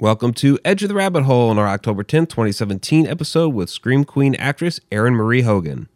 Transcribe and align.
Welcome 0.00 0.32
to 0.36 0.58
Edge 0.64 0.82
of 0.82 0.88
the 0.88 0.94
Rabbit 0.94 1.24
Hole 1.24 1.50
on 1.50 1.58
our 1.58 1.68
October 1.68 2.02
10th, 2.02 2.30
2017 2.30 3.06
episode 3.06 3.50
with 3.50 3.68
Scream 3.68 4.04
Queen 4.06 4.34
actress 4.36 4.80
Erin 4.90 5.14
Marie 5.14 5.42
Hogan. 5.42 5.89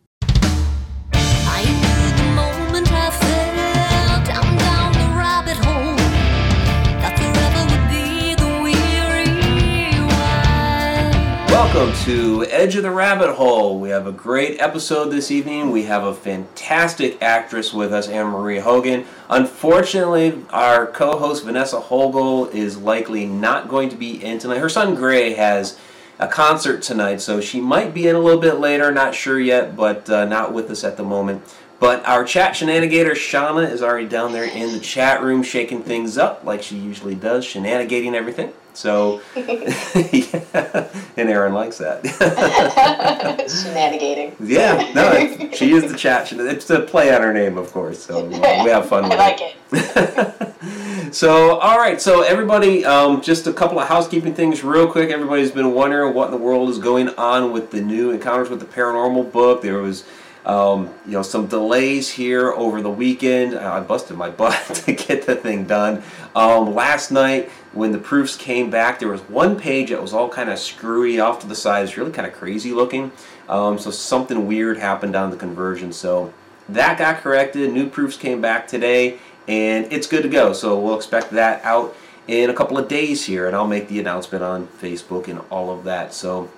Welcome 11.65 11.97
to 12.05 12.45
Edge 12.51 12.77
of 12.77 12.83
the 12.83 12.91
Rabbit 12.91 13.35
Hole. 13.35 13.81
We 13.81 13.89
have 13.89 14.07
a 14.07 14.13
great 14.13 14.61
episode 14.61 15.09
this 15.09 15.31
evening. 15.31 15.71
We 15.71 15.85
have 15.85 16.05
a 16.05 16.15
fantastic 16.15 17.21
actress 17.23 17.73
with 17.73 17.91
us, 17.91 18.07
Erin 18.07 18.33
Marie 18.33 18.59
Hogan. 18.59 19.07
Unfortunately, 19.31 20.45
our 20.51 20.87
co 20.87 21.19
host 21.19 21.43
Vanessa 21.43 21.81
Holgel 21.81 22.53
is 22.53 22.77
likely 22.77 23.25
not 23.25 23.69
going 23.69 23.89
to 23.89 23.97
be 23.97 24.23
in 24.23 24.39
tonight. 24.39 24.59
Her 24.59 24.69
son 24.69 24.95
Gray 24.95 25.33
has 25.33 25.81
a 26.19 26.29
concert 26.29 26.83
tonight, 26.83 27.23
so 27.23 27.41
she 27.41 27.63
might 27.63 27.95
be 27.95 28.07
in 28.07 28.15
a 28.15 28.21
little 28.21 28.41
bit 28.41 28.61
later, 28.61 28.93
not 28.93 29.15
sure 29.15 29.41
yet, 29.41 29.75
but 29.75 30.09
uh, 30.11 30.27
not 30.27 30.53
with 30.53 30.71
us 30.71 30.85
at 30.85 30.99
the 30.99 31.03
moment. 31.03 31.43
But 31.81 32.07
our 32.07 32.25
chat 32.25 32.53
shenanigator 32.53 33.13
Shauna 33.13 33.69
is 33.69 33.83
already 33.83 34.07
down 34.07 34.33
there 34.33 34.45
in 34.45 34.73
the 34.73 34.81
chat 34.81 35.23
room 35.23 35.43
shaking 35.43 35.83
things 35.83 36.19
up 36.19 36.45
like 36.45 36.63
she 36.63 36.77
usually 36.77 37.15
does, 37.15 37.47
shenanigating 37.47 38.15
everything. 38.15 38.53
So, 38.75 39.21
yeah, 39.37 40.89
and 41.17 41.29
Erin 41.29 41.55
likes 41.55 41.79
that. 41.79 42.05
Shenanigating. 43.49 44.35
Yeah, 44.41 44.93
no, 44.95 45.51
she 45.53 45.73
is 45.73 45.91
the 45.91 45.97
chat. 45.97 46.33
It's 46.33 46.69
a 46.71 46.81
play 46.81 47.15
on 47.15 47.23
her 47.23 47.33
name, 47.33 47.57
of 47.57 47.73
course. 47.73 48.05
So 48.05 48.27
uh, 48.27 48.65
we 48.65 48.71
have 48.71 48.89
fun 48.89 49.05
with 49.05 49.13
I 49.13 49.17
like 49.17 49.41
it. 49.41 49.57
it. 49.73 51.15
So, 51.15 51.59
all 51.61 51.79
right. 51.79 52.01
So 52.01 52.23
everybody, 52.23 52.85
um, 52.85 53.23
just 53.23 53.47
a 53.47 53.53
couple 53.53 53.79
of 53.79 53.87
housekeeping 53.87 54.35
things, 54.35 54.65
real 54.65 54.91
quick. 54.91 55.11
Everybody's 55.11 55.53
been 55.53 55.73
wondering 55.73 56.13
what 56.13 56.27
in 56.27 56.31
the 56.33 56.45
world 56.45 56.69
is 56.69 56.79
going 56.79 57.11
on 57.11 57.53
with 57.53 57.71
the 57.71 57.81
new 57.81 58.11
Encounters 58.11 58.51
with 58.51 58.59
the 58.59 58.67
Paranormal 58.67 59.31
book. 59.33 59.63
There 59.63 59.79
was. 59.79 60.05
Um, 60.47 60.93
you 61.07 61.13
know, 61.13 61.23
some 61.23 61.47
delays 61.47 62.11
here 62.11 62.53
over 62.53 62.83
the 62.83 62.91
weekend. 62.91 63.55
I 63.55 63.81
busted 63.81 64.19
my 64.19 64.29
butt 64.29 64.63
to 64.85 64.93
get 64.93 65.25
the 65.25 65.37
thing 65.37 65.65
done. 65.65 66.03
Um, 66.37 66.75
last 66.75 67.11
night, 67.11 67.49
when 67.75 67.93
the 67.93 67.99
proofs 67.99 68.37
came 68.37 68.71
back, 68.71 68.99
there 68.99 69.09
was 69.09 69.21
one 69.23 69.59
page 69.59 69.91
that 69.91 70.01
was 70.01 70.13
all 70.13 70.29
kind 70.29 70.49
of 70.49 70.59
screwy 70.59 71.19
off 71.19 71.41
to 71.41 71.47
the 71.47 71.55
side. 71.55 71.85
It's 71.85 71.97
really 71.97 72.13
kind 72.13 72.27
of 72.27 72.33
crazy 72.33 72.73
looking. 72.73 73.11
Um, 73.49 73.79
so 73.79 73.91
something 73.91 74.47
weird 74.47 74.79
happened 74.79 75.17
on 75.17 75.31
the 75.31 75.37
conversion. 75.37 75.93
So 75.93 76.33
that 76.69 76.99
got 76.99 77.19
corrected. 77.19 77.73
New 77.73 77.89
proofs 77.89 78.17
came 78.17 78.41
back 78.41 78.67
today, 78.69 79.19
and 79.49 79.93
it's 79.93 80.07
good 80.07 80.23
to 80.23 80.29
go. 80.29 80.53
So 80.53 80.79
we'll 80.81 80.97
expect 80.97 81.31
that 81.31 81.65
out 81.65 81.97
in 82.29 82.49
a 82.49 82.55
couple 82.55 82.79
of 82.79 82.89
days 82.89 83.27
here, 83.27 83.47
and 83.47 83.57
I'll 83.57 83.67
make 83.67 83.89
the 83.89 84.01
announcement 84.01 84.43
on 84.45 84.69
Facebook 84.69 85.29
and 85.29 85.41
all 85.51 85.71
of 85.71 85.85
that. 85.85 86.15
So 86.15 86.51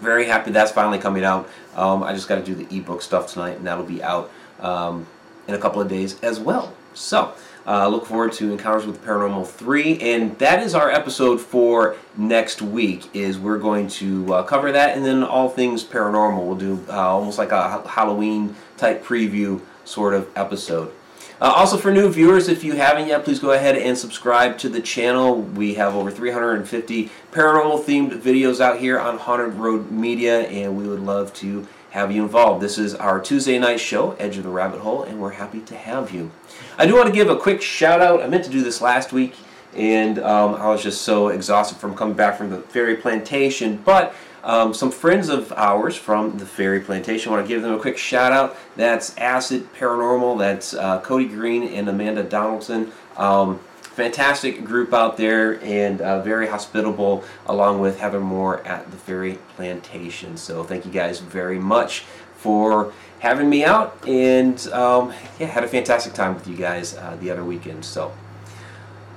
very 0.00 0.26
happy 0.26 0.50
that's 0.50 0.72
finally 0.72 0.98
coming 0.98 1.24
out. 1.24 1.48
Um, 1.76 2.02
I 2.02 2.12
just 2.12 2.28
got 2.28 2.36
to 2.36 2.44
do 2.44 2.54
the 2.54 2.76
ebook 2.76 3.02
stuff 3.02 3.32
tonight, 3.32 3.58
and 3.58 3.66
that'll 3.66 3.84
be 3.84 4.02
out 4.02 4.30
um, 4.60 5.06
in 5.46 5.54
a 5.54 5.58
couple 5.58 5.80
of 5.80 5.88
days 5.88 6.20
as 6.22 6.40
well. 6.40 6.74
So, 6.94 7.34
uh, 7.68 7.86
look 7.86 8.06
forward 8.06 8.32
to 8.32 8.50
Encounters 8.50 8.86
with 8.86 9.04
Paranormal 9.04 9.46
3, 9.46 9.98
and 10.00 10.38
that 10.38 10.62
is 10.62 10.74
our 10.74 10.90
episode 10.90 11.38
for 11.38 11.96
next 12.16 12.62
week. 12.62 13.14
Is 13.14 13.38
we're 13.38 13.58
going 13.58 13.88
to 13.88 14.32
uh, 14.32 14.42
cover 14.44 14.72
that, 14.72 14.96
and 14.96 15.04
then 15.04 15.22
all 15.22 15.50
things 15.50 15.84
paranormal. 15.84 16.46
We'll 16.46 16.56
do 16.56 16.82
uh, 16.88 16.92
almost 16.92 17.36
like 17.36 17.52
a 17.52 17.86
Halloween 17.86 18.56
type 18.78 19.04
preview 19.04 19.60
sort 19.84 20.14
of 20.14 20.30
episode. 20.34 20.92
Uh, 21.40 21.52
also, 21.54 21.76
for 21.76 21.92
new 21.92 22.08
viewers, 22.10 22.48
if 22.48 22.64
you 22.64 22.72
haven't 22.72 23.06
yet, 23.06 23.22
please 23.22 23.38
go 23.38 23.52
ahead 23.52 23.76
and 23.76 23.96
subscribe 23.96 24.56
to 24.58 24.70
the 24.70 24.80
channel. 24.80 25.42
We 25.42 25.74
have 25.74 25.94
over 25.94 26.10
350 26.10 27.10
paranormal 27.30 27.84
themed 27.84 28.18
videos 28.20 28.60
out 28.60 28.80
here 28.80 28.98
on 28.98 29.18
Haunted 29.18 29.54
Road 29.54 29.90
Media, 29.90 30.48
and 30.48 30.76
we 30.76 30.88
would 30.88 31.00
love 31.00 31.34
to 31.34 31.68
have 31.90 32.12
you 32.12 32.22
involved. 32.22 32.62
This 32.62 32.78
is 32.78 32.94
our 32.94 33.20
Tuesday 33.20 33.58
night 33.58 33.80
show, 33.80 34.12
Edge 34.12 34.36
of 34.36 34.42
the 34.42 34.50
Rabbit 34.50 34.80
Hole, 34.80 35.02
and 35.02 35.20
we're 35.20 35.30
happy 35.30 35.60
to 35.60 35.74
have 35.74 36.10
you. 36.10 36.30
I 36.76 36.86
do 36.86 36.94
want 36.94 37.06
to 37.06 37.12
give 37.12 37.30
a 37.30 37.36
quick 37.36 37.62
shout 37.62 38.00
out. 38.00 38.22
I 38.22 38.26
meant 38.26 38.44
to 38.44 38.50
do 38.50 38.62
this 38.62 38.80
last 38.80 39.12
week, 39.12 39.34
and 39.74 40.18
um, 40.18 40.54
I 40.56 40.68
was 40.68 40.82
just 40.82 41.02
so 41.02 41.28
exhausted 41.28 41.78
from 41.78 41.94
coming 41.96 42.14
back 42.14 42.36
from 42.36 42.50
the 42.50 42.60
Ferry 42.60 42.96
Plantation, 42.96 43.80
but 43.84 44.14
um, 44.44 44.72
some 44.72 44.90
friends 44.90 45.28
of 45.28 45.52
ours 45.52 45.96
from 45.96 46.38
the 46.38 46.46
Ferry 46.46 46.80
Plantation. 46.80 47.32
I 47.32 47.36
want 47.36 47.48
to 47.48 47.52
give 47.52 47.62
them 47.62 47.74
a 47.74 47.78
quick 47.78 47.98
shout 47.98 48.32
out. 48.32 48.56
That's 48.76 49.16
Acid 49.18 49.72
Paranormal. 49.74 50.38
That's 50.38 50.74
uh, 50.74 51.00
Cody 51.00 51.26
Green 51.26 51.64
and 51.64 51.88
Amanda 51.88 52.22
Donaldson. 52.22 52.92
Um, 53.16 53.60
fantastic 53.98 54.64
group 54.64 54.94
out 54.94 55.16
there 55.16 55.60
and 55.60 56.00
uh, 56.00 56.22
very 56.22 56.46
hospitable, 56.46 57.24
along 57.46 57.80
with 57.80 57.98
Heather 57.98 58.20
Moore 58.20 58.64
at 58.64 58.88
the 58.92 58.96
Ferry 58.96 59.40
Plantation. 59.56 60.36
So 60.36 60.62
thank 60.62 60.86
you 60.86 60.92
guys 60.92 61.18
very 61.18 61.58
much 61.58 62.04
for 62.36 62.92
having 63.18 63.50
me 63.50 63.64
out, 63.64 63.98
and 64.06 64.56
um, 64.68 65.12
yeah, 65.40 65.48
had 65.48 65.64
a 65.64 65.68
fantastic 65.68 66.12
time 66.12 66.36
with 66.36 66.46
you 66.46 66.56
guys 66.56 66.96
uh, 66.96 67.16
the 67.20 67.30
other 67.30 67.44
weekend. 67.44 67.84
So. 67.84 68.12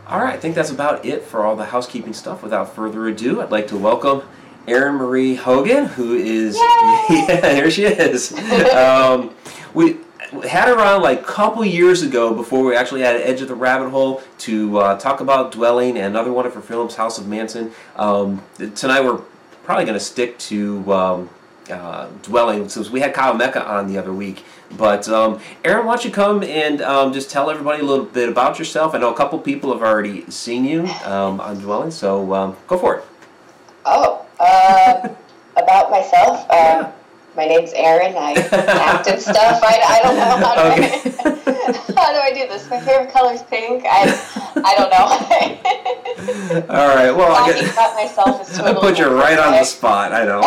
All 0.08 0.20
right, 0.20 0.34
I 0.34 0.38
think 0.38 0.56
that's 0.56 0.72
about 0.72 1.06
it 1.06 1.24
for 1.24 1.46
all 1.46 1.56
the 1.56 1.66
housekeeping 1.66 2.12
stuff. 2.12 2.44
Without 2.44 2.76
further 2.76 3.08
ado, 3.08 3.40
I'd 3.40 3.52
like 3.52 3.68
to 3.68 3.78
welcome 3.78 4.24
Erin 4.68 4.96
Marie 4.96 5.36
Hogan, 5.36 5.86
who 5.86 6.16
is 6.16 6.56
yeah, 7.10 7.54
here 7.54 7.72
she 7.72 7.86
is. 7.86 8.34
um, 8.74 9.34
we 9.74 10.00
had 10.44 10.70
around 10.70 11.02
like 11.02 11.22
a 11.22 11.24
couple 11.24 11.64
years 11.66 12.02
ago 12.02 12.34
before 12.34 12.64
we 12.64 12.76
actually 12.76 13.02
had 13.02 13.16
Edge 13.18 13.42
of 13.42 13.48
the 13.48 13.56
Rabbit 13.56 13.90
Hole 13.90 14.22
to 14.40 14.78
uh, 14.78 15.00
talk 15.00 15.20
about 15.20 15.52
Dwelling 15.52 15.98
and 15.98 16.08
another 16.08 16.32
one 16.32 16.46
of 16.46 16.54
her 16.54 16.62
films, 16.62 16.96
House 16.96 17.18
of 17.18 17.28
Manson. 17.28 17.72
Um, 17.96 18.44
tonight 18.76 19.02
we're 19.02 19.22
probably 19.64 19.86
going 19.86 19.98
to 19.98 20.04
stick 20.04 20.38
to 20.40 20.94
um, 20.94 21.30
uh, 21.70 22.08
Dwelling 22.24 22.70
since 22.70 22.90
we 22.90 23.00
had 23.00 23.14
Kyle 23.14 23.34
Mecca 23.34 23.66
on 23.66 23.88
the 23.88 23.98
other 23.98 24.14
week. 24.14 24.44
But 24.78 25.08
um, 25.10 25.40
Erin, 25.66 25.86
why 25.86 25.96
don't 25.96 26.06
you 26.06 26.12
come 26.12 26.44
and 26.44 26.82
um, 26.82 27.14
just 27.14 27.30
tell 27.30 27.50
everybody 27.50 27.82
a 27.82 27.86
little 27.86 28.06
bit 28.06 28.30
about 28.30 28.58
yourself? 28.58 28.96
I 28.96 29.00
know 29.00 29.14
a 29.14 29.18
couple 29.18 29.38
people 29.40 29.74
have 29.74 29.82
already 29.82 30.30
seen 30.32 30.64
you 30.66 30.86
um, 31.06 31.42
on 31.42 31.60
Dwelling, 31.60 31.92
so 31.92 32.34
um, 32.34 32.58
go 32.68 32.78
for 32.78 32.98
it. 32.98 33.04
Oh, 33.86 34.26
uh, 34.40 35.10
about 35.62 35.92
myself. 35.92 36.46
Uh, 36.50 36.54
Yeah. 36.54 36.92
My 37.36 37.46
name's 37.46 37.72
Erin. 37.74 38.14
I 38.18 38.34
act 38.52 39.08
and 39.08 39.22
stuff. 39.22 39.62
I, 39.64 39.80
I 39.88 40.00
don't 40.04 40.16
know 40.18 40.46
how 40.46 40.56
do, 40.56 40.62
Okay. 40.74 40.92
I, 41.24 41.72
how 42.02 42.12
do 42.12 42.20
I 42.20 42.32
do 42.34 42.48
this. 42.48 42.70
My 42.70 42.80
favorite 42.82 43.12
color 43.12 43.34
is 43.34 43.42
pink. 43.44 43.86
I 43.88 44.12
I 44.58 44.76
don't 44.76 44.90
know. 44.92 46.68
All 46.76 46.96
right. 46.96 47.12
Well, 47.12 47.32
I 47.32 47.50
about 47.52 47.96
myself 47.96 48.42
is 48.42 48.60
I 48.60 48.74
put 48.74 49.00
you 49.00 49.08
right 49.08 49.40
on 49.40 49.54
the 49.54 49.64
spot. 49.64 50.12
I 50.12 50.26
know. 50.26 50.42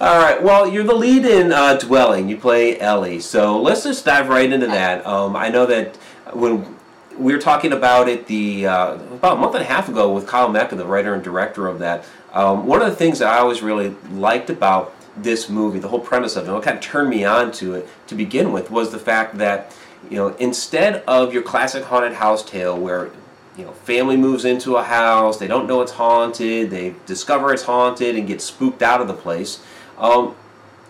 All 0.00 0.18
right. 0.18 0.42
Well, 0.42 0.68
you're 0.68 0.84
the 0.84 0.94
lead 0.94 1.24
in 1.24 1.52
uh, 1.52 1.78
Dwelling. 1.78 2.28
You 2.28 2.36
play 2.36 2.78
Ellie. 2.78 3.20
So 3.20 3.60
let's 3.60 3.82
just 3.84 4.04
dive 4.04 4.28
right 4.28 4.52
into 4.52 4.66
that. 4.66 5.06
Um, 5.06 5.36
I 5.36 5.48
know 5.48 5.64
that 5.64 5.96
when 6.34 6.76
we 7.18 7.32
were 7.32 7.40
talking 7.40 7.72
about 7.72 8.08
it 8.08 8.26
the 8.26 8.66
uh, 8.66 8.94
about 8.94 9.38
a 9.38 9.40
month 9.40 9.54
and 9.54 9.64
a 9.64 9.66
half 9.66 9.88
ago 9.88 10.12
with 10.12 10.26
Kyle 10.26 10.50
Mecca, 10.50 10.76
the 10.76 10.84
writer 10.86 11.14
and 11.14 11.24
director 11.24 11.66
of 11.66 11.78
that. 11.78 12.04
Um, 12.36 12.66
one 12.66 12.82
of 12.82 12.90
the 12.90 12.96
things 12.96 13.18
that 13.20 13.28
I 13.28 13.38
always 13.38 13.62
really 13.62 13.96
liked 14.10 14.50
about 14.50 14.94
this 15.16 15.48
movie, 15.48 15.78
the 15.78 15.88
whole 15.88 16.00
premise 16.00 16.36
of 16.36 16.46
it, 16.46 16.52
what 16.52 16.62
kind 16.62 16.76
of 16.76 16.82
turned 16.82 17.08
me 17.08 17.24
on 17.24 17.50
to 17.52 17.74
it 17.76 17.88
to 18.08 18.14
begin 18.14 18.52
with, 18.52 18.70
was 18.70 18.92
the 18.92 18.98
fact 18.98 19.38
that 19.38 19.74
you 20.10 20.18
know 20.18 20.28
instead 20.36 21.02
of 21.06 21.32
your 21.32 21.42
classic 21.42 21.84
haunted 21.84 22.12
house 22.12 22.44
tale 22.44 22.78
where 22.78 23.10
you 23.56 23.64
know, 23.64 23.72
family 23.72 24.18
moves 24.18 24.44
into 24.44 24.76
a 24.76 24.82
house, 24.82 25.38
they 25.38 25.46
don't 25.46 25.66
know 25.66 25.80
it's 25.80 25.92
haunted, 25.92 26.68
they 26.68 26.94
discover 27.06 27.54
it's 27.54 27.62
haunted 27.62 28.14
and 28.14 28.28
get 28.28 28.42
spooked 28.42 28.82
out 28.82 29.00
of 29.00 29.08
the 29.08 29.14
place. 29.14 29.62
Um, 29.96 30.36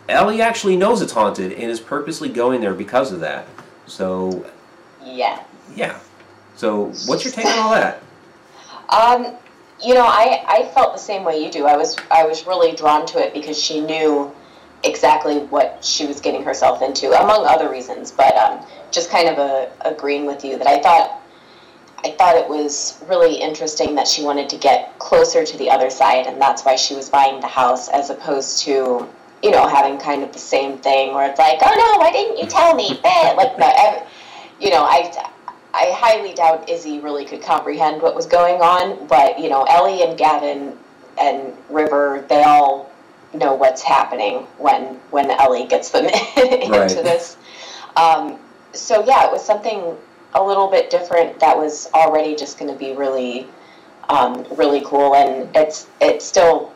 Ellie 0.09 0.43
actually 0.43 0.77
knows 0.77 1.01
it's 1.01 1.13
haunted 1.13 1.53
and 1.53 1.71
is 1.71 1.79
purposely 1.79 2.29
going 2.29 2.61
there 2.61 2.75
because 2.75 3.13
of 3.13 3.21
that. 3.21 3.47
So, 3.87 4.45
Yeah. 5.05 5.45
yeah. 5.77 5.99
So, 6.57 6.87
what's 7.07 7.25
your 7.25 7.33
take 7.33 7.47
on 7.47 7.59
all 7.59 7.71
that? 7.71 8.03
Um, 8.89 9.37
you 9.83 9.95
know, 9.95 10.07
I, 10.07 10.45
I 10.49 10.71
felt 10.75 10.95
the 10.95 10.99
same 10.99 11.25
way 11.25 11.43
you 11.43 11.51
do. 11.51 11.67
I 11.67 11.77
was 11.77 11.97
I 12.11 12.25
was 12.25 12.47
really 12.47 12.75
drawn 12.75 13.07
to 13.07 13.19
it 13.19 13.35
because 13.35 13.61
she 13.61 13.81
knew 13.81 14.33
exactly 14.85 15.41
what 15.41 15.85
she 15.85 16.07
was 16.07 16.21
getting 16.21 16.43
herself 16.43 16.83
into, 16.83 17.11
among 17.13 17.47
other 17.47 17.71
reasons. 17.71 18.11
But 18.11 18.35
um, 18.37 18.65
just 18.91 19.11
kind 19.11 19.29
of 19.29 19.39
a, 19.39 19.71
agreeing 19.83 20.27
with 20.27 20.45
you 20.45 20.57
that 20.59 20.67
I 20.67 20.81
thought 20.81 21.23
I 22.05 22.13
thought 22.13 22.37
it 22.37 22.49
was 22.49 23.03
really 23.09 23.35
interesting 23.35 23.95
that 23.97 24.07
she 24.07 24.23
wanted 24.23 24.49
to 24.51 24.57
get 24.57 24.99
closer 24.99 25.45
to 25.45 25.59
the 25.59 25.71
other 25.71 25.91
side, 25.91 26.27
and 26.27 26.41
that's 26.41 26.63
why 26.63 26.77
she 26.77 26.95
was 26.95 27.11
buying 27.11 27.41
the 27.41 27.47
house 27.47 27.89
as 27.89 28.11
opposed 28.11 28.61
to 28.65 29.07
you 29.43 29.51
know 29.51 29.69
having 29.69 29.99
kind 29.99 30.23
of 30.23 30.33
the 30.33 30.39
same 30.39 30.79
thing 30.79 31.15
where 31.15 31.29
it's 31.29 31.39
like, 31.39 31.59
oh 31.63 31.75
no, 31.75 31.99
why 31.99 32.13
didn't 32.13 32.39
you 32.39 32.47
tell 32.47 32.75
me? 32.75 33.01
Like 33.37 33.59
no, 33.59 34.07
you 34.59 34.71
know, 34.71 34.85
I 34.85 35.13
I 35.77 35.93
highly 35.93 36.33
doubt 36.33 36.71
Izzy 36.71 37.01
really 37.01 37.27
could 37.27 37.43
comprehend 37.43 38.01
what 38.01 38.15
was 38.15 38.25
going 38.25 38.63
on, 38.63 39.07
but 39.09 39.39
you 39.39 39.51
know, 39.51 39.65
Ellie 39.65 40.03
and 40.03 40.17
Gavin 40.17 40.77
and 41.21 41.53
River, 41.69 42.25
they 42.31 42.43
all 42.43 42.91
know 43.35 43.55
what's 43.55 43.83
happening 43.83 44.47
when 44.57 44.95
when 45.11 45.31
Ellie 45.31 45.67
gets 45.67 45.91
them 45.91 46.07
into 46.37 46.71
Right. 46.71 46.89
this. 46.89 47.37
Um, 47.95 48.39
so 48.73 49.05
yeah, 49.05 49.27
it 49.27 49.33
was 49.33 49.45
something 49.45 49.95
a 50.35 50.43
little 50.43 50.71
bit 50.71 50.89
different 50.91 51.41
that 51.41 51.57
was 51.57 51.91
already 51.93 52.35
just 52.37 52.59
going 52.59 52.73
to 52.73 52.79
be 52.79 52.95
really 52.95 53.47
um, 54.09 54.47
really 54.57 54.81
cool, 54.83 55.15
and 55.15 55.55
it's 55.55 55.89
it's 56.01 56.25
still 56.25 56.73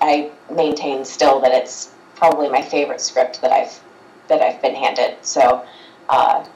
I 0.00 0.30
maintain 0.54 1.04
still 1.04 1.40
that 1.40 1.50
it's 1.50 1.90
probably 2.14 2.48
my 2.48 2.62
favorite 2.62 3.00
script 3.00 3.40
that 3.42 3.50
I've 3.50 3.80
that 4.28 4.40
I've 4.40 4.62
been 4.62 4.76
handed. 4.76 5.16
So. 5.22 5.66
Uh, 6.08 6.46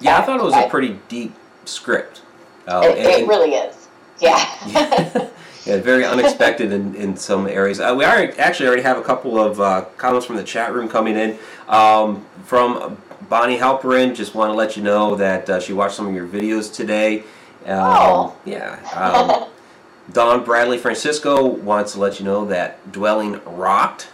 Yeah, 0.00 0.18
I 0.18 0.22
thought 0.22 0.40
it 0.40 0.42
was 0.42 0.54
a 0.54 0.66
I- 0.66 0.68
pretty 0.68 0.98
deep 1.08 1.34
script. 1.64 2.22
Uh, 2.66 2.82
it, 2.84 2.98
and- 2.98 3.22
it 3.22 3.28
really 3.28 3.54
is. 3.54 3.88
Yeah. 4.20 4.46
yeah, 5.64 5.78
very 5.80 6.04
unexpected 6.04 6.72
in, 6.72 6.94
in 6.94 7.16
some 7.16 7.46
areas. 7.46 7.80
Uh, 7.80 7.94
we 7.96 8.04
are, 8.04 8.32
actually 8.38 8.66
already 8.66 8.82
have 8.82 8.98
a 8.98 9.02
couple 9.02 9.38
of 9.38 9.60
uh, 9.60 9.86
comments 9.96 10.26
from 10.26 10.36
the 10.36 10.44
chat 10.44 10.72
room 10.74 10.88
coming 10.88 11.16
in. 11.16 11.38
Um, 11.68 12.26
from 12.44 12.98
Bonnie 13.30 13.56
Halperin, 13.56 14.14
just 14.14 14.34
want 14.34 14.50
to 14.50 14.54
let 14.54 14.76
you 14.76 14.82
know 14.82 15.14
that 15.16 15.48
uh, 15.48 15.58
she 15.60 15.72
watched 15.72 15.94
some 15.94 16.06
of 16.06 16.14
your 16.14 16.26
videos 16.26 16.72
today. 16.72 17.20
Um, 17.66 17.78
Oh. 17.78 18.36
Yeah. 18.44 18.78
Um, 18.94 19.48
Don 20.12 20.44
Bradley 20.44 20.76
Francisco 20.78 21.46
wants 21.46 21.92
to 21.92 22.00
let 22.00 22.18
you 22.18 22.24
know 22.26 22.44
that 22.46 22.90
Dwelling 22.92 23.40
rocked. 23.46 24.08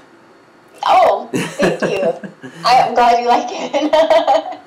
oh, 0.84 1.30
thank 1.32 1.80
you. 1.82 2.02
I, 2.64 2.82
I'm 2.82 2.94
glad 2.94 3.20
you 3.20 3.26
like 3.28 3.48
it. 3.50 4.60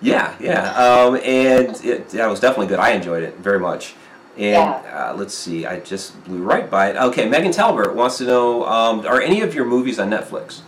Yeah, 0.00 0.36
yeah, 0.38 0.70
um, 0.74 1.16
and 1.16 1.84
it, 1.84 2.08
that 2.10 2.28
was 2.28 2.40
definitely 2.40 2.68
good. 2.68 2.78
I 2.78 2.90
enjoyed 2.90 3.22
it 3.22 3.36
very 3.38 3.58
much. 3.58 3.94
And 4.36 4.86
uh, 4.86 5.14
let's 5.16 5.34
see, 5.34 5.66
I 5.66 5.80
just 5.80 6.22
blew 6.24 6.42
right 6.42 6.70
by 6.70 6.90
it. 6.90 6.96
Okay, 6.96 7.28
Megan 7.28 7.50
Talbert 7.50 7.96
wants 7.96 8.18
to 8.18 8.24
know: 8.24 8.64
um, 8.66 9.04
Are 9.06 9.20
any 9.20 9.40
of 9.40 9.54
your 9.54 9.64
movies 9.64 9.98
on 9.98 10.10
Netflix? 10.10 10.60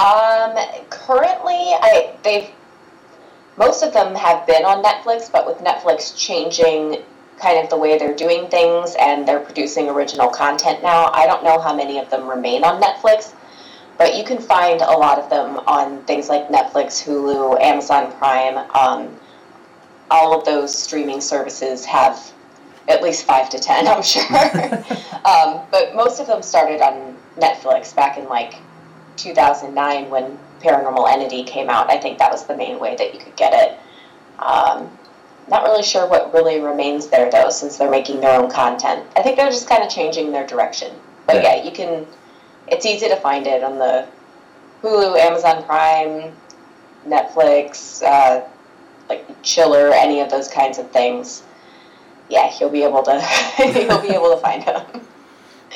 um, 0.00 0.56
currently, 0.88 1.74
I 1.74 2.14
they've 2.22 2.48
most 3.56 3.82
of 3.82 3.92
them 3.92 4.14
have 4.14 4.46
been 4.46 4.64
on 4.64 4.82
Netflix, 4.82 5.30
but 5.30 5.46
with 5.46 5.58
Netflix 5.58 6.16
changing 6.16 7.02
kind 7.38 7.58
of 7.58 7.68
the 7.68 7.76
way 7.76 7.98
they're 7.98 8.14
doing 8.14 8.48
things 8.48 8.96
and 8.98 9.26
they're 9.26 9.40
producing 9.40 9.88
original 9.88 10.28
content 10.28 10.82
now, 10.82 11.10
I 11.12 11.26
don't 11.26 11.44
know 11.44 11.60
how 11.60 11.74
many 11.74 11.98
of 11.98 12.08
them 12.10 12.28
remain 12.28 12.64
on 12.64 12.80
Netflix. 12.80 13.34
But 14.00 14.16
you 14.16 14.24
can 14.24 14.38
find 14.38 14.80
a 14.80 14.92
lot 14.92 15.18
of 15.18 15.28
them 15.28 15.58
on 15.66 16.02
things 16.04 16.30
like 16.30 16.48
Netflix, 16.48 17.04
Hulu, 17.04 17.60
Amazon 17.60 18.10
Prime. 18.12 18.56
Um, 18.74 19.14
all 20.10 20.36
of 20.36 20.46
those 20.46 20.74
streaming 20.74 21.20
services 21.20 21.84
have 21.84 22.32
at 22.88 23.02
least 23.02 23.26
five 23.26 23.50
to 23.50 23.58
ten, 23.58 23.86
I'm 23.86 24.02
sure. 24.02 24.24
um, 25.26 25.60
but 25.70 25.94
most 25.94 26.18
of 26.18 26.26
them 26.26 26.40
started 26.40 26.80
on 26.80 27.14
Netflix 27.38 27.94
back 27.94 28.16
in 28.16 28.26
like 28.26 28.54
2009 29.16 30.08
when 30.08 30.38
Paranormal 30.62 31.06
Entity 31.12 31.44
came 31.44 31.68
out. 31.68 31.90
I 31.90 31.98
think 31.98 32.16
that 32.20 32.32
was 32.32 32.46
the 32.46 32.56
main 32.56 32.80
way 32.80 32.96
that 32.96 33.12
you 33.12 33.20
could 33.20 33.36
get 33.36 33.52
it. 33.52 33.78
Um, 34.42 34.90
not 35.46 35.62
really 35.64 35.82
sure 35.82 36.08
what 36.08 36.32
really 36.32 36.58
remains 36.58 37.08
there 37.08 37.30
though, 37.30 37.50
since 37.50 37.76
they're 37.76 37.90
making 37.90 38.22
their 38.22 38.40
own 38.40 38.50
content. 38.50 39.06
I 39.14 39.20
think 39.20 39.36
they're 39.36 39.50
just 39.50 39.68
kind 39.68 39.82
of 39.82 39.90
changing 39.90 40.32
their 40.32 40.46
direction. 40.46 40.90
But 41.26 41.36
Yeah. 41.36 41.56
yeah, 41.56 41.64
you 41.64 41.70
can. 41.70 42.06
It's 42.70 42.86
easy 42.86 43.08
to 43.08 43.16
find 43.16 43.46
it 43.46 43.62
on 43.62 43.78
the 43.78 44.06
Hulu, 44.82 45.16
Amazon 45.18 45.64
Prime, 45.64 46.32
Netflix, 47.06 48.02
uh, 48.02 48.46
like 49.08 49.26
Chiller, 49.42 49.92
any 49.92 50.20
of 50.20 50.30
those 50.30 50.48
kinds 50.48 50.78
of 50.78 50.90
things. 50.90 51.42
Yeah, 52.28 52.52
you'll 52.60 52.70
be 52.70 52.84
able 52.84 53.02
to 53.02 53.12
you'll 53.58 54.00
be 54.02 54.08
able 54.10 54.30
to 54.34 54.40
find 54.40 54.64
them. 54.64 55.06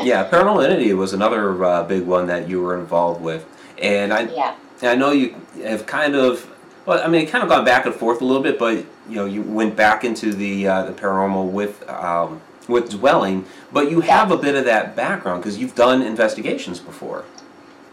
yeah, 0.02 0.28
Paranormal 0.30 0.64
Entity 0.64 0.92
was 0.94 1.12
another 1.12 1.64
uh, 1.64 1.82
big 1.82 2.04
one 2.04 2.26
that 2.28 2.48
you 2.48 2.60
were 2.62 2.78
involved 2.78 3.20
with, 3.22 3.44
and 3.82 4.12
I 4.12 4.22
Yeah. 4.22 4.54
I 4.82 4.94
know 4.94 5.10
you 5.12 5.34
have 5.62 5.86
kind 5.86 6.14
of. 6.14 6.50
Well, 6.86 7.02
I 7.02 7.08
mean, 7.08 7.22
it 7.22 7.30
kind 7.30 7.42
of 7.42 7.48
gone 7.48 7.64
back 7.64 7.86
and 7.86 7.94
forth 7.94 8.20
a 8.20 8.24
little 8.24 8.42
bit, 8.42 8.58
but 8.58 8.84
you 9.08 9.16
know, 9.16 9.24
you 9.24 9.40
went 9.42 9.74
back 9.74 10.04
into 10.04 10.32
the 10.32 10.68
uh, 10.68 10.82
the 10.84 10.92
paranormal 10.92 11.50
with 11.50 11.88
um, 11.88 12.40
with 12.68 12.90
dwelling, 12.90 13.46
but 13.72 13.90
you 13.90 14.00
have 14.00 14.30
a 14.30 14.36
bit 14.36 14.54
of 14.54 14.64
that 14.64 14.96
background 14.96 15.42
because 15.42 15.58
you've 15.58 15.74
done 15.74 16.02
investigations 16.02 16.80
before. 16.80 17.24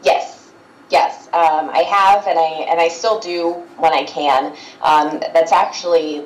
Yes, 0.03 0.51
yes, 0.89 1.27
um, 1.27 1.69
I 1.69 1.79
have, 1.79 2.27
and 2.27 2.39
I 2.39 2.65
and 2.69 2.79
I 2.79 2.87
still 2.87 3.19
do 3.19 3.51
when 3.77 3.93
I 3.93 4.03
can. 4.03 4.55
Um, 4.81 5.21
that's 5.33 5.51
actually 5.51 6.25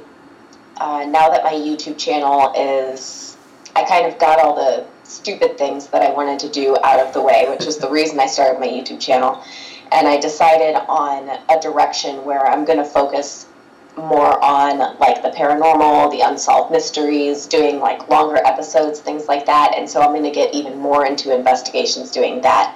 uh, 0.77 1.05
now 1.05 1.29
that 1.29 1.43
my 1.43 1.53
YouTube 1.53 1.97
channel 1.97 2.53
is, 2.55 3.37
I 3.75 3.83
kind 3.83 4.05
of 4.05 4.19
got 4.19 4.39
all 4.39 4.55
the 4.55 4.85
stupid 5.03 5.57
things 5.57 5.87
that 5.87 6.01
I 6.01 6.11
wanted 6.11 6.39
to 6.39 6.49
do 6.49 6.77
out 6.83 6.99
of 6.99 7.13
the 7.13 7.21
way, 7.21 7.45
which 7.49 7.65
is 7.65 7.77
the 7.77 7.89
reason 7.89 8.19
I 8.19 8.27
started 8.27 8.59
my 8.59 8.67
YouTube 8.67 8.99
channel, 8.99 9.43
and 9.91 10.07
I 10.07 10.19
decided 10.19 10.75
on 10.75 11.29
a 11.49 11.61
direction 11.61 12.25
where 12.25 12.45
I'm 12.45 12.65
going 12.65 12.79
to 12.79 12.85
focus 12.85 13.47
more 13.97 14.43
on 14.43 14.97
like 14.99 15.21
the 15.23 15.29
paranormal, 15.29 16.11
the 16.11 16.21
unsolved 16.21 16.71
mysteries, 16.71 17.45
doing 17.45 17.79
like 17.79 18.07
longer 18.09 18.37
episodes, 18.45 18.99
things 18.99 19.27
like 19.27 19.45
that, 19.45 19.73
and 19.77 19.89
so 19.89 20.01
I'm 20.01 20.09
going 20.09 20.23
to 20.23 20.31
get 20.31 20.53
even 20.53 20.77
more 20.77 21.05
into 21.05 21.35
investigations 21.35 22.11
doing 22.11 22.41
that. 22.41 22.75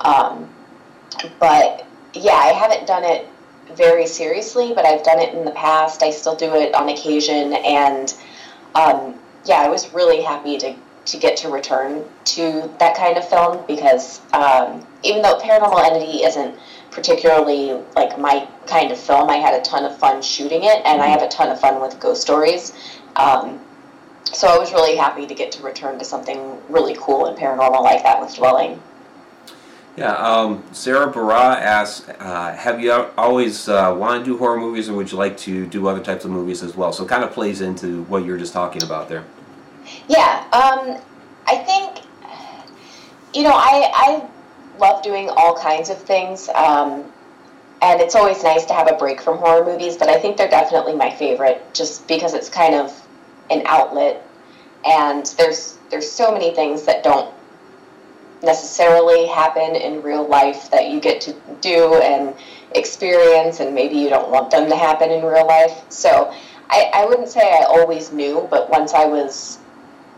Um, 0.00 0.48
but 1.38 1.86
yeah, 2.14 2.32
I 2.34 2.48
haven't 2.48 2.86
done 2.86 3.04
it 3.04 3.28
very 3.74 4.06
seriously, 4.06 4.72
but 4.74 4.84
I've 4.84 5.04
done 5.04 5.20
it 5.20 5.34
in 5.34 5.44
the 5.44 5.52
past. 5.52 6.02
I 6.02 6.10
still 6.10 6.34
do 6.34 6.54
it 6.54 6.74
on 6.74 6.88
occasion, 6.88 7.54
and 7.54 8.14
um, 8.74 9.14
yeah, 9.44 9.56
I 9.56 9.68
was 9.68 9.92
really 9.94 10.22
happy 10.22 10.58
to 10.58 10.74
to 11.06 11.18
get 11.18 11.36
to 11.38 11.48
return 11.48 12.04
to 12.24 12.70
that 12.78 12.96
kind 12.96 13.16
of 13.16 13.28
film 13.28 13.64
because 13.66 14.20
um, 14.32 14.86
even 15.02 15.22
though 15.22 15.38
Paranormal 15.38 15.84
Entity 15.84 16.22
isn't 16.24 16.54
particularly 16.90 17.80
like 17.96 18.18
my 18.18 18.48
kind 18.66 18.90
of 18.90 18.98
film, 18.98 19.30
I 19.30 19.36
had 19.36 19.54
a 19.54 19.62
ton 19.62 19.84
of 19.84 19.96
fun 19.98 20.22
shooting 20.22 20.64
it, 20.64 20.82
and 20.84 21.00
I 21.00 21.06
have 21.06 21.22
a 21.22 21.28
ton 21.28 21.48
of 21.48 21.60
fun 21.60 21.80
with 21.80 21.98
ghost 22.00 22.22
stories. 22.22 22.72
Um, 23.16 23.60
so 24.24 24.48
I 24.48 24.58
was 24.58 24.72
really 24.72 24.96
happy 24.96 25.26
to 25.26 25.34
get 25.34 25.50
to 25.52 25.62
return 25.62 25.98
to 25.98 26.04
something 26.04 26.58
really 26.68 26.96
cool 26.98 27.26
and 27.26 27.36
paranormal 27.36 27.82
like 27.82 28.02
that 28.02 28.20
with 28.20 28.34
Dwelling. 28.36 28.80
Yeah, 29.96 30.14
um, 30.14 30.62
Sarah 30.72 31.10
Barra 31.10 31.56
asks, 31.56 32.08
uh, 32.08 32.54
have 32.56 32.80
you 32.80 32.92
always 33.18 33.68
uh, 33.68 33.94
wanted 33.98 34.20
to 34.20 34.24
do 34.24 34.38
horror 34.38 34.58
movies, 34.58 34.88
or 34.88 34.94
would 34.94 35.10
you 35.10 35.18
like 35.18 35.36
to 35.38 35.66
do 35.66 35.88
other 35.88 36.02
types 36.02 36.24
of 36.24 36.30
movies 36.30 36.62
as 36.62 36.76
well? 36.76 36.92
So 36.92 37.04
it 37.04 37.08
kind 37.08 37.24
of 37.24 37.32
plays 37.32 37.60
into 37.60 38.04
what 38.04 38.24
you 38.24 38.30
were 38.32 38.38
just 38.38 38.52
talking 38.52 38.82
about 38.82 39.08
there. 39.08 39.24
Yeah, 40.08 40.44
um, 40.52 41.02
I 41.46 41.56
think, 41.56 42.04
you 43.34 43.42
know, 43.42 43.52
I, 43.52 43.90
I 43.92 44.29
love 44.80 45.02
doing 45.02 45.28
all 45.28 45.54
kinds 45.56 45.90
of 45.90 45.98
things, 45.98 46.48
um, 46.50 47.04
and 47.82 48.00
it's 48.00 48.14
always 48.14 48.42
nice 48.42 48.64
to 48.66 48.74
have 48.74 48.90
a 48.90 48.96
break 48.96 49.20
from 49.20 49.38
horror 49.38 49.64
movies, 49.64 49.96
but 49.96 50.08
I 50.08 50.18
think 50.18 50.36
they're 50.36 50.48
definitely 50.48 50.94
my 50.94 51.10
favorite 51.10 51.62
just 51.72 52.06
because 52.08 52.34
it's 52.34 52.48
kind 52.48 52.74
of 52.74 52.92
an 53.50 53.62
outlet, 53.66 54.26
and 54.84 55.26
there's 55.38 55.78
there's 55.90 56.10
so 56.10 56.32
many 56.32 56.54
things 56.54 56.84
that 56.84 57.02
don't 57.02 57.32
necessarily 58.42 59.26
happen 59.26 59.76
in 59.76 60.02
real 60.02 60.26
life 60.26 60.70
that 60.70 60.88
you 60.90 61.00
get 61.00 61.20
to 61.20 61.34
do 61.60 61.94
and 61.96 62.34
experience 62.74 63.60
and 63.60 63.74
maybe 63.74 63.96
you 63.96 64.08
don't 64.08 64.30
want 64.30 64.50
them 64.50 64.68
to 64.68 64.76
happen 64.76 65.10
in 65.10 65.22
real 65.22 65.46
life. 65.46 65.82
So 65.90 66.32
i, 66.70 66.90
I 66.94 67.04
wouldn't 67.04 67.28
say 67.28 67.40
i 67.40 67.64
always 67.64 68.12
knew 68.12 68.46
but 68.50 68.70
once 68.70 68.94
i 68.94 69.04
was 69.04 69.58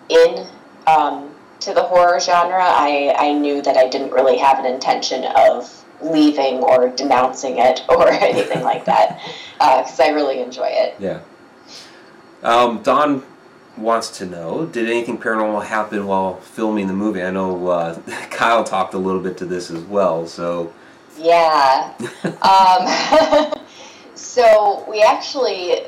in 0.08 0.46
um, 0.86 1.31
to 1.64 1.72
the 1.72 1.82
horror 1.82 2.20
genre 2.20 2.62
I, 2.62 3.14
I 3.18 3.32
knew 3.32 3.62
that 3.62 3.76
i 3.76 3.88
didn't 3.88 4.10
really 4.12 4.38
have 4.38 4.58
an 4.58 4.66
intention 4.66 5.24
of 5.24 5.84
leaving 6.00 6.58
or 6.58 6.88
denouncing 6.88 7.58
it 7.58 7.82
or 7.88 8.08
anything 8.10 8.62
like 8.62 8.84
that 8.86 9.20
because 9.58 10.00
i 10.00 10.08
really 10.08 10.40
enjoy 10.40 10.68
it 10.68 10.96
Yeah. 10.98 11.20
Um, 12.42 12.82
Don 12.82 13.22
wants 13.76 14.18
to 14.18 14.26
know, 14.26 14.66
did 14.66 14.88
anything 14.88 15.16
paranormal 15.16 15.64
happen 15.64 16.06
while 16.06 16.36
filming 16.40 16.88
the 16.88 16.92
movie? 16.92 17.22
I 17.22 17.30
know 17.30 17.68
uh, 17.68 18.00
Kyle 18.30 18.64
talked 18.64 18.94
a 18.94 18.98
little 18.98 19.20
bit 19.20 19.36
to 19.38 19.46
this 19.46 19.70
as 19.70 19.82
well, 19.84 20.26
so 20.26 20.72
Yeah. 21.16 21.94
um, 22.42 23.62
so 24.14 24.84
we 24.88 25.02
actually 25.02 25.86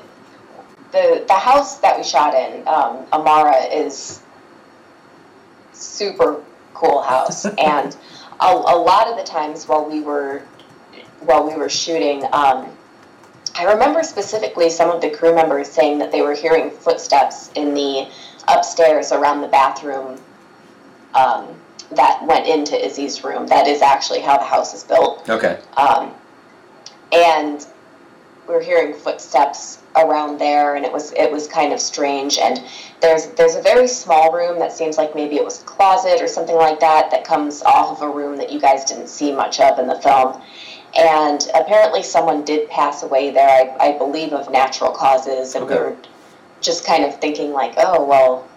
the 0.93 1.25
the 1.26 1.35
house 1.35 1.78
that 1.78 1.97
we 1.97 2.04
shot 2.04 2.35
in, 2.35 2.66
um, 2.69 3.04
Amara, 3.12 3.64
is 3.64 4.21
super 5.85 6.43
cool 6.73 7.03
house, 7.03 7.45
and 7.59 7.97
a, 8.41 8.47
a 8.47 8.76
lot 8.76 9.09
of 9.09 9.17
the 9.17 9.25
times 9.25 9.67
while 9.67 9.85
we 9.88 10.00
were 10.00 10.43
while 11.21 11.47
we 11.47 11.57
were 11.57 11.69
shooting. 11.69 12.25
Um, 12.33 12.69
I 13.57 13.64
remember 13.73 14.03
specifically 14.03 14.69
some 14.69 14.91
of 14.91 15.00
the 15.00 15.11
crew 15.11 15.35
members 15.35 15.69
saying 15.69 15.99
that 15.99 16.11
they 16.11 16.23
were 16.23 16.35
hearing 16.35 16.71
footsteps 16.71 17.50
in 17.55 17.73
the 17.73 18.09
upstairs 18.49 19.12
around 19.12 19.43
the 19.43 19.49
bathroom 19.49 20.21
um, 21.14 21.47
that 21.93 22.26
went 22.26 22.47
into 22.47 22.85
Izzy's 22.85 23.23
room. 23.23 23.47
That 23.47 23.69
is 23.69 23.81
actually 23.81 24.21
how 24.21 24.38
the 24.38 24.45
house 24.45 24.75
is 24.75 24.83
built. 24.83 25.29
okay. 25.31 25.61
Um, 25.76 26.12
and 27.12 27.64
we 28.48 28.54
were 28.54 28.60
hearing 28.60 28.94
footsteps 28.94 29.78
around 29.96 30.38
there, 30.38 30.76
and 30.76 30.84
it 30.84 30.92
was 30.92 31.12
it 31.12 31.30
was 31.30 31.48
kind 31.48 31.72
of 31.72 31.80
strange. 31.80 32.38
And 32.38 32.62
there's 33.00 33.26
there's 33.28 33.54
a 33.56 33.62
very 33.62 33.88
small 33.88 34.32
room 34.32 34.58
that 34.58 34.72
seems 34.72 34.98
like 34.98 35.14
maybe 35.14 35.36
it 35.36 35.44
was 35.44 35.62
a 35.62 35.64
closet 35.64 36.20
or 36.20 36.28
something 36.28 36.56
like 36.56 36.80
that 36.80 37.10
that 37.10 37.24
comes 37.24 37.62
off 37.62 37.96
of 37.96 38.02
a 38.02 38.10
room 38.10 38.36
that 38.38 38.52
you 38.52 38.60
guys 38.60 38.84
didn't 38.84 39.08
see 39.08 39.32
much 39.32 39.60
of 39.60 39.78
in 39.78 39.86
the 39.86 40.00
film. 40.00 40.40
And 40.96 41.46
apparently, 41.54 42.02
someone 42.02 42.44
did 42.44 42.68
pass 42.70 43.02
away 43.02 43.30
there. 43.30 43.48
I, 43.80 43.88
I 43.88 43.98
believe 43.98 44.32
of 44.32 44.50
natural 44.50 44.92
causes, 44.92 45.54
and 45.54 45.66
we 45.66 45.72
Okay. 45.74 45.80
were 45.82 45.96
just 46.60 46.86
kind 46.86 47.04
of 47.04 47.20
thinking 47.20 47.52
like, 47.52 47.74
oh 47.78 48.04
well, 48.04 48.48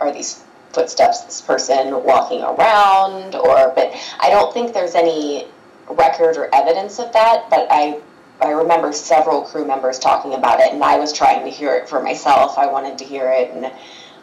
are 0.00 0.12
these 0.12 0.44
footsteps 0.72 1.22
this 1.22 1.40
person 1.40 2.04
walking 2.04 2.42
around 2.42 3.34
or 3.34 3.72
but 3.74 3.90
I 4.20 4.28
don't 4.30 4.52
think 4.52 4.74
there's 4.74 4.94
any 4.94 5.46
record 5.88 6.36
or 6.36 6.54
evidence 6.54 6.98
of 6.98 7.10
that, 7.14 7.48
but 7.48 7.66
I 7.70 8.00
I 8.40 8.50
remember 8.50 8.92
several 8.92 9.42
crew 9.42 9.66
members 9.66 9.98
talking 9.98 10.34
about 10.34 10.60
it, 10.60 10.72
and 10.72 10.82
I 10.82 10.98
was 10.98 11.12
trying 11.12 11.44
to 11.44 11.50
hear 11.50 11.74
it 11.74 11.88
for 11.88 12.02
myself. 12.02 12.56
I 12.56 12.66
wanted 12.66 12.98
to 12.98 13.04
hear 13.04 13.28
it, 13.30 13.50
and 13.50 13.66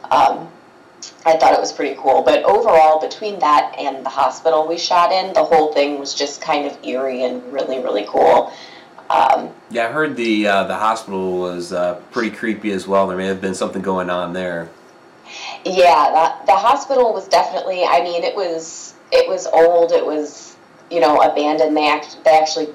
um, 0.10 0.50
I 1.26 1.36
thought 1.38 1.54
it 1.54 1.60
was 1.60 1.74
pretty 1.74 1.96
cool. 2.00 2.22
But 2.22 2.44
overall, 2.44 3.02
between 3.02 3.40
that 3.40 3.76
and 3.78 4.06
the 4.06 4.10
hospital 4.10 4.68
we 4.68 4.78
shot 4.78 5.12
in, 5.12 5.34
the 5.34 5.44
whole 5.44 5.74
thing 5.74 6.00
was 6.00 6.14
just 6.14 6.42
kind 6.42 6.66
of 6.66 6.78
eerie 6.84 7.24
and 7.24 7.44
really, 7.52 7.80
really 7.80 8.06
cool. 8.08 8.54
Um, 9.10 9.52
Yeah, 9.70 9.88
I 9.88 9.92
heard 9.92 10.16
the 10.16 10.48
uh, 10.48 10.64
the 10.64 10.76
hospital 10.76 11.40
was 11.40 11.74
uh, 11.74 11.96
pretty 12.12 12.36
creepy 12.36 12.72
as 12.72 12.88
well. 12.88 13.08
There 13.08 13.18
may 13.18 13.28
have 13.28 13.42
been 13.42 13.56
something 13.56 13.82
going 13.82 14.10
on 14.10 14.34
there. 14.34 14.70
yeah, 15.66 16.36
the, 16.42 16.46
the 16.46 16.56
hospital 16.56 17.14
was 17.14 17.28
definitely. 17.28 17.84
I 17.84 18.02
mean, 18.02 18.24
it 18.24 18.36
was 18.36 18.96
it 19.12 19.28
was 19.28 19.46
old. 19.46 19.92
It 19.92 20.06
was 20.06 20.56
you 20.90 21.02
know 21.02 21.22
abandoned. 21.22 21.76
They 21.76 21.88
act, 21.88 22.18
they 22.24 22.32
actually 22.32 22.70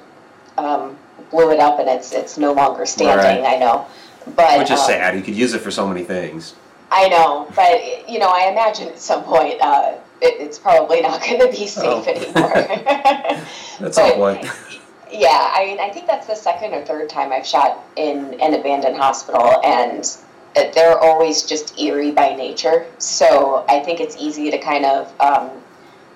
um, 0.57 0.97
blew 1.31 1.51
it 1.51 1.59
up, 1.59 1.79
and 1.79 1.89
it's 1.89 2.11
it's 2.11 2.37
no 2.37 2.53
longer 2.53 2.85
standing. 2.85 3.43
Right. 3.43 3.55
I 3.55 3.57
know, 3.57 3.87
but 4.35 4.59
Which 4.59 4.69
is 4.71 4.79
um, 4.79 4.85
sad. 4.87 5.15
You 5.15 5.21
could 5.23 5.35
use 5.35 5.53
it 5.53 5.59
for 5.59 5.71
so 5.71 5.87
many 5.87 6.03
things. 6.03 6.53
I 6.91 7.07
know, 7.07 7.47
but 7.55 8.09
you 8.09 8.19
know, 8.19 8.29
I 8.29 8.49
imagine 8.51 8.89
at 8.89 8.99
some 8.99 9.23
point 9.23 9.59
uh, 9.61 9.93
it, 10.21 10.39
it's 10.41 10.59
probably 10.59 11.01
not 11.01 11.21
going 11.25 11.39
to 11.39 11.47
be 11.47 11.65
safe 11.65 11.83
Oh. 11.85 12.03
anymore. 12.05 12.57
At 13.79 13.95
some 13.95 14.09
But- 14.09 14.15
point. 14.17 14.45
yeah, 15.11 15.51
I 15.53 15.65
mean, 15.65 15.79
I 15.79 15.89
think 15.89 16.05
that's 16.07 16.27
the 16.27 16.35
second 16.35 16.73
or 16.73 16.83
third 16.85 17.09
time 17.09 17.31
I've 17.31 17.45
shot 17.47 17.79
in 17.95 18.39
an 18.41 18.53
abandoned 18.53 18.97
hospital, 18.97 19.59
and 19.65 20.05
they're 20.53 20.99
always 20.99 21.43
just 21.43 21.79
eerie 21.79 22.11
by 22.11 22.35
nature. 22.35 22.85
So 22.97 23.65
I 23.69 23.79
think 23.79 23.99
it's 24.01 24.15
easy 24.17 24.51
to 24.51 24.57
kind 24.57 24.85
of 24.85 25.13
um, 25.21 25.49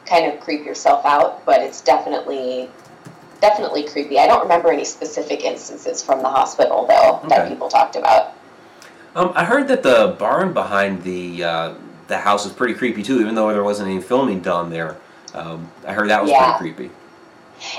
kind 0.05 0.31
of 0.31 0.39
creep 0.41 0.65
yourself 0.65 1.05
out, 1.05 1.45
but 1.45 1.61
it's 1.61 1.81
definitely 1.81 2.69
definitely 3.41 3.87
creepy. 3.87 4.19
I 4.19 4.27
don't 4.27 4.41
remember 4.41 4.71
any 4.71 4.85
specific 4.85 5.43
instances 5.43 6.03
from 6.03 6.21
the 6.21 6.29
hospital 6.29 6.85
though 6.87 7.21
that 7.29 7.47
people 7.49 7.69
talked 7.69 7.95
about. 7.95 8.33
Um, 9.15 9.31
I 9.35 9.45
heard 9.45 9.67
that 9.69 9.81
the 9.83 10.15
barn 10.19 10.53
behind 10.53 11.03
the 11.03 11.43
uh, 11.43 11.73
the 12.07 12.17
house 12.17 12.45
is 12.45 12.51
pretty 12.51 12.73
creepy 12.73 13.01
too, 13.03 13.21
even 13.21 13.35
though 13.35 13.51
there 13.51 13.63
wasn't 13.63 13.89
any 13.89 14.01
filming 14.01 14.41
done 14.41 14.69
there. 14.69 14.97
Um, 15.33 15.69
I 15.87 15.93
heard 15.93 16.09
that 16.09 16.21
was 16.21 16.31
Yeah. 16.31 16.57
pretty 16.57 16.75
creepy. 16.75 16.95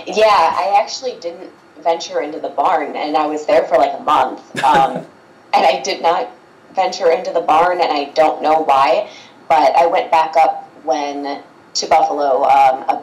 Yeah, 0.07 0.25
I 0.27 0.81
actually 0.83 1.19
didn't 1.21 1.51
venture 1.81 2.21
into 2.21 2.41
the 2.41 2.49
barn, 2.49 2.97
and 2.97 3.17
I 3.17 3.27
was 3.27 3.47
there 3.47 3.65
for 3.65 3.77
like 3.77 3.93
a 3.99 4.03
month. 4.03 4.41
Um, 4.65 4.97
and 5.53 5.67
I 5.67 5.81
did 5.83 6.03
not 6.03 6.31
venture 6.75 7.11
into 7.11 7.33
the 7.33 7.41
barn, 7.43 7.81
and 7.81 7.93
I 7.93 8.05
don't 8.15 8.43
know 8.43 8.61
why. 8.61 9.11
But 9.49 9.77
I 9.77 9.87
went 9.87 10.11
back 10.11 10.37
up 10.37 10.65
when 10.85 11.43
to 11.75 11.87
Buffalo 11.87 12.45
um, 12.45 13.03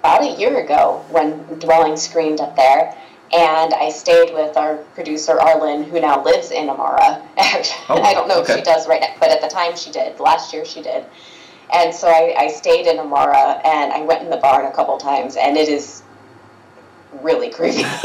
about 0.00 0.22
a 0.22 0.40
year 0.40 0.58
ago 0.64 1.04
when 1.10 1.38
Dwelling 1.58 1.96
screened 1.96 2.40
up 2.40 2.56
there, 2.56 2.96
and 3.32 3.74
I 3.74 3.90
stayed 3.90 4.32
with 4.32 4.56
our 4.56 4.78
producer 4.94 5.38
Arlen, 5.38 5.84
who 5.84 6.00
now 6.00 6.24
lives 6.24 6.50
in 6.50 6.68
Amara. 6.68 7.26
Oh, 7.88 8.00
I 8.00 8.14
don't 8.14 8.28
know 8.28 8.40
if 8.40 8.46
she 8.46 8.62
does 8.62 8.86
right 8.86 9.00
now, 9.00 9.14
but 9.18 9.30
at 9.30 9.40
the 9.40 9.48
time 9.48 9.76
she 9.76 9.90
did. 9.90 10.20
Last 10.20 10.52
year 10.52 10.64
she 10.64 10.80
did. 10.80 11.04
And 11.74 11.92
so 11.92 12.06
I, 12.06 12.34
I 12.38 12.46
stayed 12.46 12.86
in 12.86 13.00
Amara 13.00 13.60
and 13.64 13.92
I 13.92 14.02
went 14.02 14.22
in 14.22 14.30
the 14.30 14.36
barn 14.36 14.66
a 14.66 14.70
couple 14.70 14.96
times, 14.98 15.34
and 15.34 15.56
it 15.56 15.68
is 15.68 16.02
really 17.20 17.50
creepy. 17.50 17.82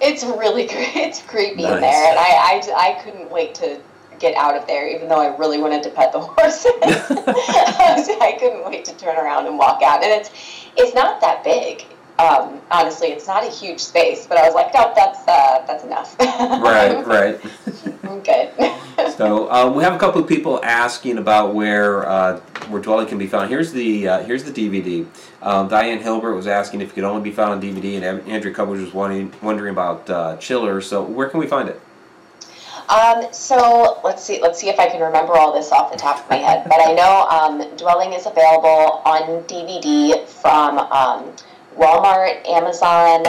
it's 0.00 0.22
really 0.24 0.68
cre- 0.68 0.98
it's 0.98 1.22
creepy 1.22 1.64
in 1.64 1.80
there, 1.80 2.10
and 2.10 2.18
I, 2.18 2.62
I, 2.62 2.90
I 2.90 3.02
couldn't 3.02 3.30
wait 3.30 3.56
to 3.56 3.80
get 4.24 4.34
out 4.36 4.56
of 4.56 4.66
there, 4.66 4.88
even 4.88 5.06
though 5.06 5.20
I 5.20 5.36
really 5.36 5.60
wanted 5.60 5.82
to 5.82 5.90
pet 5.90 6.10
the 6.10 6.20
horses. 6.20 6.72
I, 6.82 7.94
was- 7.96 8.08
I 8.20 8.36
couldn't 8.40 8.64
wait 8.64 8.84
to 8.86 8.94
turn 8.96 9.16
around 9.16 9.46
and 9.46 9.58
walk 9.58 9.82
out, 9.82 10.02
and 10.02 10.10
it's 10.12 10.30
it's 10.76 10.94
not 10.94 11.20
that 11.20 11.44
big. 11.44 11.84
Um, 12.18 12.60
honestly, 12.70 13.08
it's 13.08 13.26
not 13.26 13.44
a 13.44 13.50
huge 13.50 13.80
space, 13.80 14.24
but 14.26 14.38
I 14.38 14.46
was 14.46 14.54
like, 14.54 14.72
no, 14.72 14.92
that's 14.96 15.18
uh, 15.28 15.64
that's 15.66 15.84
enough. 15.84 16.16
right, 16.18 17.04
right. 17.06 17.40
I'm 18.04 18.20
good. 18.20 18.50
So 19.16 19.50
um, 19.50 19.74
we 19.74 19.82
have 19.82 19.92
a 19.92 19.98
couple 19.98 20.20
of 20.22 20.28
people 20.28 20.64
asking 20.64 21.18
about 21.18 21.52
where 21.52 22.08
uh, 22.08 22.38
where 22.68 22.80
dwelling 22.80 23.08
can 23.08 23.18
be 23.18 23.26
found. 23.26 23.48
Here's 23.50 23.72
the 23.72 24.06
uh, 24.08 24.22
here's 24.22 24.44
the 24.44 24.52
DVD. 24.52 25.04
Um, 25.42 25.66
Diane 25.68 25.98
Hilbert 25.98 26.34
was 26.34 26.46
asking 26.46 26.80
if 26.80 26.90
it 26.90 26.94
could 26.94 27.02
only 27.04 27.22
be 27.22 27.32
found 27.32 27.50
on 27.52 27.60
DVD, 27.60 27.96
and 27.96 28.04
An- 28.04 28.20
Andrew 28.30 28.52
Cubbage 28.52 28.80
was 28.80 28.94
wondering, 28.94 29.32
wondering 29.42 29.72
about 29.72 30.08
uh, 30.08 30.36
Chiller. 30.36 30.80
So 30.80 31.02
where 31.02 31.28
can 31.28 31.40
we 31.40 31.46
find 31.48 31.68
it? 31.68 31.80
Um, 32.88 33.32
so 33.32 34.00
let's 34.04 34.22
see. 34.22 34.40
Let's 34.42 34.58
see 34.60 34.68
if 34.68 34.78
I 34.78 34.88
can 34.88 35.00
remember 35.00 35.32
all 35.34 35.54
this 35.54 35.72
off 35.72 35.90
the 35.90 35.96
top 35.96 36.22
of 36.22 36.30
my 36.30 36.36
head. 36.36 36.64
But 36.68 36.80
I 36.80 36.92
know 36.92 37.26
um, 37.28 37.76
Dwelling 37.76 38.12
is 38.12 38.26
available 38.26 39.02
on 39.04 39.42
DVD 39.44 40.26
from 40.26 40.78
um, 40.78 41.32
Walmart, 41.76 42.46
Amazon, 42.46 43.24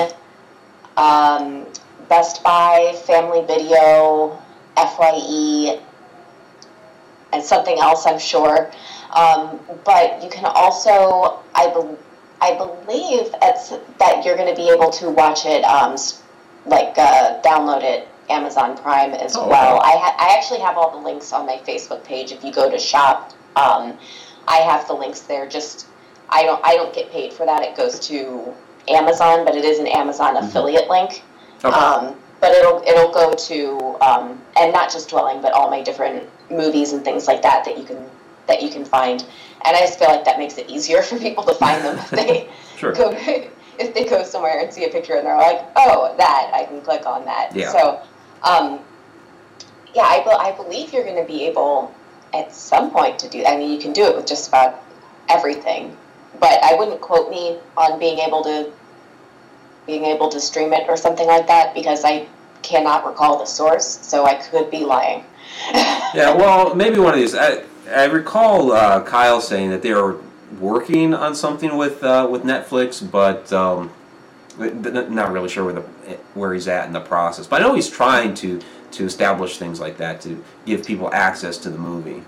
um, 0.97 1.65
Best 2.09 2.43
Buy, 2.43 2.99
Family 3.05 3.45
Video, 3.45 4.41
Fye, 4.75 5.79
and 7.31 7.43
something 7.43 7.79
else. 7.79 8.05
I'm 8.05 8.19
sure. 8.19 8.69
Um, 9.11 9.61
but 9.85 10.21
you 10.21 10.29
can 10.29 10.45
also, 10.45 11.39
I, 11.55 11.67
bel 11.67 11.97
I 12.41 12.55
believe, 12.55 13.31
that 13.31 14.25
you're 14.25 14.35
going 14.35 14.53
to 14.53 14.61
be 14.61 14.69
able 14.69 14.89
to 14.91 15.09
watch 15.09 15.45
it, 15.45 15.63
um, 15.63 15.95
like 16.65 16.97
uh, 16.97 17.41
download 17.41 17.81
it 17.81 18.09
Amazon 18.29 18.77
Prime 18.77 19.11
as 19.13 19.35
Oh, 19.35 19.47
well. 19.47 19.79
I 19.81 19.91
ha- 19.97 20.15
I 20.17 20.35
actually 20.37 20.59
have 20.59 20.77
all 20.77 20.91
the 20.91 20.97
links 20.97 21.31
on 21.33 21.45
my 21.45 21.57
Facebook 21.67 22.03
page. 22.03 22.31
If 22.31 22.43
you 22.43 22.51
go 22.51 22.69
to 22.69 22.77
shop, 22.79 23.31
um, 23.55 23.97
I 24.47 24.57
have 24.57 24.87
the 24.87 24.93
links 24.93 25.21
there. 25.21 25.47
Just 25.47 25.87
I 26.29 26.43
don't 26.43 26.59
I 26.65 26.75
don't 26.75 26.93
get 26.93 27.11
paid 27.11 27.33
for 27.33 27.45
that. 27.45 27.61
It 27.63 27.75
goes 27.77 27.99
to 28.07 28.53
Amazon, 28.87 29.45
but 29.45 29.55
it 29.55 29.63
is 29.65 29.79
an 29.79 29.87
Amazon 29.87 30.37
affiliate 30.37 30.89
link. 30.89 31.23
Okay. 31.63 31.75
Um, 31.75 32.15
but 32.41 32.51
it'll 32.51 32.81
it'll 32.85 33.11
go 33.11 33.33
to 33.33 33.97
um, 34.03 34.41
and 34.57 34.73
not 34.73 34.91
just 34.91 35.09
dwelling, 35.09 35.41
but 35.41 35.53
all 35.53 35.69
my 35.69 35.81
different 35.81 36.27
movies 36.51 36.91
and 36.93 37.03
things 37.03 37.27
like 37.27 37.41
that 37.43 37.63
that 37.65 37.77
you 37.77 37.83
can 37.83 38.05
that 38.47 38.61
you 38.61 38.69
can 38.69 38.85
find. 38.85 39.21
And 39.65 39.75
I 39.75 39.79
just 39.81 39.97
feel 39.97 40.09
like 40.09 40.25
that 40.25 40.37
makes 40.37 40.57
it 40.57 40.69
easier 40.69 41.01
for 41.01 41.17
people 41.17 41.43
to 41.45 41.53
find 41.55 41.83
them 41.83 41.97
if 41.97 42.09
they 42.11 42.49
Sure. 42.77 42.91
go 42.91 43.11
if 43.79 43.93
they 43.93 44.05
go 44.05 44.23
somewhere 44.23 44.59
and 44.59 44.71
see 44.73 44.85
a 44.85 44.89
picture 44.89 45.15
and 45.15 45.25
they're 45.25 45.37
like, 45.37 45.65
oh, 45.75 46.13
that 46.17 46.51
I 46.53 46.65
can 46.65 46.81
click 46.81 47.05
on 47.05 47.25
that. 47.25 47.55
Yeah. 47.55 47.71
So, 47.71 48.01
um, 48.45 48.79
yeah, 49.93 50.03
I, 50.03 50.23
I 50.39 50.51
believe 50.51 50.93
you're 50.93 51.03
going 51.03 51.21
to 51.21 51.27
be 51.27 51.45
able 51.45 51.93
at 52.33 52.53
some 52.53 52.91
point 52.91 53.17
to 53.19 53.29
do. 53.29 53.43
I 53.45 53.57
mean, 53.57 53.71
you 53.71 53.79
can 53.79 53.93
do 53.93 54.05
it 54.05 54.15
with 54.15 54.27
just 54.27 54.47
about 54.47 54.83
everything, 55.29 55.95
but 56.39 56.63
I 56.63 56.75
wouldn't 56.75 57.01
quote 57.01 57.29
me 57.29 57.57
on 57.77 57.99
being 57.99 58.19
able 58.19 58.43
to 58.43 58.71
being 59.85 60.05
able 60.05 60.29
to 60.29 60.41
stream 60.41 60.73
it 60.73 60.89
or 60.89 60.97
something 60.97 61.27
like 61.27 61.45
that 61.47 61.75
because 61.75 62.03
I 62.03 62.27
cannot 62.63 63.05
recall 63.05 63.37
the 63.37 63.45
source, 63.45 63.85
so 63.85 64.25
I 64.25 64.35
could 64.35 64.71
be 64.71 64.83
lying. 64.83 65.23
Yeah, 66.13 66.33
well, 66.33 66.73
maybe 66.73 66.97
one 66.97 67.13
of 67.13 67.19
these. 67.19 67.35
I, 67.35 67.63
I 67.93 68.05
recall 68.05 68.71
uh, 68.71 69.03
Kyle 69.03 69.41
saying 69.41 69.69
that 69.71 69.81
they 69.81 69.93
were 69.93 70.17
working 70.61 71.13
on 71.13 71.35
something 71.35 71.75
with 71.75 72.01
uh, 72.03 72.25
with 72.31 72.43
Netflix, 72.43 73.01
but 73.11 73.51
um, 73.51 73.91
not 74.57 75.31
really 75.31 75.49
sure 75.49 75.65
where 75.65 75.73
the 75.73 75.81
where 76.33 76.53
he's 76.53 76.67
at 76.67 76.87
in 76.87 76.93
the 76.93 76.99
process. 77.01 77.47
But 77.47 77.61
I 77.61 77.65
know 77.65 77.75
he's 77.75 77.89
trying 77.89 78.33
to 78.35 78.61
to 78.91 79.05
establish 79.05 79.57
things 79.57 79.79
like 79.79 79.97
that 79.97 80.21
to 80.21 80.43
give 80.65 80.85
people 80.85 81.13
access 81.13 81.57
to 81.59 81.69
the 81.69 81.77
movie. 81.77 82.23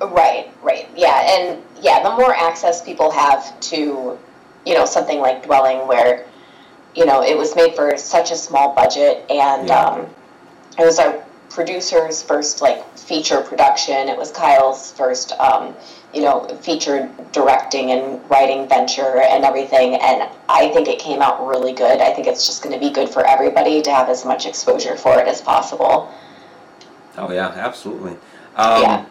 Right, 0.00 0.50
right. 0.62 0.88
Yeah, 0.96 1.38
and 1.38 1.62
yeah, 1.80 2.02
the 2.02 2.10
more 2.10 2.34
access 2.34 2.82
people 2.84 3.10
have 3.10 3.58
to, 3.60 4.18
you 4.66 4.74
know, 4.74 4.84
something 4.84 5.20
like 5.20 5.44
Dwelling, 5.44 5.86
where, 5.86 6.26
you 6.94 7.06
know, 7.06 7.22
it 7.22 7.38
was 7.38 7.54
made 7.56 7.74
for 7.74 7.96
such 7.96 8.30
a 8.32 8.36
small 8.36 8.74
budget, 8.74 9.24
and 9.30 9.68
Yeah. 9.68 9.80
um, 9.80 10.06
it 10.78 10.84
was 10.84 10.98
our 10.98 11.23
producer's 11.54 12.22
first 12.22 12.60
like 12.60 12.98
feature 12.98 13.40
production. 13.40 14.08
It 14.08 14.18
was 14.18 14.30
Kyle's 14.32 14.92
first, 14.92 15.32
um, 15.32 15.74
you 16.12 16.20
know, 16.22 16.46
feature 16.62 17.08
directing 17.32 17.92
and 17.92 18.28
writing 18.28 18.68
venture 18.68 19.20
and 19.20 19.44
everything. 19.44 19.94
And 19.94 20.28
I 20.48 20.68
think 20.70 20.88
it 20.88 20.98
came 20.98 21.22
out 21.22 21.46
really 21.46 21.72
good. 21.72 22.00
I 22.00 22.12
think 22.12 22.26
it's 22.26 22.46
just 22.46 22.62
going 22.62 22.74
to 22.74 22.80
be 22.80 22.92
good 22.92 23.08
for 23.08 23.24
everybody 23.26 23.82
to 23.82 23.90
have 23.90 24.08
as 24.08 24.24
much 24.24 24.46
exposure 24.46 24.96
for 24.96 25.18
it 25.20 25.28
as 25.28 25.40
possible. 25.40 26.12
Oh 27.16 27.30
yeah, 27.32 27.48
absolutely. 27.48 28.12
Um, 28.56 28.82
Yeah. 28.82 29.06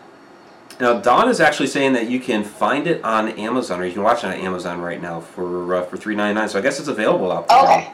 Now 0.80 1.00
Don 1.00 1.30
is 1.30 1.40
actually 1.40 1.68
saying 1.68 1.94
that 1.94 2.10
you 2.10 2.20
can 2.20 2.44
find 2.44 2.88
it 2.88 3.04
on 3.04 3.30
Amazon, 3.30 3.80
or 3.80 3.86
you 3.86 3.94
can 3.94 4.02
watch 4.04 4.24
it 4.24 4.28
on 4.28 4.34
Amazon 4.34 4.82
right 4.82 5.02
now 5.02 5.22
for 5.22 5.76
uh, 5.76 5.84
for 5.84 5.98
three 5.98 6.16
ninety 6.16 6.34
nine. 6.34 6.50
So 6.50 6.58
I 6.60 6.62
guess 6.62 6.80
it's 6.80 6.88
available 6.88 7.32
out 7.32 7.48
there. 7.48 7.60
Okay. 7.60 7.94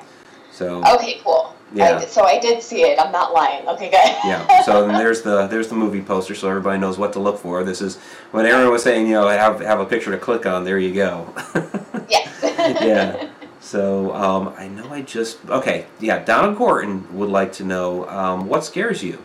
So 0.60 0.84
Okay, 0.96 1.22
cool. 1.24 1.56
Yeah. 1.74 2.00
I, 2.00 2.06
so 2.06 2.24
I 2.24 2.38
did 2.38 2.62
see 2.62 2.82
it. 2.82 3.00
I'm 3.00 3.14
not 3.14 3.32
lying. 3.32 3.66
Okay, 3.70 3.90
good. 3.90 4.04
yeah. 4.26 4.46
So 4.66 4.86
then 4.86 4.98
there's 4.98 5.22
the 5.22 5.48
there's 5.48 5.70
the 5.70 5.76
movie 5.76 6.02
poster, 6.02 6.36
so 6.36 6.50
everybody 6.50 6.78
knows 6.78 6.98
what 6.98 7.14
to 7.14 7.20
look 7.20 7.40
for. 7.40 7.64
This 7.64 7.82
is 7.82 7.96
when 8.32 8.46
Erin 8.46 8.70
was 8.70 8.84
saying, 8.84 9.08
you 9.08 9.14
know, 9.14 9.26
I 9.26 9.36
have 9.36 9.62
have 9.62 9.80
a 9.80 9.86
picture 9.86 10.12
to 10.12 10.18
click 10.18 10.46
on. 10.46 10.66
There 10.66 10.78
you 10.78 10.94
go. 10.94 11.34
yes. 12.10 12.28
yeah. 12.84 13.30
So 13.62 14.14
um, 14.14 14.54
I 14.58 14.68
know 14.68 14.92
I 14.92 15.02
just 15.02 15.38
okay. 15.48 15.86
Yeah, 16.02 16.26
Donna 16.26 16.54
Gorton 16.54 17.08
would 17.18 17.30
like 17.30 17.54
to 17.54 17.64
know 17.64 18.10
um, 18.10 18.50
what 18.50 18.66
scares 18.66 19.02
you. 19.02 19.24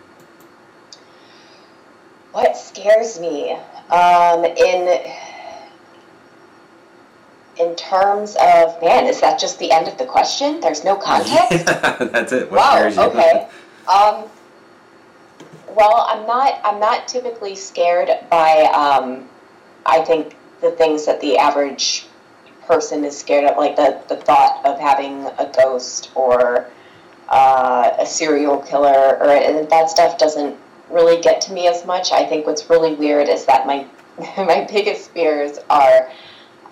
What 2.31 2.57
scares 2.57 3.19
me? 3.19 3.59
Um, 3.91 4.45
in 4.45 5.03
in 7.59 7.75
terms 7.77 8.37
of 8.41 8.81
man, 8.83 9.07
is 9.07 9.21
that 9.21 9.39
just 9.39 9.59
the 9.59 9.71
end 9.71 9.89
of 9.89 9.97
the 9.99 10.07
question? 10.07 10.61
There's 10.61 10.85
no 10.85 10.97
context. 10.97 11.67
That's 11.67 12.33
it. 12.33 12.51
What 12.51 12.59
wow. 12.59 12.71
scares 12.71 12.97
you? 12.97 13.03
Okay. 13.03 13.49
Um, 13.87 14.25
well, 15.75 16.07
I'm 16.09 16.27
not. 16.27 16.61
I'm 16.65 16.81
not 16.81 17.09
typically 17.09 17.55
scared 17.55 18.11
by. 18.31 18.71
Um, 18.75 19.29
I 19.87 20.03
think 20.03 20.37
the 20.61 20.71
things 20.73 21.07
that 21.07 21.21
the 21.21 21.37
average 21.39 22.07
person 22.67 23.05
is 23.05 23.17
scared 23.17 23.45
of, 23.45 23.57
like 23.57 23.77
the 23.77 24.01
the 24.09 24.17
thought 24.17 24.63
of 24.65 24.79
having 24.79 25.27
a 25.39 25.51
ghost 25.57 26.11
or 26.15 26.71
uh, 27.29 27.91
a 27.99 28.07
serial 28.07 28.59
killer, 28.59 29.19
or 29.19 29.31
and 29.31 29.69
that 29.69 29.91
stuff 29.91 30.19
doesn't 30.19 30.57
really 30.91 31.21
get 31.21 31.41
to 31.43 31.53
me 31.53 31.67
as 31.67 31.85
much. 31.85 32.13
I 32.13 32.25
think 32.25 32.47
what's 32.47 32.69
really 32.71 32.95
weird 32.95 33.29
is 33.29 33.45
that 33.47 33.67
my 33.67 33.87
my 34.37 34.67
biggest 34.71 35.11
fears 35.11 35.59
are 35.71 36.11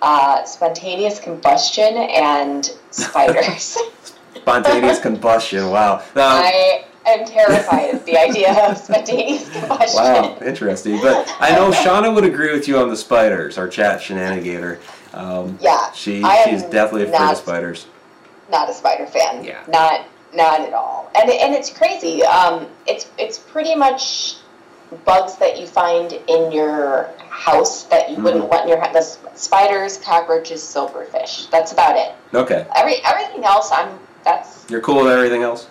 uh, 0.03 0.43
spontaneous 0.43 1.19
combustion 1.19 1.95
and 1.95 2.69
spiders. 2.91 3.77
Spontaneous 4.35 4.99
combustion. 4.99 5.69
Wow. 5.69 6.03
Now, 6.15 6.27
I 6.27 6.83
am 7.05 7.25
terrified 7.25 7.93
of 7.95 8.05
the 8.05 8.17
idea 8.17 8.51
of 8.67 8.77
spontaneous 8.77 9.49
combustion. 9.49 10.03
Wow, 10.03 10.37
interesting. 10.43 10.99
But 10.99 11.33
I 11.39 11.51
know 11.51 11.71
Shauna 11.71 12.13
would 12.13 12.25
agree 12.25 12.51
with 12.51 12.67
you 12.67 12.77
on 12.79 12.89
the 12.89 12.97
spiders, 12.97 13.57
our 13.57 13.69
chat 13.69 14.01
shenanigator. 14.01 14.79
Um, 15.13 15.57
Yeah, 15.61 15.91
she 15.93 16.21
she's 16.43 16.63
definitely 16.63 17.03
afraid 17.03 17.19
not- 17.19 17.31
of 17.33 17.37
spiders. 17.37 17.87
Not 18.51 18.69
a 18.69 18.73
spider 18.73 19.05
fan. 19.05 19.43
Yeah. 19.45 19.63
Not 19.69 20.05
not 20.33 20.59
at 20.59 20.73
all. 20.73 21.09
And 21.15 21.29
and 21.29 21.53
it's 21.53 21.69
crazy. 21.69 22.23
Um, 22.23 22.67
it's 22.85 23.07
it's 23.17 23.37
pretty 23.39 23.75
much 23.75 24.35
bugs 25.05 25.35
that 25.37 25.59
you 25.59 25.67
find 25.67 26.13
in 26.27 26.51
your 26.51 27.09
house 27.29 27.83
that 27.85 28.09
you 28.09 28.17
wouldn't 28.23 28.45
Mhm. 28.45 28.49
want 28.49 28.61
in 28.63 28.69
your 28.69 28.79
house. 28.79 28.93
The 28.93 29.37
spiders, 29.37 29.97
cockroaches, 29.97 30.61
silverfish. 30.61 31.49
That's 31.49 31.71
about 31.71 31.95
it. 31.97 32.11
Okay, 32.33 32.65
Every 32.75 33.03
everything 33.03 33.43
else, 33.45 33.71
I'm 33.71 33.99
that's 34.23 34.65
you're 34.69 34.81
cool 34.81 35.03
with 35.03 35.11
everything 35.11 35.43
else. 35.43 35.67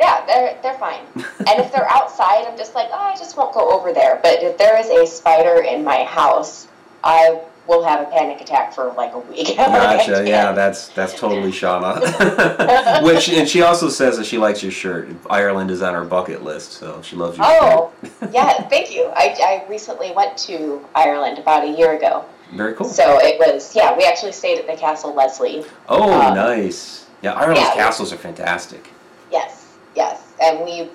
yeah, 0.00 0.24
they're 0.26 0.56
they're 0.62 0.78
fine. 0.78 1.00
and 1.16 1.60
if 1.60 1.72
they're 1.72 1.90
outside, 1.90 2.44
I'm 2.48 2.56
just 2.56 2.74
like, 2.74 2.88
oh, 2.92 2.98
I 3.12 3.16
just 3.16 3.36
won't 3.36 3.52
go 3.54 3.70
over 3.70 3.92
there. 3.92 4.18
But 4.22 4.42
if 4.42 4.58
there 4.58 4.78
is 4.78 4.88
a 4.90 5.06
spider 5.06 5.62
in 5.62 5.82
my 5.84 6.04
house, 6.04 6.66
I 7.04 7.40
will 7.68 7.84
have 7.84 8.06
a 8.06 8.10
panic 8.10 8.40
attack 8.40 8.72
for 8.72 8.92
like 8.92 9.12
a 9.12 9.18
week. 9.18 9.48
Gotcha. 9.56 10.24
Yeah, 10.26 10.52
that's 10.52 10.88
that's 10.88 11.18
totally 11.18 11.50
Shauna. 11.50 13.02
Which 13.04 13.28
and 13.28 13.48
she 13.48 13.62
also 13.62 13.88
says 13.88 14.16
that 14.18 14.26
she 14.26 14.38
likes 14.38 14.62
your 14.62 14.72
shirt. 14.72 15.08
Ireland 15.28 15.70
is 15.70 15.82
on 15.82 15.94
her 15.94 16.04
bucket 16.04 16.42
list, 16.42 16.72
so 16.72 17.00
she 17.02 17.16
loves 17.16 17.38
your 17.38 17.46
Oh, 17.48 17.92
yeah, 18.32 18.68
thank 18.68 18.94
you. 18.94 19.10
I, 19.14 19.36
I 19.40 19.66
recently 19.68 20.12
went 20.12 20.36
to 20.38 20.84
Ireland 20.94 21.38
about 21.38 21.64
a 21.64 21.70
year 21.70 21.96
ago. 21.96 22.24
Very 22.52 22.74
cool. 22.74 22.88
So 22.88 23.18
it 23.20 23.38
was, 23.38 23.74
yeah, 23.74 23.96
we 23.96 24.04
actually 24.04 24.32
stayed 24.32 24.58
at 24.58 24.66
the 24.66 24.76
Castle 24.76 25.14
Leslie. 25.14 25.64
Oh, 25.88 26.12
um, 26.12 26.34
nice. 26.34 27.06
Yeah, 27.22 27.32
Ireland's 27.32 27.60
yeah. 27.60 27.74
castles 27.74 28.12
are 28.12 28.16
fantastic. 28.16 28.88
Yes, 29.32 29.74
yes. 29.96 30.22
And 30.40 30.64
we 30.64 30.88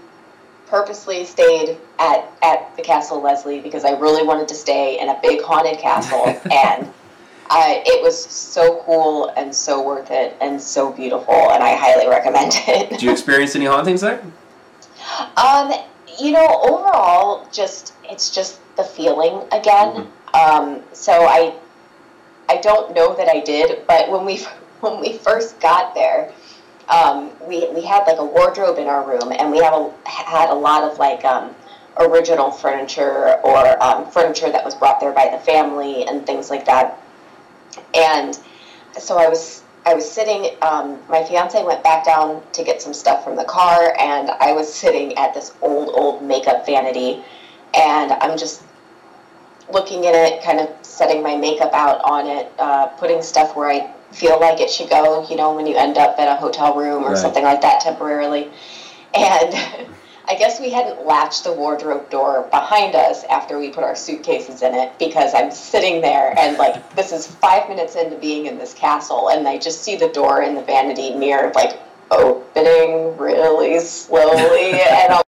purposely 0.72 1.26
stayed 1.26 1.78
at, 2.00 2.32
at 2.42 2.76
the 2.78 2.82
Castle 2.82 3.22
Leslie 3.22 3.60
because 3.60 3.84
I 3.84 3.92
really 3.92 4.24
wanted 4.24 4.48
to 4.48 4.56
stay 4.56 5.00
in 5.00 5.10
a 5.10 5.20
big 5.22 5.42
haunted 5.42 5.78
castle. 5.80 6.26
and 6.52 6.92
I, 7.50 7.84
it 7.86 8.02
was 8.02 8.18
so 8.26 8.82
cool 8.86 9.28
and 9.36 9.54
so 9.54 9.86
worth 9.86 10.10
it 10.12 10.36
and 10.40 10.60
so 10.60 10.90
beautiful. 10.94 11.36
And 11.52 11.62
I 11.62 11.76
highly 11.76 12.08
recommend 12.08 12.54
it. 12.68 12.90
Did 12.90 13.04
you 13.04 13.12
experience 13.12 13.54
any 13.54 13.66
hauntings 13.66 14.00
there? 14.00 14.24
Um, 15.36 15.74
you 16.18 16.32
know, 16.32 16.62
overall, 16.64 17.50
just 17.52 17.94
it's 18.06 18.34
just 18.34 18.60
the 18.78 18.84
feeling 18.84 19.42
again. 19.52 20.08
Um, 20.34 20.82
so 20.94 21.12
I, 21.12 21.54
I 22.48 22.62
don't 22.62 22.96
know 22.96 23.14
that 23.16 23.28
I 23.28 23.42
did, 23.42 23.86
but 23.88 24.10
when 24.10 24.24
we 24.24 24.38
when 24.80 25.02
we 25.02 25.18
first 25.18 25.60
got 25.60 25.94
there, 25.94 26.32
um, 26.90 27.32
we 27.48 27.70
we 27.70 27.82
had 27.82 28.06
like 28.06 28.18
a 28.18 28.26
wardrobe 28.26 28.78
in 28.78 28.88
our 28.88 29.08
room, 29.08 29.32
and 29.32 29.52
we 29.52 29.60
have 29.60 29.74
a, 29.74 29.92
had 30.06 30.50
a 30.50 30.54
lot 30.54 30.84
of 30.84 30.98
like 30.98 31.24
um, 31.26 31.56
original 32.00 32.52
furniture 32.52 33.36
or 33.44 33.82
um, 33.84 34.10
furniture 34.12 34.52
that 34.52 34.64
was 34.64 34.76
brought 34.76 35.00
there 35.00 35.12
by 35.12 35.30
the 35.32 35.40
family 35.40 36.06
and 36.06 36.26
things 36.26 36.50
like 36.50 36.66
that. 36.66 37.00
And 37.94 38.38
so 38.98 39.18
I 39.18 39.28
was 39.28 39.64
I 39.86 39.94
was 39.94 40.10
sitting. 40.10 40.56
Um, 40.62 41.00
my 41.10 41.24
fiance 41.24 41.62
went 41.64 41.84
back 41.84 42.06
down 42.06 42.44
to 42.54 42.64
get 42.64 42.82
some 42.82 42.94
stuff 42.94 43.24
from 43.24 43.36
the 43.36 43.46
car, 43.46 43.96
and 44.00 44.30
I 44.30 44.54
was 44.54 44.72
sitting 44.82 45.18
at 45.18 45.34
this 45.34 45.54
old 45.62 45.90
old 45.90 46.24
makeup 46.24 46.66
vanity, 46.66 47.24
and 47.74 48.12
I'm 48.12 48.38
just 48.38 48.64
looking 49.72 50.06
at 50.06 50.14
it, 50.14 50.44
kind 50.44 50.60
of 50.60 50.70
setting 50.82 51.24
my 51.24 51.36
makeup 51.36 51.72
out 51.74 52.02
on 52.04 52.28
it, 52.28 52.52
uh, 52.60 52.88
putting 52.88 53.22
stuff 53.22 53.56
where 53.56 53.70
I 53.70 53.94
feel 54.12 54.40
like 54.40 54.60
it 54.60 54.70
should 54.70 54.90
go. 54.90 55.28
You 55.30 55.36
know, 55.36 55.54
when 55.56 55.68
you 55.68 55.76
end 55.76 55.98
up 55.98 56.18
at 56.20 56.28
a 56.28 56.36
hotel 56.36 56.76
room 56.76 57.04
or 57.04 57.12
Right. 57.12 57.18
something 57.18 57.44
like 57.44 57.62
that 57.62 57.82
temporarily, 57.82 58.50
and. 59.14 59.88
I 60.28 60.36
guess 60.36 60.62
we 60.62 60.70
hadn't 60.70 61.06
latched 61.06 61.44
the 61.44 61.52
wardrobe 61.52 62.10
door 62.10 62.48
behind 62.52 62.96
us 62.96 63.24
after 63.26 63.60
we 63.60 63.70
put 63.70 63.84
our 63.84 63.96
suitcases 63.96 64.62
in 64.62 64.74
it 64.74 64.98
because 64.98 65.34
I'm 65.34 65.52
sitting 65.52 66.00
there 66.00 66.34
and 66.38 66.58
like 66.58 66.96
this 66.96 67.12
is 67.12 67.28
five 67.28 67.68
minutes 67.68 67.96
into 67.96 68.16
being 68.18 68.46
in 68.46 68.58
this 68.58 68.74
castle 68.74 69.30
and 69.30 69.48
I 69.48 69.58
just 69.58 69.82
see 69.84 69.96
the 69.96 70.08
door 70.10 70.44
in 70.44 70.56
the 70.56 70.62
vanity 70.62 71.16
mirror 71.16 71.52
like 71.54 71.82
opening 72.12 73.18
really 73.18 73.80
slowly 73.80 74.82
and 74.90 75.10
like, 75.14 75.26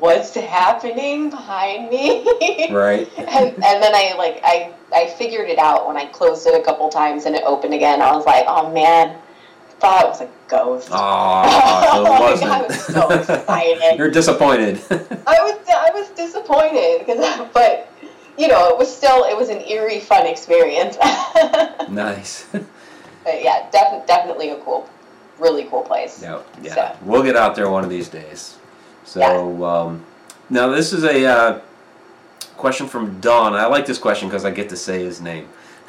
what's 0.00 0.34
happening 0.34 1.30
behind 1.30 1.90
me? 1.90 2.26
Right. 2.70 3.10
and, 3.18 3.28
and 3.28 3.82
then 3.82 3.94
I 3.94 4.14
like 4.16 4.40
I 4.44 4.72
I 4.94 5.06
figured 5.06 5.48
it 5.48 5.58
out 5.58 5.86
when 5.88 5.96
I 5.96 6.06
closed 6.06 6.46
it 6.46 6.54
a 6.54 6.64
couple 6.64 6.88
times 6.88 7.26
and 7.26 7.34
it 7.34 7.42
opened 7.44 7.74
again. 7.74 8.00
I 8.00 8.14
was 8.14 8.24
like, 8.26 8.44
oh 8.46 8.72
man, 8.72 9.10
I 9.10 9.72
thought 9.80 10.04
it 10.04 10.08
was 10.08 10.20
a 10.20 10.30
ghost. 10.48 10.88
Oh, 10.92 11.92
so 11.92 12.06
it 12.06 12.20
wasn't. 12.20 12.68
was 12.68 12.84
so 12.86 13.10
excited. 13.10 13.98
You're 13.98 14.10
disappointed. 14.10 14.80
I 14.90 15.36
was 15.42 15.58
I 15.68 15.90
was 15.92 16.08
disappointed 16.10 17.00
because, 17.00 17.48
but 17.54 17.92
you 18.38 18.48
know, 18.48 18.68
it 18.68 18.78
was 18.78 18.94
still 18.94 19.24
it 19.24 19.36
was 19.36 19.48
an 19.48 19.60
eerie, 19.62 20.00
fun 20.00 20.26
experience. 20.26 20.96
but 21.00 21.90
nice. 21.90 22.46
yeah, 23.26 23.68
def- 23.70 24.06
definitely 24.06 24.50
a 24.50 24.58
cool, 24.60 24.88
really 25.38 25.64
cool 25.64 25.82
place. 25.82 26.22
Yeah, 26.22 26.42
yeah. 26.62 26.74
So. 26.74 26.96
We'll 27.02 27.22
get 27.22 27.36
out 27.36 27.54
there 27.56 27.68
one 27.68 27.84
of 27.84 27.90
these 27.90 28.08
days. 28.08 28.56
So 29.10 29.64
um, 29.64 30.04
now 30.50 30.68
this 30.68 30.92
is 30.92 31.02
a 31.02 31.26
uh, 31.26 31.60
question 32.56 32.86
from 32.86 33.18
Don. 33.18 33.54
I 33.54 33.66
like 33.66 33.84
this 33.84 33.98
question 33.98 34.28
because 34.28 34.44
I 34.44 34.52
get 34.52 34.68
to 34.68 34.76
say 34.76 35.02
his 35.02 35.20
name. 35.20 35.48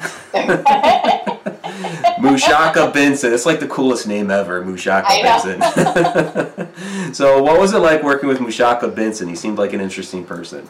Mushaka 2.18 2.92
Benson. 2.92 3.32
It's 3.32 3.46
like 3.46 3.60
the 3.60 3.68
coolest 3.68 4.08
name 4.08 4.28
ever, 4.32 4.64
Mushaka 4.64 5.22
Benson. 5.22 7.14
so, 7.14 7.40
what 7.40 7.60
was 7.60 7.74
it 7.74 7.78
like 7.78 8.02
working 8.02 8.28
with 8.28 8.38
Mushaka 8.38 8.92
Benson? 8.92 9.28
He 9.28 9.36
seemed 9.36 9.56
like 9.56 9.72
an 9.72 9.80
interesting 9.80 10.24
person. 10.24 10.68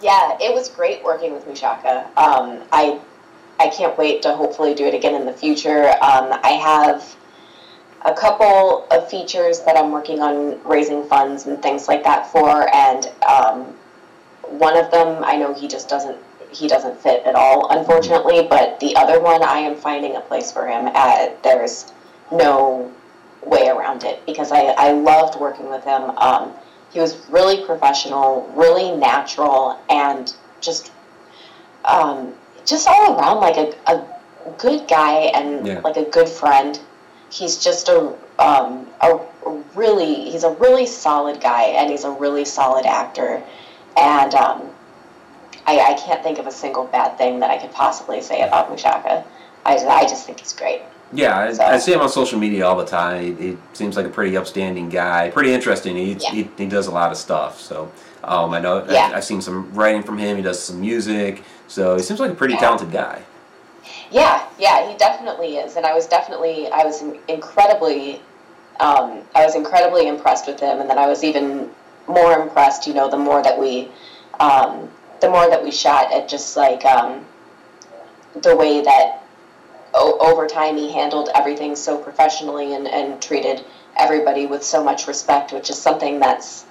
Yeah, 0.00 0.36
it 0.40 0.52
was 0.52 0.68
great 0.68 1.04
working 1.04 1.32
with 1.32 1.46
Mushaka. 1.46 2.06
Um, 2.16 2.64
I 2.72 2.98
I 3.60 3.68
can't 3.68 3.96
wait 3.96 4.22
to 4.22 4.34
hopefully 4.34 4.74
do 4.74 4.84
it 4.86 4.94
again 4.94 5.14
in 5.14 5.26
the 5.26 5.32
future. 5.32 5.90
Um, 5.90 6.32
I 6.42 6.58
have 6.60 7.16
a 8.04 8.12
couple 8.14 8.86
of 8.90 9.08
features 9.08 9.60
that 9.60 9.76
I'm 9.76 9.90
working 9.92 10.20
on 10.20 10.62
raising 10.64 11.04
funds 11.04 11.46
and 11.46 11.62
things 11.62 11.88
like 11.88 12.02
that 12.04 12.30
for, 12.32 12.68
and 12.74 13.10
um, 13.28 13.74
one 14.58 14.76
of 14.76 14.90
them 14.90 15.22
I 15.24 15.36
know 15.36 15.54
he 15.54 15.68
just 15.68 15.88
doesn't 15.88 16.18
he 16.50 16.68
doesn't 16.68 17.00
fit 17.00 17.24
at 17.24 17.34
all, 17.34 17.68
unfortunately. 17.70 18.46
But 18.48 18.78
the 18.80 18.94
other 18.96 19.20
one 19.20 19.42
I 19.42 19.58
am 19.58 19.76
finding 19.76 20.16
a 20.16 20.20
place 20.20 20.52
for 20.52 20.66
him. 20.66 20.86
At, 20.88 21.42
there's 21.42 21.92
no 22.30 22.92
way 23.44 23.68
around 23.68 24.04
it 24.04 24.24
because 24.26 24.52
I, 24.52 24.60
I 24.78 24.92
loved 24.92 25.40
working 25.40 25.68
with 25.70 25.84
him. 25.84 26.10
Um, 26.18 26.52
he 26.92 27.00
was 27.00 27.16
really 27.30 27.64
professional, 27.64 28.52
really 28.54 28.94
natural, 28.96 29.80
and 29.88 30.32
just 30.60 30.92
um, 31.84 32.34
just 32.66 32.86
all 32.86 33.18
around 33.18 33.40
like 33.40 33.56
a, 33.56 33.74
a 33.90 34.06
good 34.58 34.86
guy 34.88 35.30
and 35.34 35.66
Yeah. 35.66 35.80
like 35.80 35.96
a 35.96 36.04
good 36.04 36.28
friend. 36.28 36.78
He's 37.32 37.56
just 37.56 37.88
a 37.88 38.12
um, 38.38 38.86
a 39.00 39.18
really 39.74 40.30
he's 40.30 40.44
a 40.44 40.50
really 40.50 40.86
solid 40.86 41.40
guy 41.40 41.62
and 41.64 41.90
he's 41.90 42.04
a 42.04 42.10
really 42.10 42.44
solid 42.44 42.84
actor, 42.84 43.42
and 43.96 44.34
um, 44.34 44.68
I, 45.66 45.78
I 45.78 45.94
can't 45.94 46.22
think 46.22 46.38
of 46.38 46.46
a 46.46 46.52
single 46.52 46.84
bad 46.86 47.16
thing 47.16 47.40
that 47.40 47.50
I 47.50 47.56
could 47.58 47.72
possibly 47.72 48.20
say 48.20 48.42
about 48.42 48.68
Mushaka. 48.70 49.24
I, 49.64 49.76
I 49.76 50.02
just 50.02 50.26
think 50.26 50.40
he's 50.40 50.52
great. 50.52 50.82
Yeah, 51.14 51.38
I, 51.38 51.52
So- 51.52 51.64
I 51.64 51.78
see 51.78 51.92
him 51.94 52.00
on 52.00 52.08
social 52.08 52.38
media 52.38 52.66
all 52.66 52.76
the 52.76 52.84
time. 52.86 53.22
He, 53.38 53.50
he 53.50 53.58
seems 53.74 53.96
like 53.96 54.06
a 54.06 54.10
pretty 54.10 54.36
upstanding 54.36 54.88
guy, 54.88 55.30
pretty 55.30 55.52
interesting. 55.52 55.96
He, 55.96 56.14
Yeah. 56.14 56.30
he, 56.32 56.50
he 56.58 56.66
does 56.66 56.86
a 56.86 56.90
lot 56.90 57.10
of 57.12 57.16
stuff. 57.18 57.60
So 57.60 57.92
um, 58.24 58.52
I 58.52 58.60
know 58.60 58.84
Yeah. 58.88 59.10
I, 59.12 59.16
I've 59.18 59.24
seen 59.24 59.40
some 59.40 59.72
writing 59.74 60.02
from 60.02 60.18
him. 60.18 60.36
He 60.36 60.42
does 60.42 60.60
some 60.62 60.80
music. 60.80 61.44
So 61.68 61.96
he 61.96 62.02
seems 62.02 62.18
like 62.18 62.30
a 62.30 62.34
pretty 62.34 62.54
Yeah. 62.54 62.60
talented 62.60 62.90
guy. 62.90 63.22
Yeah, 64.10 64.48
yeah, 64.58 64.90
he 64.90 64.96
definitely 64.96 65.56
is, 65.56 65.76
and 65.76 65.84
I 65.86 65.94
was 65.94 66.06
definitely, 66.06 66.68
I 66.70 66.84
was 66.84 67.02
incredibly, 67.28 68.16
um, 68.80 69.22
I 69.34 69.44
was 69.44 69.54
incredibly 69.54 70.06
impressed 70.06 70.46
with 70.46 70.60
him, 70.60 70.80
and 70.80 70.88
then 70.88 70.98
I 70.98 71.06
was 71.08 71.24
even 71.24 71.70
more 72.06 72.40
impressed. 72.40 72.86
You 72.86 72.94
know, 72.94 73.10
the 73.10 73.16
more 73.18 73.42
that 73.42 73.58
we, 73.58 73.90
um, 74.38 74.88
the 75.20 75.30
more 75.30 75.48
that 75.48 75.62
we 75.62 75.70
shot 75.70 76.12
at 76.12 76.28
just 76.28 76.56
like 76.56 76.84
um, 76.84 77.24
the 78.42 78.54
way 78.56 78.82
that 78.82 79.22
o- 79.94 80.18
over 80.20 80.46
time 80.46 80.76
he 80.76 80.92
handled 80.92 81.28
everything 81.34 81.76
so 81.76 81.98
professionally 81.98 82.74
and, 82.74 82.86
and 82.88 83.20
treated 83.20 83.64
everybody 83.96 84.46
with 84.46 84.62
so 84.62 84.82
much 84.82 85.06
respect, 85.06 85.52
which 85.52 85.70
is 85.70 85.78
something 85.78 86.20
that's 86.20 86.64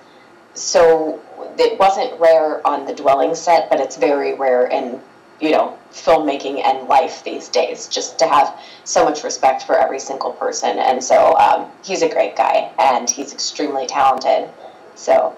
so 0.53 1.21
it 1.57 1.79
wasn't 1.79 2.19
rare 2.19 2.65
on 2.67 2.85
the 2.85 2.93
dwelling 2.93 3.35
set, 3.35 3.69
but 3.69 3.79
it's 3.79 3.95
very 3.95 4.33
rare 4.33 4.67
in 4.67 5.01
you 5.41 5.51
know 5.51 5.77
filmmaking 5.91 6.63
and 6.63 6.87
life 6.87 7.23
these 7.23 7.49
days. 7.49 7.87
Just 7.87 8.17
to 8.19 8.27
have 8.27 8.59
so 8.83 9.03
much 9.03 9.23
respect 9.23 9.63
for 9.63 9.77
every 9.77 9.99
single 9.99 10.31
person, 10.33 10.79
and 10.79 11.03
so 11.03 11.35
um, 11.37 11.69
he's 11.83 12.01
a 12.01 12.09
great 12.09 12.35
guy 12.35 12.71
and 12.79 13.09
he's 13.09 13.33
extremely 13.33 13.87
talented. 13.87 14.49
So 14.95 15.35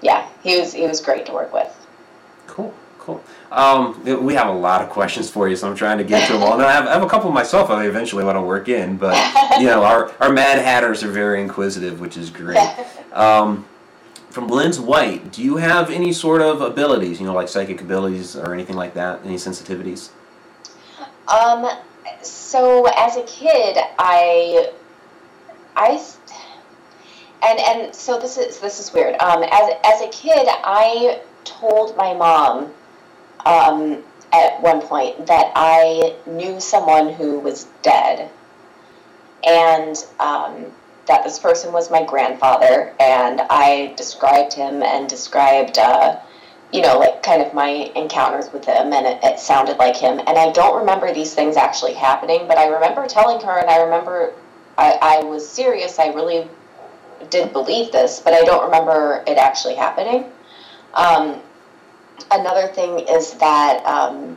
yeah, 0.00 0.28
he 0.42 0.58
was 0.58 0.72
he 0.72 0.86
was 0.86 1.00
great 1.00 1.26
to 1.26 1.32
work 1.32 1.52
with. 1.52 1.70
Cool, 2.46 2.72
cool. 2.98 3.22
Um, 3.50 4.02
we 4.04 4.34
have 4.34 4.48
a 4.48 4.52
lot 4.52 4.82
of 4.82 4.90
questions 4.90 5.30
for 5.30 5.48
you, 5.48 5.56
so 5.56 5.68
I'm 5.68 5.76
trying 5.76 5.98
to 5.98 6.04
get 6.04 6.26
to 6.26 6.34
them 6.34 6.42
all. 6.42 6.54
And 6.54 6.62
I 6.62 6.72
have, 6.72 6.86
I 6.86 6.92
have 6.92 7.02
a 7.02 7.08
couple 7.08 7.30
myself 7.30 7.70
I 7.70 7.86
eventually 7.86 8.24
want 8.24 8.36
to 8.36 8.42
work 8.42 8.68
in, 8.68 8.96
but 8.96 9.14
you 9.60 9.66
know, 9.66 9.84
our, 9.84 10.12
our 10.20 10.32
Mad 10.32 10.58
Hatters 10.58 11.02
are 11.04 11.10
very 11.10 11.40
inquisitive, 11.40 12.00
which 12.00 12.16
is 12.16 12.30
great. 12.30 12.58
Um, 13.14 13.64
from 14.34 14.48
Lynn's 14.48 14.80
White, 14.80 15.30
do 15.30 15.44
you 15.44 15.58
have 15.58 15.90
any 15.90 16.12
sort 16.12 16.42
of 16.42 16.60
abilities, 16.60 17.20
you 17.20 17.26
know, 17.26 17.32
like 17.32 17.48
psychic 17.48 17.80
abilities 17.80 18.34
or 18.34 18.52
anything 18.52 18.74
like 18.74 18.94
that? 18.94 19.24
Any 19.24 19.36
sensitivities? 19.36 20.10
Um, 21.28 21.70
so 22.20 22.86
as 22.96 23.16
a 23.16 23.22
kid, 23.22 23.78
I, 23.96 24.72
I, 25.76 26.04
and 27.44 27.60
and 27.60 27.94
so 27.94 28.18
this 28.18 28.36
is 28.36 28.58
this 28.58 28.80
is 28.80 28.92
weird. 28.92 29.14
Um, 29.20 29.44
as 29.44 29.70
as 29.84 30.00
a 30.02 30.08
kid, 30.08 30.48
I 30.48 31.20
told 31.44 31.96
my 31.96 32.12
mom, 32.12 32.74
um, 33.46 34.02
at 34.32 34.60
one 34.60 34.80
point 34.80 35.28
that 35.28 35.52
I 35.54 36.16
knew 36.26 36.58
someone 36.58 37.12
who 37.12 37.38
was 37.38 37.68
dead, 37.82 38.30
and 39.46 39.96
um, 40.18 40.72
that 41.06 41.24
this 41.24 41.38
person 41.38 41.72
was 41.72 41.90
my 41.90 42.04
grandfather, 42.04 42.94
and 43.00 43.40
I 43.50 43.94
described 43.96 44.52
him 44.52 44.82
and 44.82 45.08
described. 45.08 45.78
Uh, 45.78 46.20
you 46.72 46.82
know, 46.82 46.98
like 46.98 47.22
kind 47.22 47.40
of 47.40 47.54
my 47.54 47.92
encounters 47.94 48.52
with 48.52 48.64
him, 48.64 48.92
and 48.92 49.06
it, 49.06 49.20
it 49.22 49.38
sounded 49.38 49.76
like 49.76 49.94
him. 49.94 50.18
And 50.18 50.36
I 50.36 50.50
don't 50.50 50.76
remember 50.76 51.14
these 51.14 51.32
things 51.32 51.56
actually 51.56 51.94
happening, 51.94 52.48
but 52.48 52.58
I 52.58 52.66
remember 52.66 53.06
telling 53.06 53.40
her, 53.46 53.60
and 53.60 53.70
I 53.70 53.80
remember 53.80 54.32
I, 54.76 54.98
I 55.00 55.22
was 55.22 55.48
serious. 55.48 56.00
I 56.00 56.08
really 56.08 56.48
did 57.30 57.52
believe 57.52 57.92
this, 57.92 58.20
but 58.20 58.32
I 58.32 58.42
don't 58.42 58.64
remember 58.64 59.22
it 59.26 59.38
actually 59.38 59.76
happening. 59.76 60.24
Um, 60.94 61.40
another 62.30 62.68
thing 62.68 63.06
is 63.08 63.34
that 63.34 63.84
um, 63.84 64.36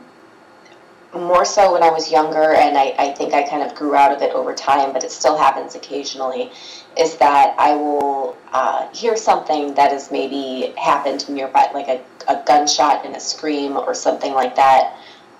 more 1.14 1.44
so 1.44 1.72
when 1.72 1.82
I 1.82 1.90
was 1.90 2.10
younger, 2.10 2.52
and 2.52 2.76
I, 2.76 2.94
I 2.98 3.12
think 3.12 3.32
I 3.32 3.42
kind 3.48 3.62
of 3.62 3.74
grew 3.74 3.94
out 3.94 4.12
of 4.12 4.20
it 4.20 4.32
over 4.32 4.54
time, 4.54 4.92
but 4.92 5.04
it 5.04 5.10
still 5.10 5.38
happens 5.38 5.74
occasionally, 5.74 6.50
is 6.98 7.16
that 7.16 7.54
I 7.58 7.74
will 7.74 8.36
uh, 8.52 8.88
hear 8.92 9.16
something 9.16 9.74
that 9.74 9.90
has 9.90 10.10
maybe 10.10 10.74
happened 10.76 11.28
nearby, 11.28 11.70
like 11.72 11.88
a, 11.88 12.02
a 12.28 12.42
gunshot 12.46 13.06
and 13.06 13.16
a 13.16 13.20
scream 13.20 13.76
or 13.76 13.94
something 13.94 14.34
like 14.34 14.54
that. 14.56 14.96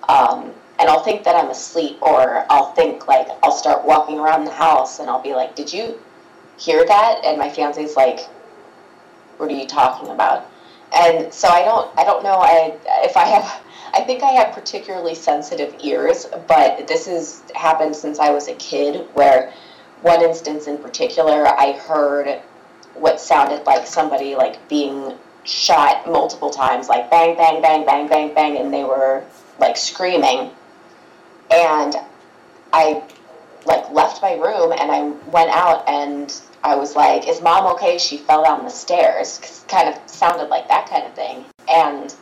Um, 0.07 0.53
and 0.79 0.89
I'll 0.89 1.03
think 1.03 1.23
that 1.25 1.35
I'm 1.35 1.51
asleep, 1.51 2.01
or 2.01 2.45
I'll 2.49 2.71
think 2.71 3.07
like 3.07 3.27
I'll 3.43 3.51
start 3.51 3.85
walking 3.85 4.17
around 4.17 4.45
the 4.45 4.51
house 4.51 4.99
and 4.99 5.09
I'll 5.09 5.21
be 5.21 5.35
like, 5.35 5.55
Did 5.55 5.71
you 5.71 5.99
hear 6.57 6.85
that? 6.85 7.21
And 7.25 7.37
my 7.37 7.49
fiance's 7.49 7.95
like, 7.95 8.21
What 9.37 9.51
are 9.51 9.55
you 9.55 9.67
talking 9.67 10.09
about? 10.09 10.49
And 10.93 11.31
so 11.31 11.49
I 11.49 11.63
don't, 11.63 11.95
I 11.97 12.03
don't 12.03 12.23
know. 12.23 12.39
I 12.39 12.77
if 13.03 13.15
I 13.17 13.25
have, 13.25 13.61
I 13.93 14.01
think 14.01 14.23
I 14.23 14.31
have 14.31 14.53
particularly 14.53 15.15
sensitive 15.15 15.75
ears, 15.81 16.27
but 16.47 16.87
this 16.87 17.07
has 17.07 17.43
happened 17.55 17.95
since 17.95 18.19
I 18.19 18.29
was 18.31 18.47
a 18.47 18.55
kid. 18.55 19.07
Where 19.13 19.53
one 20.01 20.21
instance 20.21 20.67
in 20.67 20.77
particular, 20.77 21.47
I 21.47 21.73
heard 21.73 22.41
what 22.95 23.19
sounded 23.19 23.65
like 23.65 23.87
somebody 23.87 24.35
like 24.35 24.67
being 24.69 25.17
shot 25.43 26.07
multiple 26.07 26.49
times, 26.49 26.89
like 26.89 27.09
bang, 27.09 27.35
bang, 27.35 27.61
bang, 27.61 27.85
bang, 27.85 28.07
bang, 28.07 28.33
bang, 28.33 28.57
and 28.57 28.73
they 28.73 28.83
were 28.83 29.23
like 29.59 29.77
screaming. 29.77 30.51
And 31.51 31.95
I 32.73 33.03
like 33.65 33.89
left 33.91 34.21
my 34.21 34.33
room 34.33 34.71
and 34.71 34.91
I 34.91 35.01
went 35.31 35.49
out 35.49 35.87
and 35.87 36.33
I 36.63 36.75
was 36.75 36.95
like, 36.95 37.27
"Is 37.27 37.41
mom 37.41 37.65
okay?" 37.73 37.97
She 37.97 38.17
fell 38.17 38.43
down 38.43 38.63
the 38.63 38.69
stairs. 38.69 39.63
kind 39.67 39.87
of 39.89 39.97
sounded 40.09 40.49
like 40.49 40.67
that 40.67 40.89
kind 40.89 41.05
of 41.05 41.13
thing, 41.13 41.45
and 41.69 42.13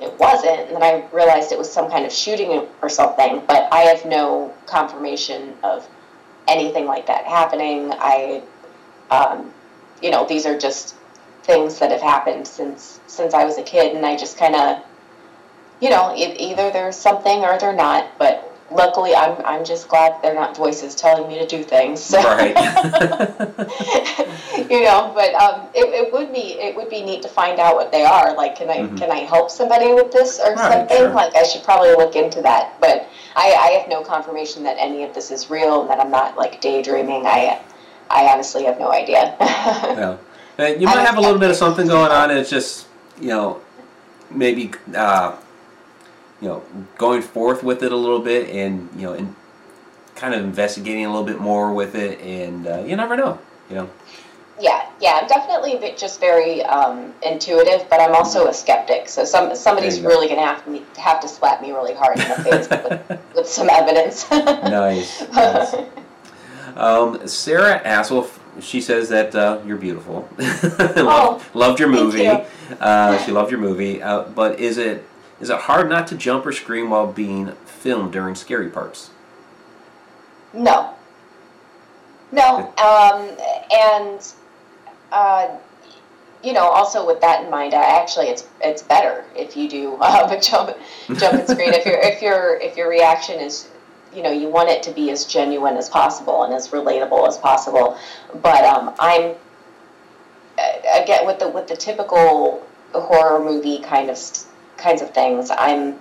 it 0.00 0.18
wasn't. 0.18 0.60
And 0.60 0.76
then 0.76 0.82
I 0.82 1.08
realized 1.12 1.52
it 1.52 1.58
was 1.58 1.72
some 1.72 1.90
kind 1.90 2.04
of 2.04 2.12
shooting 2.12 2.66
or 2.82 2.88
something. 2.88 3.42
But 3.46 3.72
I 3.72 3.80
have 3.80 4.04
no 4.04 4.52
confirmation 4.66 5.54
of 5.62 5.88
anything 6.48 6.86
like 6.86 7.06
that 7.06 7.24
happening. 7.24 7.92
I, 7.92 8.42
um, 9.10 9.52
you 10.02 10.10
know, 10.10 10.26
these 10.26 10.46
are 10.46 10.58
just 10.58 10.96
things 11.42 11.78
that 11.78 11.90
have 11.90 12.00
happened 12.00 12.46
since 12.46 13.00
since 13.06 13.34
I 13.34 13.44
was 13.44 13.58
a 13.58 13.62
kid, 13.62 13.94
and 13.94 14.04
I 14.04 14.16
just 14.16 14.38
kind 14.38 14.54
of, 14.56 14.82
you 15.80 15.90
know, 15.90 16.14
either 16.16 16.70
there's 16.70 16.96
something 16.96 17.44
or 17.44 17.58
they're 17.58 17.72
not. 17.72 18.18
But 18.18 18.53
luckily, 18.74 19.14
I'm 19.14 19.36
I'm 19.44 19.64
just 19.64 19.88
glad 19.88 20.20
they're 20.22 20.34
not 20.34 20.56
voices 20.56 20.94
telling 20.94 21.28
me 21.28 21.38
to 21.38 21.46
do 21.46 21.62
things. 21.62 22.02
So. 22.02 22.18
Right. 22.18 22.56
you 24.70 24.82
know, 24.82 25.12
but 25.14 25.34
um, 25.34 25.68
it, 25.74 25.86
it 25.94 26.12
would 26.12 26.32
be 26.32 26.58
it 26.60 26.74
would 26.76 26.88
be 26.90 27.02
neat 27.02 27.22
to 27.22 27.28
find 27.28 27.60
out 27.60 27.76
what 27.76 27.92
they 27.92 28.04
are. 28.04 28.34
Like, 28.34 28.56
can 28.56 28.70
I 28.70 28.78
Mhm. 28.78 28.98
can 28.98 29.10
I 29.10 29.18
help 29.20 29.50
somebody 29.50 29.92
with 29.92 30.12
this 30.12 30.40
or 30.40 30.54
Right, 30.54 30.72
something? 30.72 30.96
sure. 30.96 31.08
Like, 31.10 31.34
I 31.36 31.44
should 31.44 31.62
probably 31.62 31.90
look 31.94 32.16
into 32.16 32.42
that. 32.42 32.80
But 32.80 33.08
I, 33.36 33.52
I 33.52 33.66
have 33.78 33.88
no 33.88 34.02
confirmation 34.02 34.62
that 34.64 34.76
any 34.78 35.04
of 35.04 35.14
this 35.14 35.30
is 35.30 35.50
real 35.50 35.82
and 35.82 35.90
that 35.90 36.00
I'm 36.00 36.10
not 36.10 36.36
like 36.36 36.60
daydreaming. 36.60 37.26
I 37.26 37.60
I 38.10 38.26
honestly 38.32 38.64
have 38.64 38.78
no 38.78 38.90
idea. 38.92 39.34
Yeah. 40.58 40.68
You 40.68 40.86
might 40.86 41.04
have 41.04 41.16
a 41.16 41.20
little 41.20 41.40
bit 41.40 41.50
of 41.50 41.56
something 41.56 41.88
going 41.88 42.12
on, 42.12 42.30
and 42.30 42.38
it's 42.38 42.48
just, 42.48 42.86
you 43.20 43.26
know, 43.26 43.60
maybe, 44.30 44.70
uh, 44.94 45.34
you 46.44 46.50
know, 46.50 46.62
going 46.98 47.22
forth 47.22 47.62
with 47.62 47.82
it 47.82 47.90
a 47.90 47.96
little 47.96 48.20
bit 48.20 48.50
and, 48.50 48.90
you 48.96 49.06
know, 49.06 49.14
and 49.14 49.34
kind 50.14 50.34
of 50.34 50.44
investigating 50.44 51.06
a 51.06 51.08
little 51.08 51.24
bit 51.24 51.40
more 51.40 51.72
with 51.72 51.94
it, 51.94 52.20
and 52.20 52.66
uh, 52.66 52.84
you 52.84 52.96
never 52.96 53.16
know, 53.16 53.38
you 53.70 53.76
know. 53.76 53.90
yeah, 54.60 54.90
yeah, 55.00 55.18
I'm 55.22 55.26
definitely 55.26 55.74
a 55.74 55.80
bit 55.80 55.96
just 55.96 56.20
very 56.20 56.62
um, 56.64 57.14
intuitive, 57.24 57.88
but 57.88 57.98
I'm 57.98 58.14
also 58.14 58.46
a 58.46 58.52
skeptic. 58.52 59.08
So 59.08 59.24
some 59.24 59.56
somebody's 59.56 59.98
go. 59.98 60.08
really 60.08 60.28
gonna 60.28 60.44
have 60.46 60.66
me 60.68 60.82
have 60.98 61.18
to 61.20 61.28
slap 61.28 61.62
me 61.62 61.72
really 61.72 61.94
hard 61.94 62.18
in 62.18 62.28
the 62.28 62.34
face 62.44 62.68
with, 62.68 63.20
with 63.34 63.48
some 63.48 63.70
evidence. 63.70 64.30
Nice. 64.30 65.26
nice. 65.32 65.74
Um, 66.76 67.26
Sarah 67.26 67.80
Assel, 67.84 68.28
she 68.60 68.80
says 68.82 69.08
that 69.08 69.34
uh, 69.34 69.60
you're 69.66 69.78
beautiful. 69.78 70.28
loved, 70.38 71.54
loved 71.56 71.80
your 71.80 71.88
Oh, 71.88 72.10
thank 72.10 72.14
movie. 72.14 72.22
you. 72.22 72.76
Uh, 72.76 73.18
she 73.24 73.32
loved 73.32 73.50
your 73.50 73.60
movie. 73.60 74.02
Uh, 74.02 74.22
but 74.24 74.60
is 74.60 74.78
it 74.78 75.04
is 75.44 75.50
it 75.50 75.58
hard 75.58 75.90
not 75.90 76.06
to 76.06 76.14
jump 76.16 76.46
or 76.46 76.52
scream 76.52 76.88
while 76.88 77.06
being 77.06 77.52
filmed 77.66 78.14
during 78.14 78.34
scary 78.34 78.70
parts? 78.70 79.10
No. 80.54 80.94
No. 82.32 82.72
Um, 82.78 83.36
and 83.70 84.32
uh, 85.12 85.54
you 86.42 86.54
know, 86.54 86.62
also 86.62 87.06
with 87.06 87.20
that 87.20 87.44
in 87.44 87.50
mind, 87.50 87.74
actually 87.74 88.28
it's 88.28 88.48
it's 88.62 88.80
better 88.80 89.22
if 89.36 89.54
you 89.54 89.68
do 89.68 89.96
uh, 90.00 90.40
jump 90.40 90.78
jump 91.08 91.34
and 91.34 91.46
screen. 91.46 91.74
if 91.74 91.84
your 91.84 91.98
if 91.98 92.22
your 92.22 92.56
if 92.56 92.78
your 92.78 92.88
reaction 92.88 93.38
is 93.38 93.68
you 94.14 94.22
know 94.22 94.30
you 94.30 94.48
want 94.48 94.70
it 94.70 94.82
to 94.84 94.92
be 94.92 95.10
as 95.10 95.26
genuine 95.26 95.76
as 95.76 95.90
possible 95.90 96.44
and 96.44 96.54
as 96.54 96.68
relatable 96.68 97.28
as 97.28 97.36
possible. 97.36 97.98
But 98.32 98.64
um, 98.64 98.94
I'm 98.98 99.34
uh, 100.56 101.02
again 101.02 101.26
with 101.26 101.38
the 101.38 101.50
with 101.50 101.68
the 101.68 101.76
typical 101.76 102.66
horror 102.94 103.44
movie 103.44 103.80
kind 103.80 104.08
of 104.08 104.16
kinds 104.76 105.02
of 105.02 105.10
things. 105.12 105.50
I'm 105.50 105.98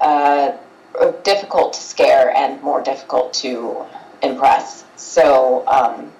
uh, 0.00 0.52
difficult 1.22 1.72
to 1.74 1.80
scare 1.80 2.34
and 2.36 2.62
more 2.62 2.82
difficult 2.82 3.32
to 3.34 3.84
impress. 4.22 4.84
So 4.96 5.66
um, 5.68 6.10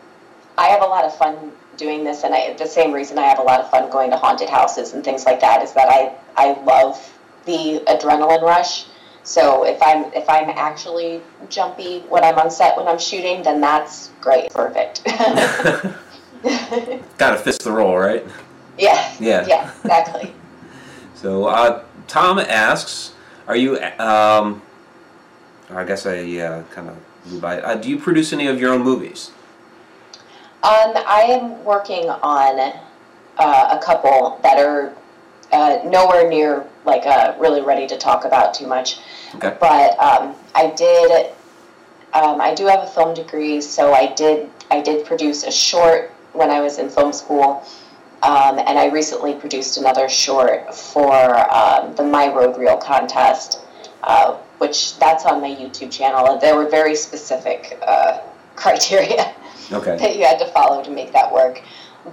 I 0.59 0.67
have 0.69 0.83
a 0.83 0.87
lot 0.87 1.05
of 1.05 1.17
fun 1.17 1.53
doing 1.77 2.05
this, 2.05 2.25
and 2.25 2.35
I, 2.35 2.55
the 2.55 2.67
same 2.67 2.93
reason 2.93 3.19
I 3.19 3.27
have 3.27 3.39
a 3.39 3.43
lot 3.43 3.61
of 3.61 3.71
fun 3.71 3.91
going 3.91 4.11
to 4.11 4.17
haunted 4.17 4.49
houses 4.49 4.93
and 4.95 5.05
things 5.05 5.25
like 5.27 5.41
that 5.41 5.62
is 5.62 5.73
that 5.73 5.89
I 5.89 6.15
I 6.37 6.53
love 6.62 7.12
the 7.45 7.83
adrenaline 7.87 8.43
rush. 8.43 8.87
So 9.23 9.65
if 9.65 9.83
I'm 9.83 10.05
if 10.15 10.29
I'm 10.29 10.51
actually 10.51 11.21
jumpy 11.51 12.01
when 12.09 12.25
I'm 12.25 12.39
on 12.39 12.51
set 12.51 12.77
when 12.77 12.87
I'm 12.87 12.99
shooting, 12.99 13.43
then 13.43 13.61
that's 13.61 14.11
great, 14.21 14.53
perfect. 14.53 15.03
Gotta 17.19 17.39
fist 17.39 17.62
the 17.65 17.73
role, 17.73 17.97
right? 17.97 18.25
yeah, 18.79 19.15
Yeah. 19.19 19.47
yeah, 19.47 19.71
exactly. 19.83 20.35
So 21.17 21.47
uh, 21.47 21.83
Tom 22.09 22.39
asks, 22.39 23.15
are 23.49 23.57
you? 23.57 23.81
Um, 23.99 24.61
I 25.71 25.83
guess 25.85 26.05
I 26.05 26.19
uh, 26.39 26.63
kind 26.65 26.91
of 26.91 26.97
blew 27.25 27.41
by. 27.41 27.61
Uh, 27.61 27.75
do 27.77 27.89
you 27.89 27.99
produce 27.99 28.35
any 28.35 28.47
of 28.49 28.61
your 28.61 28.73
own 28.73 28.83
movies? 28.83 29.31
Um, 30.63 30.93
I 30.95 31.27
am 31.29 31.65
working 31.65 32.11
on 32.11 32.75
uh, 33.39 33.79
a 33.81 33.83
couple 33.83 34.39
that 34.43 34.59
are 34.59 34.95
uh, 35.53 35.79
nowhere 35.87 36.29
near 36.29 36.67
like 36.85 37.07
uh, 37.07 37.35
really 37.39 37.63
ready 37.63 37.87
to 37.87 37.97
talk 37.97 38.27
about 38.27 38.53
too 38.53 38.67
much. 38.67 38.99
Okay. 39.37 39.57
But 39.59 39.99
um, 39.99 40.35
I 40.55 40.69
did. 40.77 41.33
Um, 42.13 42.41
I 42.41 42.55
do 42.55 42.67
have 42.67 42.81
a 42.81 42.87
film 42.87 43.15
degree, 43.15 43.63
so 43.63 43.95
I 43.95 44.13
did. 44.13 44.51
I 44.71 44.83
did 44.83 45.07
produce 45.07 45.45
a 45.45 45.51
short 45.51 46.11
when 46.35 46.51
I 46.51 46.61
was 46.61 46.79
in 46.79 46.91
film 46.91 47.15
school, 47.15 47.65
um, 48.23 48.59
and 48.59 48.79
I 48.79 48.87
recently 48.89 49.35
produced 49.35 49.77
another 49.77 50.09
short 50.09 50.75
for 50.75 51.15
um, 51.55 51.95
the 51.97 52.03
My 52.03 52.29
RODE 52.29 52.57
Reel 52.59 52.77
contest, 52.77 53.61
uh, 54.03 54.35
which 54.59 54.99
that's 54.99 55.25
on 55.25 55.41
my 55.41 55.49
YouTube 55.49 55.93
channel. 55.93 56.33
And 56.33 56.41
there 56.41 56.57
were 56.57 56.69
very 56.69 56.95
specific 56.95 57.79
uh, 57.87 58.21
criteria 58.57 59.35
Okay. 59.73 59.97
that 59.99 60.17
you 60.17 60.25
had 60.25 60.39
to 60.39 60.47
follow 60.47 60.83
to 60.83 60.91
make 60.91 61.13
that 61.13 61.33
work. 61.33 61.61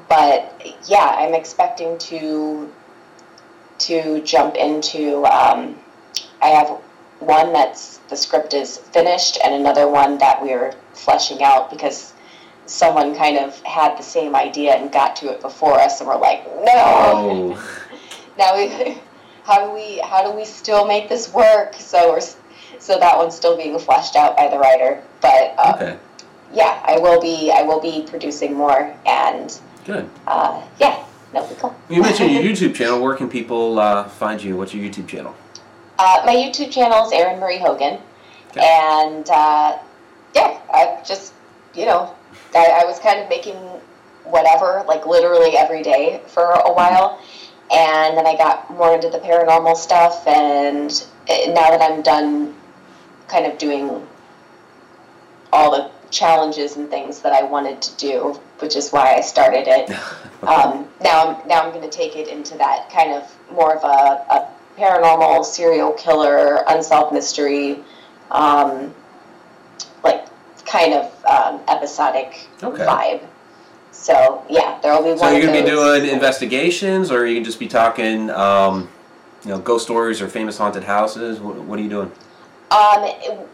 But 0.09 0.65
yeah, 0.87 1.15
I'm 1.17 1.33
expecting 1.33 1.97
to 1.99 2.71
to 3.79 4.21
jump 4.23 4.55
into. 4.55 5.23
Um, 5.25 5.77
I 6.41 6.47
have 6.47 6.69
one 7.19 7.53
that's 7.53 7.97
the 8.09 8.15
script 8.17 8.53
is 8.53 8.77
finished, 8.77 9.37
and 9.43 9.53
another 9.53 9.87
one 9.87 10.17
that 10.17 10.41
we're 10.41 10.73
fleshing 10.93 11.43
out 11.43 11.69
because 11.69 12.12
someone 12.65 13.15
kind 13.15 13.37
of 13.37 13.59
had 13.63 13.97
the 13.97 14.03
same 14.03 14.35
idea 14.35 14.73
and 14.75 14.91
got 14.91 15.15
to 15.17 15.31
it 15.31 15.41
before 15.41 15.79
us, 15.79 15.99
and 15.99 16.07
we're 16.07 16.17
like, 16.17 16.45
no. 16.63 16.73
Oh. 16.75 17.69
Now 18.37 18.57
we, 18.57 18.67
how 19.43 19.63
do 19.67 19.73
we 19.73 19.99
how 19.99 20.23
do 20.23 20.35
we 20.35 20.43
still 20.43 20.87
make 20.87 21.07
this 21.07 21.31
work? 21.33 21.75
So 21.77 22.09
we're 22.11 22.21
so 22.79 22.97
that 22.99 23.15
one's 23.17 23.35
still 23.35 23.55
being 23.55 23.77
fleshed 23.77 24.15
out 24.15 24.35
by 24.37 24.47
the 24.47 24.57
writer, 24.57 25.01
but. 25.21 25.53
Um, 25.59 25.73
Okay. 25.75 25.97
yeah, 26.53 26.81
I 26.85 26.97
will 26.99 27.19
be. 27.21 27.51
I 27.51 27.61
will 27.63 27.79
be 27.79 28.05
producing 28.07 28.53
more, 28.55 28.93
and 29.05 29.59
Good. 29.85 30.09
uh, 30.27 30.61
yeah, 30.79 31.03
that'll 31.31 31.47
be 31.49 31.55
cool. 31.55 31.75
You 31.89 32.01
mentioned 32.01 32.31
your 32.31 32.43
YouTube 32.51 32.73
channel. 32.75 33.01
Where 33.01 33.15
can 33.15 33.29
people 33.29 33.79
uh, 33.79 34.03
find 34.09 34.41
you? 34.41 34.55
What's 34.57 34.73
your 34.73 34.83
YouTube 34.87 35.07
channel? 35.07 35.35
Uh, 35.99 36.21
my 36.25 36.35
YouTube 36.35 36.71
channel 36.71 37.05
is 37.05 37.11
Erin 37.11 37.39
Marie 37.39 37.57
Hogan, 37.59 37.99
Okay. 38.51 38.61
and 38.61 39.27
uh, 39.29 39.77
yeah, 40.35 40.59
I 40.73 41.01
just 41.05 41.33
you 41.75 41.85
know, 41.85 42.13
I, 42.55 42.81
I 42.81 42.85
was 42.85 42.99
kind 42.99 43.19
of 43.19 43.29
making 43.29 43.55
whatever, 44.25 44.83
like 44.87 45.05
literally 45.05 45.57
every 45.57 45.83
day 45.83 46.21
for 46.27 46.43
a 46.43 46.73
while, 46.73 47.21
and 47.73 48.17
then 48.17 48.25
I 48.25 48.35
got 48.35 48.69
more 48.71 48.93
into 48.95 49.09
the 49.09 49.19
paranormal 49.19 49.75
stuff, 49.75 50.25
and 50.27 50.91
uh, 51.29 51.51
now 51.51 51.69
that 51.69 51.81
I'm 51.81 52.01
done, 52.01 52.55
kind 53.27 53.45
of 53.45 53.57
doing 53.57 54.05
all 55.51 55.71
the 55.71 55.91
challenges 56.09 56.77
and 56.77 56.89
things 56.89 57.19
that 57.21 57.33
I 57.33 57.43
wanted 57.43 57.81
to 57.81 57.97
do, 57.97 58.39
which 58.59 58.75
is 58.75 58.91
why 58.91 59.15
I 59.15 59.21
started 59.21 59.65
it. 59.67 59.89
um, 60.43 60.87
now 61.01 61.27
I'm 61.27 61.47
now 61.47 61.61
I'm 61.63 61.71
going 61.71 61.89
to 61.89 61.95
take 61.95 62.15
it 62.15 62.27
into 62.27 62.57
that 62.57 62.89
kind 62.89 63.11
of 63.13 63.35
more 63.51 63.75
of 63.75 63.83
a, 63.83 64.33
a 64.33 64.49
paranormal 64.77 65.45
serial 65.45 65.91
killer 65.93 66.63
unsolved 66.67 67.13
mystery, 67.13 67.79
um, 68.31 68.93
like 70.03 70.25
kind 70.73 70.93
of 70.93 71.25
um, 71.25 71.61
episodic 71.67 72.47
Okay. 72.63 72.83
vibe. 72.83 73.21
So 73.91 74.43
yeah, 74.49 74.79
there 74.81 74.91
will 74.93 75.03
be 75.03 75.09
one 75.09 75.17
So 75.19 75.25
one. 75.25 75.33
you're 75.35 75.45
going 75.45 75.57
to 75.57 75.63
be 75.63 75.69
doing 75.69 76.09
investigations, 76.09 77.11
or 77.11 77.27
you 77.27 77.35
can 77.35 77.43
just 77.43 77.59
be 77.59 77.67
talking, 77.67 78.31
um, 78.31 78.89
you 79.43 79.51
know, 79.51 79.59
ghost 79.59 79.85
stories 79.85 80.19
or 80.21 80.27
famous 80.27 80.57
haunted 80.57 80.83
houses. 80.83 81.39
What, 81.39 81.55
what 81.57 81.77
are 81.79 81.81
you 81.81 81.89
doing? 81.89 82.11
Um, 82.71 83.07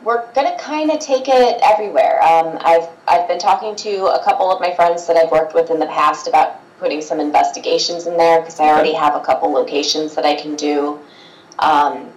we're 0.05 0.31
gonna 0.31 0.57
kind 0.57 0.89
of 0.91 0.99
take 0.99 1.27
it 1.27 1.59
everywhere. 1.61 2.23
Um, 2.23 2.57
I've 2.61 2.87
I've 3.05 3.27
been 3.27 3.39
talking 3.39 3.75
to 3.75 4.05
a 4.05 4.23
couple 4.23 4.49
of 4.49 4.61
my 4.61 4.73
friends 4.73 5.05
that 5.07 5.17
I've 5.17 5.29
worked 5.29 5.53
with 5.53 5.69
in 5.71 5.77
the 5.79 5.87
past 5.87 6.25
about 6.29 6.61
putting 6.79 7.01
some 7.01 7.19
investigations 7.19 8.07
in 8.07 8.15
there 8.15 8.39
because 8.39 8.61
I 8.61 8.69
already 8.69 8.93
have 8.93 9.15
a 9.15 9.19
couple 9.19 9.51
locations 9.51 10.15
that 10.15 10.25
I 10.25 10.35
can 10.35 10.55
do. 10.55 10.99
Um, 11.59 12.07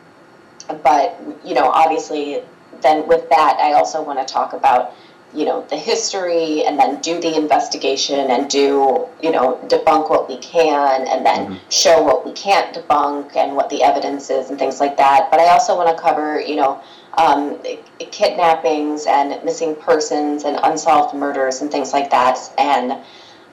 but 0.84 1.20
you 1.44 1.54
know, 1.54 1.68
obviously, 1.70 2.40
then 2.83 3.07
with 3.07 3.29
that, 3.31 3.59
I 3.61 3.73
also 3.73 4.03
want 4.03 4.27
to 4.27 4.33
talk 4.33 4.53
about 4.53 4.95
you 5.35 5.47
know 5.47 5.64
the 5.71 5.77
history 5.77 6.64
and 6.64 6.79
then 6.79 7.01
do 7.01 7.18
the 7.18 7.35
investigation 7.35 8.31
and 8.31 8.51
do 8.51 9.07
you 9.23 9.31
know 9.31 9.59
debunk 9.68 10.11
what 10.11 10.29
we 10.29 10.37
can 10.38 11.07
and 11.09 11.25
then 11.25 11.59
show 11.71 12.03
what 12.03 12.27
we 12.27 12.33
can't 12.33 12.77
debunk 12.77 13.35
and 13.35 13.57
what 13.57 13.71
the 13.71 13.83
evidence 13.83 14.29
is 14.29 14.51
and 14.51 14.59
things 14.59 14.79
like 14.79 14.97
that. 14.99 15.31
But 15.31 15.40
i 15.40 15.49
also 15.49 15.75
want 15.77 15.97
to 15.97 16.03
cover 16.03 16.40
you 16.40 16.57
know 16.57 16.83
um, 17.18 17.59
kidnappings 17.99 19.07
and 19.07 19.42
missing 19.45 19.75
persons 19.77 20.45
and 20.45 20.59
unsolved 20.62 21.14
murders 21.14 21.61
and 21.61 21.71
things 21.71 21.92
like 21.92 22.11
that 22.11 22.38
and 22.59 22.99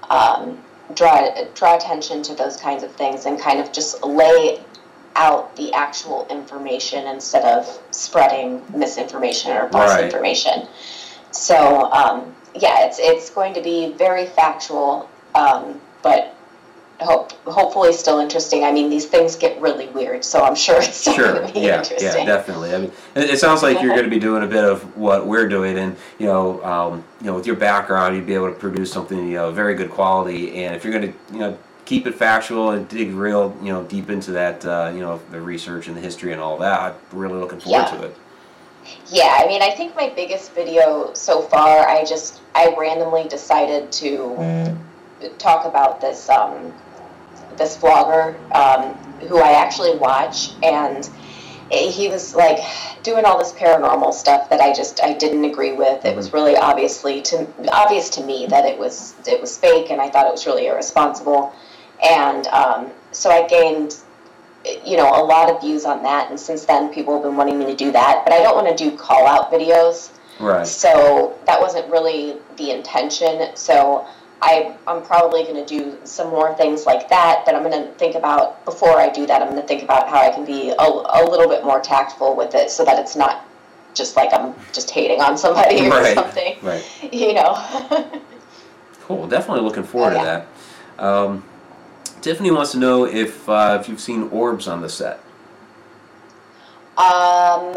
um, 0.09 0.61
draw 0.95 1.29
draw 1.53 1.75
attention 1.75 2.23
to 2.23 2.35
those 2.35 2.57
kinds 2.57 2.83
of 2.83 2.91
things 2.93 3.25
and 3.25 3.39
kind 3.39 3.59
of 3.59 3.71
just 3.71 4.03
lay 4.03 4.59
out 5.15 5.55
the 5.55 5.73
actual 5.73 6.25
information 6.29 7.07
instead 7.07 7.43
of 7.43 7.81
spreading 7.91 8.61
misinformation 8.73 9.51
or 9.51 9.69
false 9.69 9.91
Right. 9.91 10.05
information. 10.05 10.67
So 11.31 11.91
um, 11.91 12.35
yeah, 12.55 12.85
it's 12.85 12.97
it's 12.99 13.29
going 13.29 13.53
to 13.53 13.61
be 13.61 13.93
very 13.93 14.25
factual, 14.25 15.09
um, 15.35 15.79
but 16.01 16.35
hope 17.01 17.31
hopefully 17.45 17.93
still 17.93 18.19
interesting. 18.19 18.63
I 18.63 18.71
mean, 18.71 18.89
these 18.89 19.05
things 19.05 19.35
get 19.35 19.59
really 19.61 19.87
weird, 19.87 20.23
so 20.25 20.43
I'm 20.43 20.55
sure 20.55 20.77
it's 20.81 20.97
still 20.97 21.13
Sure. 21.13 21.33
going 21.33 21.47
to 21.47 21.53
be 21.53 21.59
Yeah. 21.61 21.83
Yeah. 21.99 22.25
Definitely. 22.25 22.73
I 22.73 22.77
mean, 22.79 22.91
it, 23.15 23.29
it 23.31 23.39
sounds 23.39 23.61
like 23.63 23.81
you're 23.81 23.91
going 23.91 24.03
to 24.03 24.09
be 24.09 24.19
doing 24.19 24.43
a 24.43 24.47
bit 24.47 24.63
of 24.63 24.97
what 24.97 25.25
we're 25.25 25.47
doing, 25.47 25.77
and 25.77 25.95
you 26.17 26.25
know, 26.27 26.63
um, 26.63 27.03
you 27.21 27.27
know, 27.27 27.35
with 27.35 27.45
your 27.47 27.55
background, 27.55 28.15
you'd 28.15 28.25
be 28.25 28.33
able 28.33 28.49
to 28.49 28.59
produce 28.59 28.91
something, 28.91 29.27
you 29.27 29.35
know, 29.35 29.51
very 29.51 29.75
good 29.75 29.91
quality. 29.91 30.63
And 30.63 30.75
if 30.75 30.83
you're 30.83 30.93
going 30.93 31.13
to, 31.13 31.33
you 31.33 31.39
know, 31.39 31.57
keep 31.89 32.05
it 32.05 32.13
factual 32.13 32.69
and 32.69 32.87
dig 32.87 33.11
real, 33.15 33.57
you 33.63 33.73
know, 33.73 33.83
deep 33.85 34.11
into 34.11 34.29
that, 34.31 34.63
uh, 34.63 34.91
you 34.93 34.99
know, 34.99 35.19
the 35.31 35.41
research 35.41 35.87
and 35.87 35.97
the 35.97 36.01
history 36.01 36.31
and 36.31 36.39
all 36.39 36.55
that, 36.55 36.79
I'm 36.79 36.93
really 37.19 37.39
looking 37.39 37.59
forward 37.59 37.87
Yeah. 37.91 37.97
to 37.97 38.03
it. 38.03 38.15
Yeah, 39.07 39.39
I 39.39 39.47
mean, 39.47 39.63
I 39.63 39.71
think 39.71 39.95
my 39.95 40.09
biggest 40.15 40.53
video 40.53 41.09
so 41.13 41.41
far, 41.41 41.87
I 41.89 42.05
just 42.05 42.41
I 42.53 42.75
randomly 42.77 43.27
decided 43.27 43.91
to 43.93 44.77
talk 45.39 45.65
about 45.65 45.99
this 45.99 46.29
um, 46.29 46.73
this 47.57 47.75
vlogger 47.77 48.35
um, 48.53 48.93
who 49.27 49.39
I 49.41 49.51
actually 49.53 49.97
watch, 49.97 50.51
and 50.63 51.09
he 51.71 52.07
was 52.07 52.35
like 52.35 52.59
doing 53.03 53.25
all 53.25 53.37
this 53.37 53.51
paranormal 53.51 54.13
stuff 54.13 54.49
that 54.49 54.61
I 54.61 54.73
just 54.73 55.03
I 55.03 55.13
didn't 55.13 55.45
agree 55.45 55.73
with. 55.73 56.05
It 56.05 56.15
was 56.15 56.33
really 56.33 56.55
obviously 56.55 57.21
to 57.23 57.47
obvious 57.71 58.09
to 58.11 58.23
me 58.23 58.45
that 58.47 58.65
it 58.65 58.77
was 58.77 59.15
it 59.27 59.41
was 59.41 59.57
fake, 59.57 59.89
and 59.89 59.99
I 59.99 60.09
thought 60.09 60.25
it 60.27 60.31
was 60.31 60.45
really 60.47 60.67
irresponsible, 60.67 61.53
and 62.03 62.47
um, 62.47 62.91
so 63.11 63.29
I 63.29 63.47
gained 63.47 63.95
you 64.85 64.97
know 64.97 65.09
a 65.09 65.23
lot 65.23 65.49
of 65.49 65.61
views 65.61 65.85
on 65.85 66.03
that 66.03 66.29
and 66.29 66.37
since 66.37 66.65
then 66.65 66.93
people 66.93 67.13
have 67.13 67.23
been 67.23 67.37
wanting 67.37 67.57
me 67.57 67.65
to 67.65 67.75
do 67.75 67.93
that 67.93 68.23
but 68.25 68.33
i 68.33 68.39
don't 68.43 68.55
want 68.61 68.67
to 68.77 68.89
do 68.89 68.95
call 68.97 69.25
out 69.25 69.49
videos 69.49 70.11
Right. 70.37 70.67
so 70.67 71.39
that 71.47 71.61
wasn't 71.61 71.89
really 71.89 72.35
the 72.57 72.71
intention 72.71 73.55
so 73.55 74.05
I, 74.41 74.75
i'm 74.85 75.01
probably 75.01 75.43
going 75.43 75.55
to 75.55 75.65
do 75.65 75.97
some 76.03 76.29
more 76.29 76.53
things 76.55 76.85
like 76.85 77.07
that 77.07 77.43
but 77.45 77.55
i'm 77.55 77.63
going 77.63 77.85
to 77.87 77.93
think 77.93 78.15
about 78.15 78.63
before 78.65 78.99
i 78.99 79.09
do 79.09 79.25
that 79.27 79.41
i'm 79.41 79.47
going 79.47 79.61
to 79.61 79.67
think 79.67 79.81
about 79.81 80.09
how 80.09 80.17
i 80.19 80.29
can 80.29 80.43
be 80.43 80.71
a, 80.71 80.75
a 80.83 81.23
little 81.23 81.47
bit 81.47 81.63
more 81.63 81.79
tactful 81.79 82.35
with 82.35 82.53
it 82.53 82.69
so 82.69 82.83
that 82.83 82.99
it's 82.99 83.15
not 83.15 83.45
just 83.93 84.17
like 84.17 84.33
i'm 84.33 84.53
just 84.73 84.91
hating 84.91 85.21
on 85.21 85.37
somebody 85.37 85.87
or 85.87 85.91
Right. 85.91 86.13
something 86.15 86.57
Right. 86.61 86.83
you 87.13 87.33
know 87.33 87.55
Cool. 89.03 89.25
Definitely 89.27 89.63
looking 89.63 89.83
forward 89.83 90.09
Oh, 90.13 90.19
to 90.19 90.25
yeah. 90.25 90.45
that. 90.97 91.03
Um, 91.03 91.43
Tiffany 92.21 92.51
wants 92.51 92.71
to 92.73 92.77
know 92.77 93.05
if 93.05 93.47
uh, 93.47 93.77
if 93.79 93.87
you've 93.89 93.99
seen 93.99 94.23
orbs 94.29 94.67
on 94.67 94.81
the 94.81 94.89
set. 94.89 95.19
Um, 96.97 97.73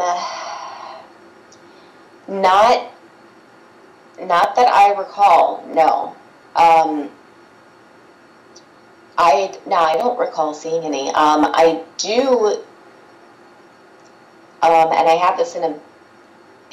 not, 2.27 2.91
not 4.19 4.55
that 4.55 4.67
I 4.67 4.93
recall. 4.97 5.65
No. 5.73 6.15
Um, 6.55 7.09
I 9.17 9.57
no, 9.65 9.75
I 9.75 9.95
don't 9.95 10.19
recall 10.19 10.53
seeing 10.53 10.83
any. 10.83 11.07
Um, 11.09 11.45
I 11.53 11.83
do. 11.97 12.63
Um, 14.61 14.91
and 14.91 15.07
I 15.07 15.15
have 15.15 15.37
this 15.37 15.55
in 15.55 15.63
a 15.63 15.79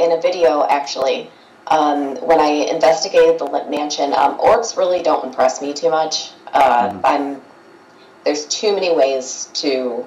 in 0.03 0.13
a 0.13 0.21
video 0.21 0.67
actually. 0.69 1.31
Um, 1.69 2.17
when 2.17 2.41
I 2.41 2.49
investigated 2.49 3.39
the 3.39 3.45
Lemp 3.45 3.71
Mansion, 3.71 4.13
um, 4.15 4.41
orbs 4.41 4.77
really 4.77 5.03
don't 5.03 5.25
impress 5.25 5.63
me 5.63 5.73
too 5.73 5.91
much. 5.91 6.33
Uh, 6.53 6.89
Mhm. 6.89 7.01
I'm 7.05 7.43
there's 8.25 8.47
too 8.47 8.75
many 8.75 8.95
ways 8.95 9.49
to 9.55 10.07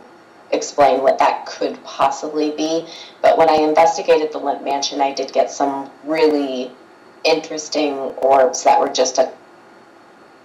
explain 0.52 1.02
what 1.02 1.18
that 1.20 1.46
could 1.46 1.84
possibly 1.84 2.52
be. 2.52 2.88
But 3.22 3.38
when 3.38 3.50
I 3.50 3.56
investigated 3.56 4.32
the 4.32 4.38
Lemp 4.38 4.64
Mansion, 4.64 5.02
I 5.02 5.14
did 5.14 5.34
get 5.34 5.50
some 5.52 5.90
really 6.04 6.72
interesting 7.24 7.94
orbs 7.94 8.64
that 8.64 8.80
were 8.80 8.90
just 8.90 9.18
a, 9.18 9.32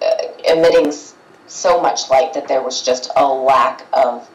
uh, 0.03 0.09
emitting 0.49 0.93
so 1.47 1.81
much 1.81 2.09
light 2.11 2.33
that 2.35 2.49
there 2.49 2.63
was 2.63 2.83
just 2.83 3.11
a 3.17 3.27
lack 3.27 3.87
of 3.93 4.29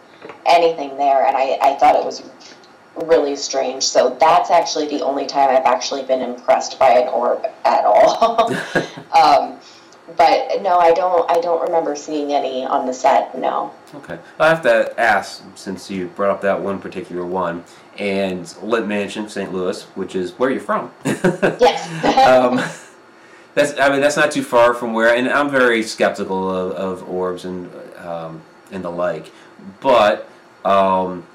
anything 0.46 0.98
there, 0.98 1.26
and 1.26 1.36
I, 1.36 1.58
I 1.62 1.76
thought 1.76 1.96
it 1.96 2.06
was 2.06 2.24
really 2.96 3.36
strange. 3.36 3.84
So 3.84 4.16
that's 4.20 4.52
actually 4.52 4.88
the 4.88 5.02
only 5.04 5.26
time 5.26 5.50
I've 5.50 5.66
actually 5.66 6.04
been 6.04 6.22
impressed 6.22 6.78
by 6.78 6.92
an 6.92 7.08
orb 7.08 7.46
at 7.66 7.86
all. 7.86 8.54
um, 9.16 9.60
but 10.18 10.62
no, 10.62 10.80
I 10.80 10.94
don't. 10.94 11.30
I 11.30 11.40
don't 11.40 11.62
remember 11.62 11.96
seeing 11.96 12.34
any 12.34 12.66
on 12.66 12.86
the 12.86 12.94
set. 12.94 13.38
No. 13.38 13.72
Okay. 13.96 14.20
I 14.40 14.50
have 14.50 14.62
to 14.64 15.00
ask, 15.00 15.44
since 15.56 15.90
you 15.90 16.08
brought 16.08 16.32
up 16.32 16.42
that 16.42 16.62
one 16.62 16.80
particular 16.80 17.26
one, 17.26 17.64
and 17.98 18.54
Lemp 18.62 18.88
Mansion, 18.88 19.30
St. 19.30 19.54
Louis, 19.54 19.84
which 19.96 20.16
is 20.16 20.32
where 20.34 20.50
you're 20.50 20.62
from. 20.62 20.92
Yes. 21.06 21.88
um, 22.28 22.58
that's 23.54 23.80
I 23.80 23.90
mean 23.90 24.02
that's 24.02 24.18
not 24.18 24.32
too 24.32 24.44
far 24.44 24.74
from 24.74 24.94
where, 24.94 25.16
and 25.16 25.30
I'm 25.30 25.50
very 25.50 25.84
skeptical 25.84 26.50
of, 26.50 26.72
of 26.72 27.10
orbs 27.10 27.46
and 27.46 27.72
um, 27.98 28.42
and 28.72 28.84
the 28.84 28.90
like, 28.90 29.32
but 29.80 30.28
um, 30.66 31.26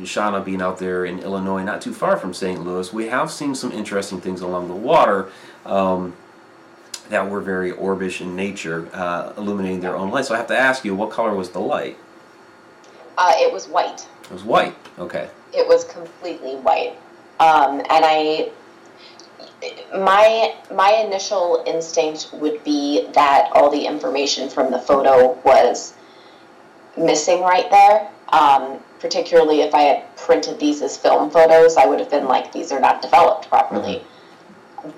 Shauna 0.00 0.44
being 0.44 0.60
out 0.60 0.78
there 0.78 1.04
in 1.04 1.20
Illinois, 1.20 1.62
not 1.62 1.80
too 1.80 1.94
far 1.94 2.16
from 2.16 2.34
St. 2.34 2.62
Louis, 2.62 2.92
we 2.92 3.08
have 3.08 3.30
seen 3.30 3.54
some 3.54 3.72
interesting 3.72 4.20
things 4.20 4.40
along 4.40 4.68
the 4.68 4.74
water. 4.74 5.30
Um, 5.64 6.14
that 7.10 7.28
were 7.28 7.40
very 7.40 7.72
orbish 7.72 8.20
in 8.20 8.34
nature, 8.34 8.88
uh, 8.92 9.32
illuminating 9.36 9.80
their 9.80 9.96
own 9.96 10.10
light. 10.10 10.24
So 10.24 10.34
I 10.34 10.38
have 10.38 10.46
to 10.48 10.56
ask 10.56 10.84
you, 10.84 10.94
what 10.94 11.10
color 11.10 11.34
was 11.34 11.50
the 11.50 11.60
light? 11.60 11.98
uh, 13.20 13.34
it 13.36 13.52
was 13.52 13.68
white. 13.68 14.06
It 14.24 14.30
was 14.30 14.42
white. 14.42 14.74
Okay. 14.98 15.28
It 15.52 15.66
was 15.66 15.84
completely 15.84 16.56
white. 16.56 16.96
Um, 17.38 17.80
and 17.80 18.04
I, 18.04 18.50
my 19.94 20.54
my 20.74 21.02
initial 21.06 21.62
instinct 21.66 22.30
would 22.32 22.64
be 22.64 23.06
that 23.12 23.50
all 23.52 23.70
the 23.70 23.84
information 23.84 24.48
from 24.48 24.70
the 24.70 24.78
photo 24.78 25.34
was 25.44 25.94
missing 26.96 27.42
right 27.42 27.70
there. 27.70 28.10
Um, 28.30 28.78
particularly 29.00 29.62
if 29.62 29.74
I 29.74 29.82
had 29.82 30.16
printed 30.16 30.58
these 30.60 30.82
as 30.82 30.96
film 30.96 31.30
photos, 31.30 31.76
I 31.76 31.86
would 31.86 31.98
have 32.00 32.10
been 32.10 32.26
like, 32.26 32.52
these 32.52 32.70
are 32.70 32.80
not 32.80 33.02
developed 33.02 33.48
properly. 33.48 34.04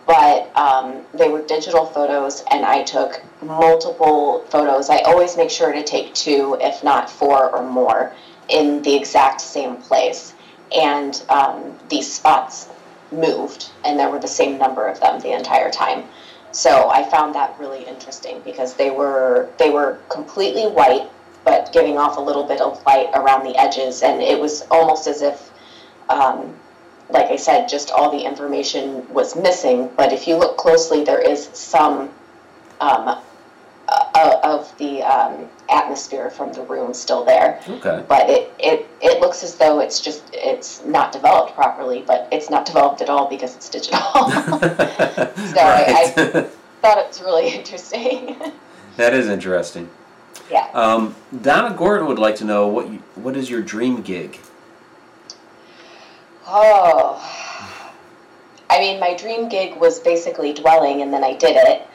But 0.06 0.54
um, 0.56 1.02
they 1.12 1.28
were 1.28 1.42
digital 1.42 1.86
photos, 1.86 2.44
and 2.50 2.64
I 2.64 2.82
took 2.82 3.22
multiple 3.42 4.44
photos. 4.48 4.90
I 4.90 4.98
always 4.98 5.36
make 5.36 5.50
sure 5.50 5.72
to 5.72 5.82
take 5.82 6.14
two, 6.14 6.56
if 6.60 6.84
not 6.84 7.10
four 7.10 7.50
or 7.50 7.68
more, 7.68 8.12
in 8.48 8.82
the 8.82 8.94
exact 8.94 9.40
same 9.40 9.76
place. 9.76 10.34
And 10.74 11.20
um, 11.28 11.78
these 11.88 12.10
spots 12.12 12.68
moved, 13.10 13.70
and 13.84 13.98
there 13.98 14.10
were 14.10 14.18
the 14.18 14.28
same 14.28 14.58
number 14.58 14.86
of 14.86 15.00
them 15.00 15.20
the 15.20 15.32
entire 15.32 15.70
time. 15.70 16.04
So 16.52 16.90
I 16.90 17.02
found 17.04 17.34
that 17.34 17.58
really 17.58 17.84
interesting 17.84 18.40
because 18.44 18.74
they 18.74 18.90
were 18.90 19.48
they 19.58 19.70
were 19.70 19.98
completely 20.08 20.64
white, 20.64 21.08
but 21.44 21.72
giving 21.72 21.96
off 21.98 22.18
a 22.18 22.20
little 22.20 22.44
bit 22.44 22.60
of 22.60 22.82
light 22.84 23.08
around 23.14 23.44
the 23.44 23.56
edges, 23.56 24.02
and 24.02 24.20
it 24.22 24.38
was 24.38 24.62
almost 24.70 25.06
as 25.06 25.22
if, 25.22 25.50
um, 26.10 26.54
like 27.12 27.26
I 27.30 27.36
said, 27.36 27.68
just 27.68 27.90
all 27.90 28.10
the 28.10 28.24
information 28.24 29.06
was 29.12 29.36
missing. 29.36 29.90
But 29.96 30.12
if 30.12 30.26
you 30.26 30.36
look 30.36 30.56
closely, 30.56 31.04
there 31.04 31.20
is 31.20 31.44
some 31.52 32.10
um, 32.80 33.18
uh, 33.88 34.40
of 34.42 34.76
the 34.78 35.02
um, 35.02 35.48
atmosphere 35.70 36.30
from 36.30 36.52
the 36.52 36.62
room 36.62 36.92
still 36.94 37.24
there 37.24 37.60
Okay. 37.68 38.04
but 38.08 38.28
it, 38.28 38.52
it 38.58 38.86
it 39.00 39.20
looks 39.20 39.42
as 39.42 39.56
though 39.56 39.80
it's 39.80 40.00
just 40.00 40.22
it's 40.32 40.84
not 40.84 41.12
developed 41.12 41.54
properly 41.54 42.02
but 42.06 42.28
it's 42.32 42.48
not 42.50 42.64
developed 42.66 43.00
at 43.02 43.08
all 43.08 43.28
because 43.28 43.54
it's 43.56 43.68
digital 43.68 43.98
so 44.30 45.60
I- 45.60 46.12
thought 46.80 46.98
it 46.98 47.08
was 47.08 47.20
really 47.22 47.54
interesting 47.54 48.36
that 48.96 49.14
is 49.14 49.28
interesting. 49.28 49.88
yeah 50.50 50.68
Um, 50.74 51.14
Donna 51.42 51.74
Gordon 51.76 52.06
would 52.06 52.18
like 52.18 52.36
to 52.36 52.44
know 52.44 52.66
what 52.68 52.88
you, 52.90 52.98
what 53.14 53.36
is 53.36 53.48
your 53.50 53.62
dream 53.62 54.02
gig? 54.02 54.38
Oh. 56.46 57.18
I 58.70 58.78
mean 58.78 59.00
my 59.00 59.14
dream 59.14 59.48
gig 59.48 59.76
was 59.76 60.00
basically 60.00 60.52
dwelling 60.52 61.02
and 61.02 61.12
then 61.12 61.22
i 61.22 61.34
did 61.34 61.56
it. 61.56 61.86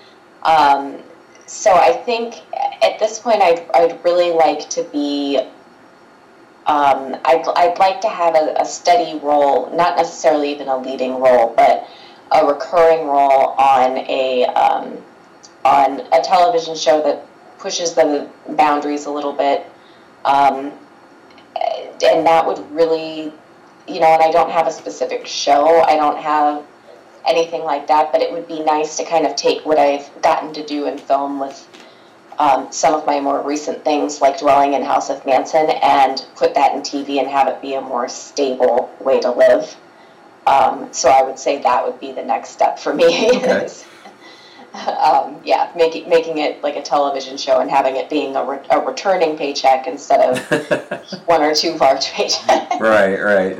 Um, 0.44 0.98
so 1.46 1.74
i 1.74 1.94
think 1.94 2.42
at 2.84 3.00
this 3.00 3.20
point 3.20 3.42
i'd, 3.42 3.66
I'd 3.74 4.04
really 4.04 4.32
like 4.32 4.70
to 4.72 4.84
be 4.84 5.40
um, 6.68 7.16
I'd, 7.24 7.46
I'd 7.56 7.80
like 7.80 8.02
to 8.02 8.10
have 8.10 8.36
a, 8.36 8.56
a 8.60 8.66
steady 8.66 9.18
role, 9.20 9.74
not 9.74 9.96
necessarily 9.96 10.52
even 10.52 10.68
a 10.68 10.78
leading 10.78 11.18
role, 11.22 11.54
but 11.56 11.88
a 12.32 12.46
recurring 12.46 13.08
role 13.08 13.56
on 13.58 13.98
a 13.98 14.46
um, 14.48 14.98
on 15.64 16.02
a 16.12 16.22
television 16.22 16.76
show 16.76 17.02
that 17.04 17.26
pushes 17.58 17.94
the 17.94 18.30
boundaries 18.50 19.06
a 19.06 19.10
little 19.12 19.32
bit, 19.32 19.66
um, 20.26 20.74
and 22.04 22.28
that 22.28 22.46
would 22.46 22.60
really, 22.72 23.32
you 23.88 24.00
know, 24.00 24.08
and 24.08 24.22
I 24.22 24.32
don't 24.32 24.52
have 24.52 24.68
a 24.68 24.72
specific 24.72 25.26
show, 25.26 25.82
I 25.82 25.96
don't 25.96 26.18
have 26.18 26.64
anything 27.28 27.64
like 27.64 27.88
that, 27.88 28.12
but 28.12 28.22
it 28.22 28.32
would 28.32 28.48
be 28.48 28.64
nice 28.64 28.98
to 28.98 29.06
kind 29.06 29.26
of 29.26 29.36
take 29.36 29.66
what 29.66 29.78
I've 29.78 30.10
gotten 30.22 30.54
to 30.54 30.66
do 30.66 30.88
in 30.88 30.98
film 30.98 31.40
with 31.40 31.68
um, 32.40 32.72
some 32.72 32.94
of 32.94 33.06
my 33.06 33.20
more 33.20 33.42
recent 33.42 33.84
things 33.84 34.22
like 34.22 34.40
dwelling 34.40 34.74
in 34.74 34.84
House 34.84 35.10
of 35.10 35.26
Manson 35.26 35.70
and 35.82 36.26
put 36.36 36.54
that 36.54 36.74
in 36.76 36.82
TV 36.82 37.20
and 37.20 37.28
have 37.28 37.48
it 37.48 37.62
be 37.62 37.74
a 37.74 37.82
more 37.82 38.08
stable 38.08 38.94
way 39.00 39.20
to 39.22 39.32
live. 39.32 39.76
Um, 40.46 40.94
so 40.94 41.10
I 41.10 41.24
would 41.24 41.40
say 41.40 41.62
that 41.62 41.86
would 41.86 42.00
be 42.00 42.12
the 42.12 42.24
next 42.24 42.50
step 42.50 42.80
for 42.80 42.94
me. 42.94 43.30
Okay. 43.38 43.66
is, 43.66 43.86
um, 44.74 45.42
yeah, 45.44 45.72
making 45.76 46.08
making 46.08 46.38
it 46.38 46.62
like 46.62 46.76
a 46.76 46.82
television 46.82 47.38
show 47.38 47.60
and 47.60 47.70
having 47.70 47.96
it 47.96 48.10
being 48.10 48.36
a, 48.36 48.46
re- 48.46 48.66
a 48.70 48.80
returning 48.80 49.38
paycheck 49.38 49.88
instead 49.88 50.20
of 50.22 50.38
one 51.26 51.42
or 51.42 51.56
two 51.56 51.74
large 51.76 52.06
paychecks. 52.12 52.80
right, 52.80 53.20
right. 53.20 53.58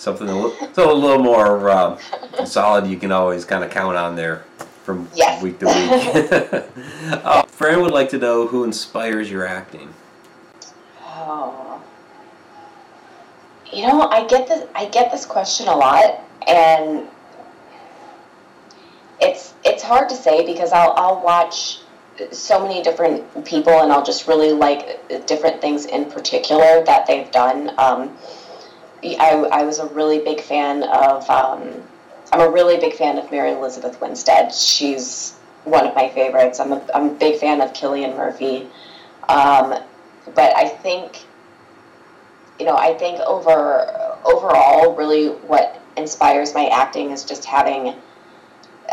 Something 0.00 0.30
a 0.30 0.34
little, 0.34 0.72
so 0.72 0.90
a 0.90 0.94
little 0.94 1.22
more 1.22 1.68
uh, 1.68 1.98
solid. 2.46 2.86
You 2.86 2.96
can 2.96 3.12
always 3.12 3.44
kind 3.44 3.62
of 3.62 3.70
count 3.70 3.98
on 3.98 4.16
there 4.16 4.44
from 4.82 5.06
Yes. 5.14 5.42
week 5.42 5.58
to 5.58 5.66
week. 5.66 6.64
uh, 7.22 7.42
Fran 7.42 7.82
would 7.82 7.90
like 7.90 8.08
to 8.08 8.18
know 8.18 8.46
who 8.46 8.64
inspires 8.64 9.30
your 9.30 9.46
acting. 9.46 9.92
Oh. 11.04 11.82
You 13.70 13.88
know, 13.88 14.08
I 14.08 14.26
get 14.26 14.48
this 14.48 14.66
I 14.74 14.86
get 14.86 15.12
this 15.12 15.26
question 15.26 15.68
a 15.68 15.76
lot 15.76 16.18
and 16.48 17.06
it's 19.20 19.52
it's 19.64 19.82
hard 19.82 20.08
to 20.08 20.14
say 20.14 20.46
because 20.46 20.72
I'll 20.72 20.94
I'll 20.96 21.22
watch 21.22 21.80
so 22.32 22.66
many 22.66 22.82
different 22.82 23.44
people 23.44 23.80
and 23.80 23.92
I'll 23.92 24.02
just 24.02 24.26
really 24.26 24.52
like 24.52 25.26
different 25.26 25.60
things 25.60 25.84
in 25.84 26.06
particular 26.06 26.82
that 26.86 27.06
they've 27.06 27.30
done. 27.30 27.72
Um, 27.78 28.16
I, 29.02 29.48
I 29.52 29.62
was 29.64 29.78
a 29.78 29.86
really 29.86 30.18
big 30.20 30.40
fan 30.40 30.82
of 30.82 31.28
um, 31.30 31.82
I'm 32.32 32.40
a 32.40 32.50
really 32.50 32.78
big 32.78 32.94
fan 32.94 33.18
of 33.18 33.30
Mary 33.30 33.52
Elizabeth 33.52 34.00
Winstead. 34.00 34.52
She's 34.54 35.32
one 35.64 35.86
of 35.86 35.94
my 35.94 36.08
favorites. 36.10 36.60
I'm 36.60 36.72
a, 36.72 36.86
I'm 36.94 37.10
a 37.10 37.14
big 37.14 37.40
fan 37.40 37.60
of 37.60 37.72
Cillian 37.72 38.16
Murphy. 38.16 38.68
Um, 39.28 39.82
but 40.34 40.56
I 40.56 40.68
think, 40.68 41.24
you 42.58 42.66
know, 42.66 42.76
I 42.76 42.94
think 42.94 43.20
over 43.20 43.86
overall, 44.24 44.94
really, 44.94 45.28
what 45.28 45.80
inspires 45.96 46.54
my 46.54 46.66
acting 46.66 47.10
is 47.10 47.24
just 47.24 47.44
having 47.44 47.94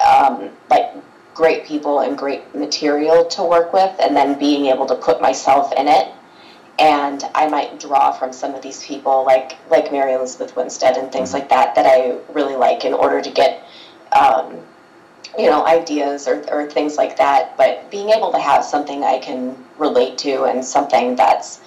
um, 0.05 0.49
like 0.69 0.93
great 1.33 1.65
people 1.65 1.99
and 1.99 2.17
great 2.17 2.55
material 2.55 3.25
to 3.25 3.43
work 3.43 3.73
with, 3.73 3.93
and 3.99 4.15
then 4.15 4.39
being 4.39 4.65
able 4.67 4.85
to 4.87 4.95
put 4.95 5.21
myself 5.21 5.71
in 5.73 5.87
it. 5.87 6.11
And 6.79 7.23
I 7.33 7.47
might 7.47 7.79
draw 7.79 8.11
from 8.11 8.31
some 8.31 8.53
of 8.53 8.61
these 8.61 8.83
people, 8.83 9.25
like 9.25 9.57
like 9.69 9.91
Mary 9.91 10.13
Elizabeth 10.13 10.55
Winstead 10.55 10.97
and 10.97 11.11
things 11.11 11.33
like 11.33 11.49
that, 11.49 11.75
that 11.75 11.85
I 11.85 12.17
really 12.31 12.55
like, 12.55 12.85
in 12.85 12.93
order 12.93 13.21
to 13.21 13.31
get. 13.31 13.63
Um, 14.11 14.59
you 15.37 15.49
know, 15.49 15.67
ideas 15.67 16.27
or, 16.27 16.43
or 16.51 16.67
things 16.67 16.95
like 16.97 17.17
that, 17.17 17.55
but 17.57 17.91
being 17.91 18.09
able 18.09 18.31
to 18.31 18.39
have 18.39 18.63
something 18.63 19.03
I 19.03 19.19
can 19.19 19.55
relate 19.77 20.17
to 20.19 20.45
and 20.45 20.65
something 20.65 21.15
that's 21.15 21.61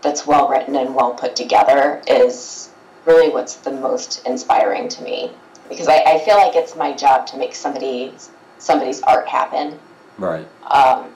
that's 0.00 0.26
well 0.26 0.48
written 0.48 0.76
and 0.76 0.94
well 0.94 1.14
put 1.14 1.36
together 1.36 2.02
is 2.06 2.70
really 3.04 3.30
what's 3.30 3.56
the 3.56 3.70
most 3.70 4.26
inspiring 4.26 4.88
to 4.88 5.02
me. 5.02 5.30
Because 5.68 5.88
I, 5.88 5.98
I 5.98 6.18
feel 6.24 6.36
like 6.36 6.56
it's 6.56 6.76
my 6.76 6.92
job 6.92 7.26
to 7.28 7.36
make 7.36 7.54
somebody 7.54 8.14
somebody's 8.58 9.02
art 9.02 9.28
happen. 9.28 9.78
Right. 10.18 10.46
Um, 10.70 11.12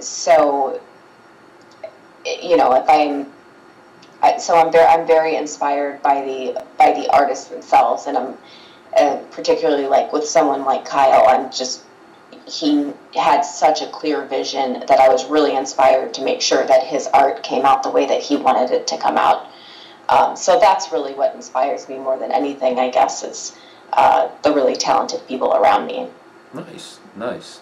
so, 0.00 0.80
you 2.42 2.56
know, 2.56 2.74
if 2.74 2.88
I'm, 2.88 3.32
I, 4.22 4.38
so 4.38 4.56
I'm 4.56 4.72
very, 4.72 4.86
I'm 4.86 5.06
very 5.06 5.36
inspired 5.36 6.02
by 6.02 6.22
the 6.22 6.64
by 6.78 6.92
the 6.92 7.10
artists 7.12 7.48
themselves, 7.48 8.06
and 8.06 8.16
I'm 8.16 8.36
uh, 8.96 9.16
particularly 9.30 9.86
like 9.86 10.12
with 10.12 10.24
someone 10.24 10.64
like 10.64 10.84
Kyle. 10.84 11.26
I'm 11.28 11.50
just 11.50 11.84
he 12.46 12.92
had 13.14 13.42
such 13.42 13.82
a 13.82 13.86
clear 13.88 14.24
vision 14.24 14.84
that 14.86 15.00
I 15.00 15.08
was 15.08 15.26
really 15.26 15.56
inspired 15.56 16.14
to 16.14 16.22
make 16.22 16.40
sure 16.40 16.64
that 16.64 16.84
his 16.84 17.08
art 17.08 17.42
came 17.42 17.64
out 17.64 17.82
the 17.82 17.90
way 17.90 18.06
that 18.06 18.22
he 18.22 18.36
wanted 18.36 18.70
it 18.70 18.86
to 18.88 18.98
come 18.98 19.16
out. 19.16 19.48
Um, 20.08 20.36
so 20.36 20.58
that's 20.58 20.92
really 20.92 21.14
what 21.14 21.34
inspires 21.34 21.88
me 21.88 21.96
more 21.96 22.18
than 22.18 22.30
anything, 22.30 22.78
I 22.78 22.90
guess, 22.90 23.24
is 23.24 23.56
uh, 23.92 24.28
the 24.42 24.52
really 24.52 24.76
talented 24.76 25.26
people 25.26 25.54
around 25.54 25.86
me. 25.86 26.08
Nice, 26.54 27.00
nice. 27.16 27.60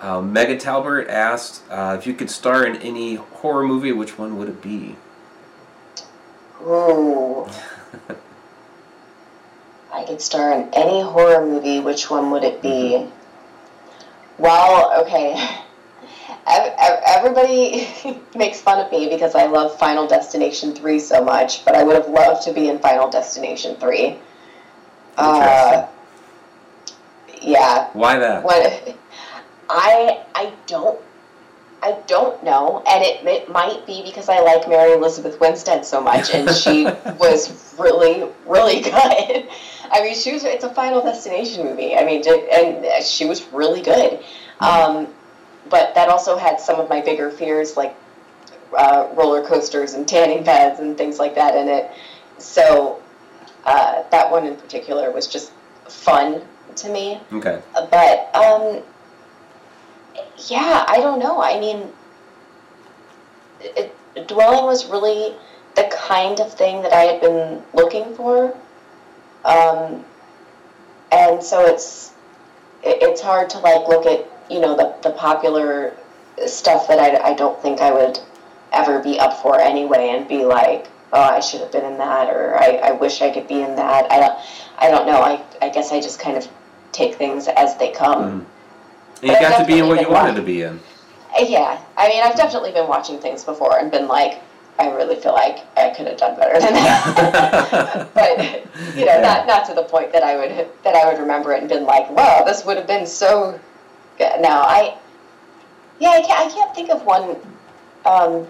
Uh, 0.00 0.20
Megan 0.20 0.58
Talbert 0.58 1.08
asked 1.08 1.62
uh, 1.70 1.96
if 1.98 2.06
you 2.06 2.12
could 2.14 2.30
star 2.30 2.66
in 2.66 2.76
any 2.76 3.14
horror 3.14 3.64
movie, 3.64 3.92
which 3.92 4.18
one 4.18 4.36
would 4.38 4.48
it 4.48 4.60
be? 4.62 4.96
Ooh. 6.62 7.48
I 9.92 10.04
could 10.04 10.20
star 10.20 10.52
in 10.52 10.68
any 10.74 11.00
horror 11.00 11.46
movie. 11.46 11.80
Which 11.80 12.10
one 12.10 12.30
would 12.30 12.44
it 12.44 12.60
be? 12.60 13.06
Well, 14.38 15.02
okay. 15.02 15.32
Ev- 16.48 16.74
ev- 16.78 17.02
Everybody 17.06 17.88
makes 18.36 18.60
fun 18.60 18.84
of 18.84 18.92
me 18.92 19.08
because 19.08 19.34
I 19.34 19.46
love 19.46 19.78
Final 19.78 20.06
Destination 20.06 20.74
3 20.74 20.98
so 20.98 21.24
much, 21.24 21.64
but 21.64 21.74
I 21.74 21.82
would 21.82 21.96
have 21.96 22.08
loved 22.08 22.42
to 22.42 22.52
be 22.52 22.68
in 22.68 22.78
Final 22.78 23.08
Destination 23.08 23.76
3. 23.76 24.16
Uh, 25.16 25.86
yeah. 27.40 27.88
Why 27.94 28.18
that? 28.18 28.44
What 28.44 28.96
I 29.68 30.24
I 30.34 30.52
don't 30.66 30.98
I 31.82 31.98
don't 32.06 32.42
know, 32.42 32.82
and 32.88 33.04
it, 33.04 33.24
it 33.26 33.50
might 33.50 33.86
be 33.86 34.02
because 34.02 34.28
I 34.28 34.40
like 34.40 34.68
Mary 34.68 34.92
Elizabeth 34.92 35.38
Winstead 35.38 35.84
so 35.84 36.00
much, 36.00 36.32
and 36.32 36.50
she 36.50 36.84
was 37.18 37.74
really 37.78 38.28
really 38.46 38.80
good. 38.90 39.48
I 39.92 40.02
mean, 40.02 40.14
she 40.14 40.32
was. 40.32 40.44
It's 40.44 40.64
a 40.64 40.74
Final 40.74 41.02
Destination 41.02 41.64
movie. 41.64 41.94
I 41.96 42.04
mean, 42.04 42.22
and 42.26 43.04
she 43.04 43.26
was 43.26 43.46
really 43.52 43.82
good. 43.82 44.20
Um, 44.60 45.08
but 45.68 45.94
that 45.94 46.08
also 46.08 46.36
had 46.36 46.60
some 46.60 46.80
of 46.80 46.88
my 46.88 47.00
bigger 47.00 47.30
fears, 47.30 47.76
like 47.76 47.94
uh, 48.76 49.08
roller 49.14 49.46
coasters 49.46 49.94
and 49.94 50.08
tanning 50.08 50.44
beds 50.44 50.80
and 50.80 50.96
things 50.96 51.18
like 51.18 51.34
that 51.34 51.54
in 51.56 51.68
it. 51.68 51.90
So 52.38 53.02
uh, 53.64 54.02
that 54.10 54.30
one 54.30 54.46
in 54.46 54.56
particular 54.56 55.10
was 55.10 55.26
just 55.26 55.52
fun 55.88 56.42
to 56.76 56.88
me. 56.88 57.20
Okay. 57.32 57.60
But 57.74 58.34
um, 58.34 58.82
yeah, 60.48 60.84
I 60.88 60.98
don't 60.98 61.18
know. 61.18 61.40
I 61.42 61.58
mean, 61.58 61.88
it, 63.60 63.94
dwelling 64.28 64.64
was 64.64 64.86
really 64.86 65.34
the 65.74 65.90
kind 65.92 66.40
of 66.40 66.52
thing 66.52 66.82
that 66.82 66.92
I 66.92 67.02
had 67.02 67.20
been 67.20 67.62
looking 67.74 68.14
for, 68.14 68.56
um, 69.44 70.04
and 71.12 71.42
so 71.42 71.64
it's 71.66 72.12
it, 72.82 72.98
it's 73.02 73.20
hard 73.20 73.50
to 73.50 73.58
like 73.58 73.88
look 73.88 74.06
at 74.06 74.26
you 74.50 74.60
know 74.60 74.76
the 74.76 74.94
the 75.02 75.14
popular 75.14 75.94
stuff 76.46 76.88
that 76.88 76.98
I, 76.98 77.30
I 77.30 77.34
don't 77.34 77.60
think 77.62 77.80
I 77.80 77.92
would 77.92 78.18
ever 78.72 79.00
be 79.02 79.18
up 79.18 79.40
for 79.42 79.60
anyway, 79.60 80.10
and 80.10 80.28
be 80.28 80.44
like, 80.44 80.86
oh, 81.12 81.20
I 81.22 81.40
should 81.40 81.60
have 81.60 81.72
been 81.72 81.84
in 81.84 81.98
that, 81.98 82.28
or 82.28 82.56
I, 82.56 82.80
I 82.84 82.92
wish 82.92 83.22
I 83.22 83.30
could 83.30 83.48
be 83.48 83.62
in 83.62 83.76
that. 83.76 84.10
I 84.10 84.20
don't 84.20 84.38
I 84.78 84.90
don't 84.90 85.06
know. 85.06 85.20
I 85.20 85.42
I 85.62 85.68
guess 85.70 85.92
I 85.92 86.00
just 86.00 86.20
kind 86.20 86.36
of 86.36 86.46
take 86.92 87.16
things 87.16 87.48
as 87.48 87.76
they 87.76 87.90
come. 87.90 88.40
Mhm. 88.40 88.46
And 89.22 89.30
you 89.30 89.36
But 89.36 89.40
got 89.40 89.58
to 89.58 89.64
be 89.66 89.78
in 89.78 89.88
what 89.88 90.00
you 90.00 90.08
wanted 90.10 90.30
watching. 90.30 90.34
to 90.36 90.42
be 90.42 90.62
in. 90.62 90.80
Uh, 91.38 91.44
Yeah, 91.44 91.80
I 91.96 92.08
mean, 92.08 92.22
I've 92.22 92.36
definitely 92.36 92.72
been 92.72 92.88
watching 92.88 93.18
things 93.18 93.44
before 93.44 93.78
and 93.78 93.90
been 93.90 94.08
like, 94.08 94.40
I 94.78 94.90
really 94.90 95.16
feel 95.16 95.32
like 95.32 95.64
I 95.76 95.88
could 95.90 96.06
have 96.06 96.18
done 96.18 96.36
better 96.38 96.60
than 96.60 96.74
that. 96.74 98.08
but 98.14 98.38
you 98.96 99.06
know, 99.06 99.12
Yeah. 99.14 99.20
not 99.22 99.46
not 99.46 99.64
to 99.66 99.74
the 99.74 99.84
point 99.84 100.12
that 100.12 100.22
I 100.22 100.36
would 100.36 100.68
that 100.84 100.94
I 100.94 101.10
would 101.10 101.18
remember 101.18 101.52
it 101.54 101.60
and 101.60 101.68
been 101.68 101.84
like, 101.84 102.10
wow, 102.10 102.42
this 102.44 102.64
would 102.66 102.76
have 102.76 102.86
been 102.86 103.06
so. 103.06 103.58
Good. 104.18 104.40
No, 104.40 104.48
I. 104.50 104.96
Yeah, 105.98 106.10
I 106.10 106.20
can't. 106.22 106.40
I 106.40 106.48
can't 106.54 106.74
think 106.74 106.90
of 106.90 107.04
one. 107.06 107.36
Um, 108.04 108.46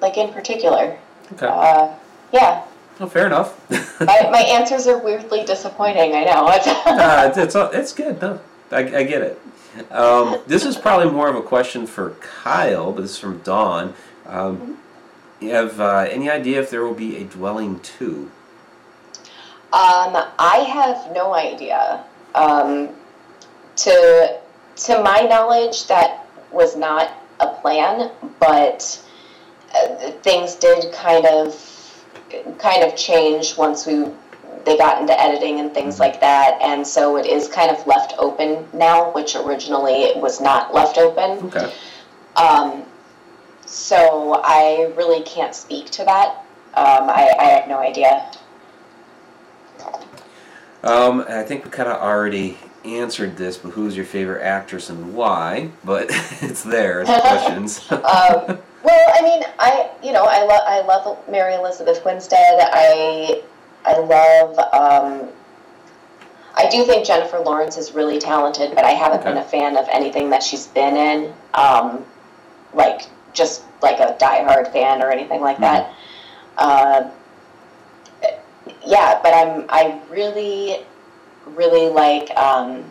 like 0.00 0.16
in 0.16 0.32
particular. 0.32 0.96
Okay. 1.34 1.46
Uh, 1.46 1.94
yeah, 2.32 2.62
Well, 2.98 3.08
fair 3.08 3.26
enough. 3.26 3.54
my, 4.00 4.28
my 4.32 4.40
answers 4.48 4.86
are 4.86 4.98
weirdly 4.98 5.44
disappointing. 5.44 6.14
I 6.14 6.24
know. 6.24 6.46
uh, 6.46 7.28
it's, 7.28 7.36
it's, 7.36 7.54
it's 7.54 7.92
good. 7.92 8.20
No, 8.20 8.40
I, 8.70 8.78
I 8.78 9.02
get 9.04 9.22
it. 9.22 9.40
Um, 9.90 10.40
this 10.46 10.64
is 10.64 10.76
probably 10.76 11.10
more 11.10 11.28
of 11.28 11.36
a 11.36 11.42
question 11.42 11.86
for 11.86 12.10
Kyle, 12.20 12.92
but 12.92 13.02
this 13.02 13.12
is 13.12 13.18
from 13.18 13.38
Dawn. 13.38 13.94
Um, 14.26 14.78
you 15.40 15.50
have 15.50 15.80
uh, 15.80 16.06
any 16.10 16.28
idea 16.28 16.60
if 16.60 16.70
there 16.70 16.84
will 16.84 16.94
be 16.94 17.16
a 17.16 17.24
Dwelling 17.24 17.80
2? 17.80 18.30
Um, 19.72 20.16
I 20.38 20.66
have 20.72 21.14
no 21.14 21.34
idea. 21.34 22.04
Um, 22.34 22.90
to 23.76 24.38
to 24.76 25.02
my 25.02 25.20
knowledge, 25.22 25.86
that 25.86 26.26
was 26.50 26.76
not 26.76 27.12
a 27.38 27.48
plan, 27.48 28.10
but 28.38 29.02
uh, 29.74 30.10
things 30.22 30.54
did 30.56 30.92
kind 30.92 31.26
of 31.26 32.04
kind 32.58 32.82
of 32.82 32.96
change 32.96 33.56
once 33.56 33.86
we 33.86 34.06
they 34.70 34.76
got 34.76 35.00
into 35.00 35.20
editing 35.20 35.58
and 35.58 35.74
things 35.74 35.98
like 35.98 36.20
that, 36.20 36.56
and 36.62 36.86
so 36.86 37.16
it 37.16 37.26
is 37.26 37.48
kind 37.48 37.76
of 37.76 37.84
left 37.88 38.14
open 38.18 38.68
now, 38.72 39.12
which 39.12 39.34
originally 39.34 40.04
it 40.04 40.16
was 40.16 40.40
not 40.40 40.72
left 40.72 40.96
open. 40.96 41.44
Okay. 41.48 41.72
Um, 42.36 42.84
so 43.66 44.40
I 44.44 44.92
really 44.96 45.24
can't 45.24 45.56
speak 45.56 45.90
to 45.90 46.04
that. 46.04 46.44
Um, 46.74 47.10
I, 47.10 47.34
I 47.36 47.44
have 47.46 47.68
no 47.68 47.78
idea. 47.78 48.30
Um, 50.84 51.24
I 51.28 51.42
think 51.42 51.64
we 51.64 51.70
kind 51.72 51.88
of 51.88 52.00
already 52.00 52.56
answered 52.84 53.36
this, 53.36 53.58
but 53.58 53.70
who's 53.70 53.96
your 53.96 54.06
favorite 54.06 54.42
actress 54.42 54.88
and 54.88 55.14
why? 55.14 55.72
But 55.84 56.06
it's 56.42 56.62
there 56.62 57.00
as 57.00 57.08
questions. 57.20 57.80
um, 57.90 58.56
well, 58.84 59.12
I 59.14 59.20
mean, 59.20 59.42
I 59.58 59.90
you 60.00 60.12
know 60.12 60.26
I 60.26 60.44
love 60.44 60.62
I 60.64 60.80
love 60.82 61.28
Mary 61.28 61.54
Elizabeth 61.54 62.04
Winstead. 62.04 62.60
I 62.60 63.42
I 63.84 63.98
love. 63.98 64.58
Um, 64.58 65.28
I 66.54 66.68
do 66.68 66.84
think 66.84 67.06
Jennifer 67.06 67.38
Lawrence 67.38 67.76
is 67.76 67.92
really 67.92 68.18
talented, 68.18 68.74
but 68.74 68.84
I 68.84 68.90
haven't 68.90 69.24
been 69.24 69.36
a 69.38 69.44
fan 69.44 69.76
of 69.76 69.86
anything 69.90 70.30
that 70.30 70.42
she's 70.42 70.66
been 70.66 70.96
in. 70.96 71.32
Um, 71.54 72.04
like 72.74 73.02
just 73.32 73.62
like 73.82 73.98
a 74.00 74.16
diehard 74.20 74.72
fan 74.72 75.02
or 75.02 75.10
anything 75.10 75.40
like 75.40 75.58
that. 75.58 75.94
Uh, 76.58 77.10
yeah, 78.84 79.20
but 79.22 79.34
I'm 79.34 79.66
I 79.68 80.00
really 80.10 80.84
really 81.46 81.88
like. 81.88 82.30
Um, 82.36 82.84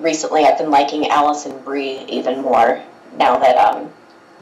recently, 0.00 0.44
I've 0.44 0.58
been 0.58 0.70
liking 0.70 1.08
Alison 1.08 1.58
Brie 1.62 2.04
even 2.08 2.42
more 2.42 2.82
now 3.16 3.38
that 3.38 3.56
um, 3.56 3.90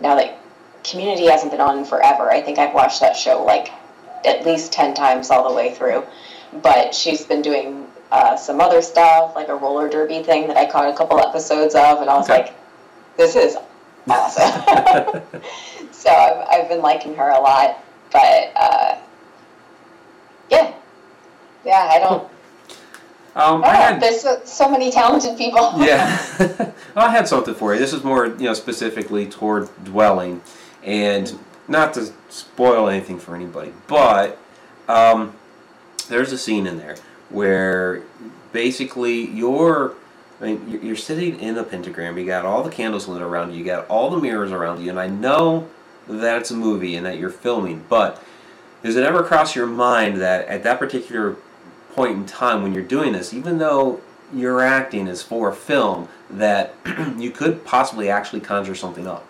now 0.00 0.16
that 0.16 0.38
Community 0.84 1.26
hasn't 1.26 1.50
been 1.50 1.60
on 1.60 1.84
forever. 1.84 2.30
I 2.30 2.40
think 2.40 2.58
I've 2.58 2.72
watched 2.72 3.00
that 3.00 3.16
show 3.16 3.42
like 3.44 3.70
at 4.24 4.44
least 4.46 4.72
ten 4.72 4.94
times 4.94 5.30
all 5.30 5.48
the 5.48 5.54
way 5.54 5.74
through. 5.74 6.04
But 6.62 6.94
she's 6.94 7.24
been 7.24 7.42
doing 7.42 7.86
uh, 8.10 8.36
some 8.36 8.60
other 8.60 8.80
stuff, 8.82 9.34
like 9.34 9.48
a 9.48 9.54
roller 9.54 9.88
derby 9.88 10.22
thing 10.22 10.46
that 10.48 10.56
I 10.56 10.66
caught 10.70 10.88
a 10.92 10.96
couple 10.96 11.18
episodes 11.20 11.74
of, 11.74 12.00
and 12.00 12.08
I 12.08 12.16
was 12.16 12.30
Okay. 12.30 12.42
like, 12.44 12.54
"This 13.16 13.34
is 13.36 13.56
awesome." 14.08 15.22
so 15.92 16.10
I've, 16.10 16.46
I've 16.62 16.68
been 16.68 16.82
liking 16.82 17.14
her 17.16 17.30
a 17.30 17.40
lot. 17.40 17.82
But 18.12 18.52
uh, 18.56 18.98
yeah, 20.50 20.72
yeah, 21.64 21.88
I 21.90 21.98
don't. 21.98 22.30
Um, 23.34 23.62
I 23.64 23.66
I 23.68 23.74
had, 23.74 24.00
There's 24.00 24.22
so, 24.22 24.40
so 24.44 24.70
many 24.70 24.90
talented 24.90 25.36
people. 25.36 25.72
yeah, 25.76 26.24
well, 26.94 27.06
I 27.06 27.10
had 27.10 27.28
something 27.28 27.54
for 27.54 27.74
you. 27.74 27.80
This 27.80 27.92
is 27.92 28.02
more, 28.02 28.26
you 28.28 28.44
know, 28.44 28.54
specifically 28.54 29.26
toward 29.26 29.68
dwelling, 29.84 30.40
and 30.82 31.38
not 31.68 31.94
to 31.94 32.12
spoil 32.28 32.88
anything 32.88 33.18
for 33.18 33.34
anybody, 33.34 33.72
but 33.86 34.38
um, 34.88 35.34
there's 36.08 36.32
a 36.32 36.38
scene 36.38 36.66
in 36.66 36.78
there 36.78 36.96
where 37.30 38.02
basically 38.52 39.28
you're, 39.28 39.94
I 40.40 40.44
mean, 40.44 40.80
you're- 40.82 40.96
sitting 40.96 41.38
in 41.40 41.58
a 41.58 41.64
pentagram. 41.64 42.16
You 42.18 42.24
got 42.26 42.44
all 42.44 42.62
the 42.62 42.70
candles 42.70 43.08
lit 43.08 43.22
around 43.22 43.52
you. 43.52 43.58
You 43.58 43.64
got 43.64 43.86
all 43.88 44.10
the 44.10 44.18
mirrors 44.18 44.52
around 44.52 44.82
you, 44.82 44.90
and 44.90 45.00
I 45.00 45.08
know 45.08 45.68
that 46.08 46.38
it's 46.38 46.50
a 46.50 46.54
movie 46.56 46.94
and 46.94 47.04
that 47.04 47.18
you're 47.18 47.30
filming, 47.30 47.84
but 47.88 48.22
does 48.82 48.94
it 48.96 49.02
ever 49.02 49.22
cross 49.24 49.56
your 49.56 49.66
mind 49.66 50.20
that 50.20 50.46
at 50.46 50.62
that 50.62 50.78
particular 50.78 51.36
point 51.94 52.12
in 52.12 52.26
time 52.26 52.62
when 52.62 52.72
you're 52.72 52.84
doing 52.84 53.12
this, 53.12 53.34
even 53.34 53.58
though 53.58 54.00
your 54.32 54.60
acting 54.60 55.08
is 55.08 55.22
for 55.22 55.48
a 55.48 55.54
film, 55.54 56.08
that 56.30 56.74
you 57.16 57.30
could 57.30 57.64
possibly 57.64 58.08
actually 58.08 58.40
conjure 58.40 58.74
something 58.74 59.06
up? 59.06 59.26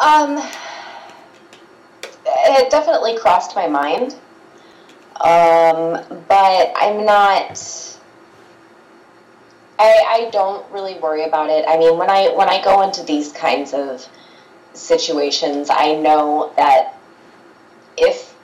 Um, 0.00 0.42
it 2.26 2.70
definitely 2.70 3.18
crossed 3.18 3.54
my 3.54 3.66
mind. 3.68 4.16
Um, 5.20 6.02
but 6.28 6.72
I'm 6.74 7.04
not. 7.04 7.98
I 9.78 10.04
I 10.08 10.30
don't 10.32 10.70
really 10.72 10.98
worry 10.98 11.24
about 11.24 11.50
it. 11.50 11.66
I 11.68 11.76
mean, 11.76 11.98
when 11.98 12.08
I 12.08 12.28
when 12.34 12.48
I 12.48 12.62
go 12.62 12.82
into 12.82 13.02
these 13.02 13.30
kinds 13.32 13.74
of 13.74 14.06
situations, 14.72 15.68
I 15.70 15.94
know 15.94 16.52
that 16.56 16.94
if 17.98 18.34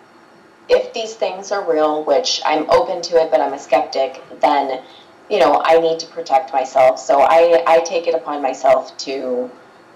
if 0.69 0.93
these 0.93 1.15
things 1.15 1.53
are 1.53 1.71
real, 1.71 2.05
which 2.05 2.43
I'm 2.45 2.69
open 2.71 3.01
to 3.03 3.23
it, 3.23 3.31
but 3.31 3.41
I'm 3.41 3.55
a 3.55 3.59
skeptic, 3.59 4.23
then 4.41 4.83
you 5.31 5.39
know 5.39 5.63
I 5.65 5.79
need 5.81 5.99
to 6.01 6.07
protect 6.09 6.53
myself. 6.53 6.99
So 6.99 7.21
I 7.23 7.63
I 7.67 7.81
take 7.81 8.07
it 8.07 8.15
upon 8.15 8.43
myself 8.43 8.95
to 8.99 9.51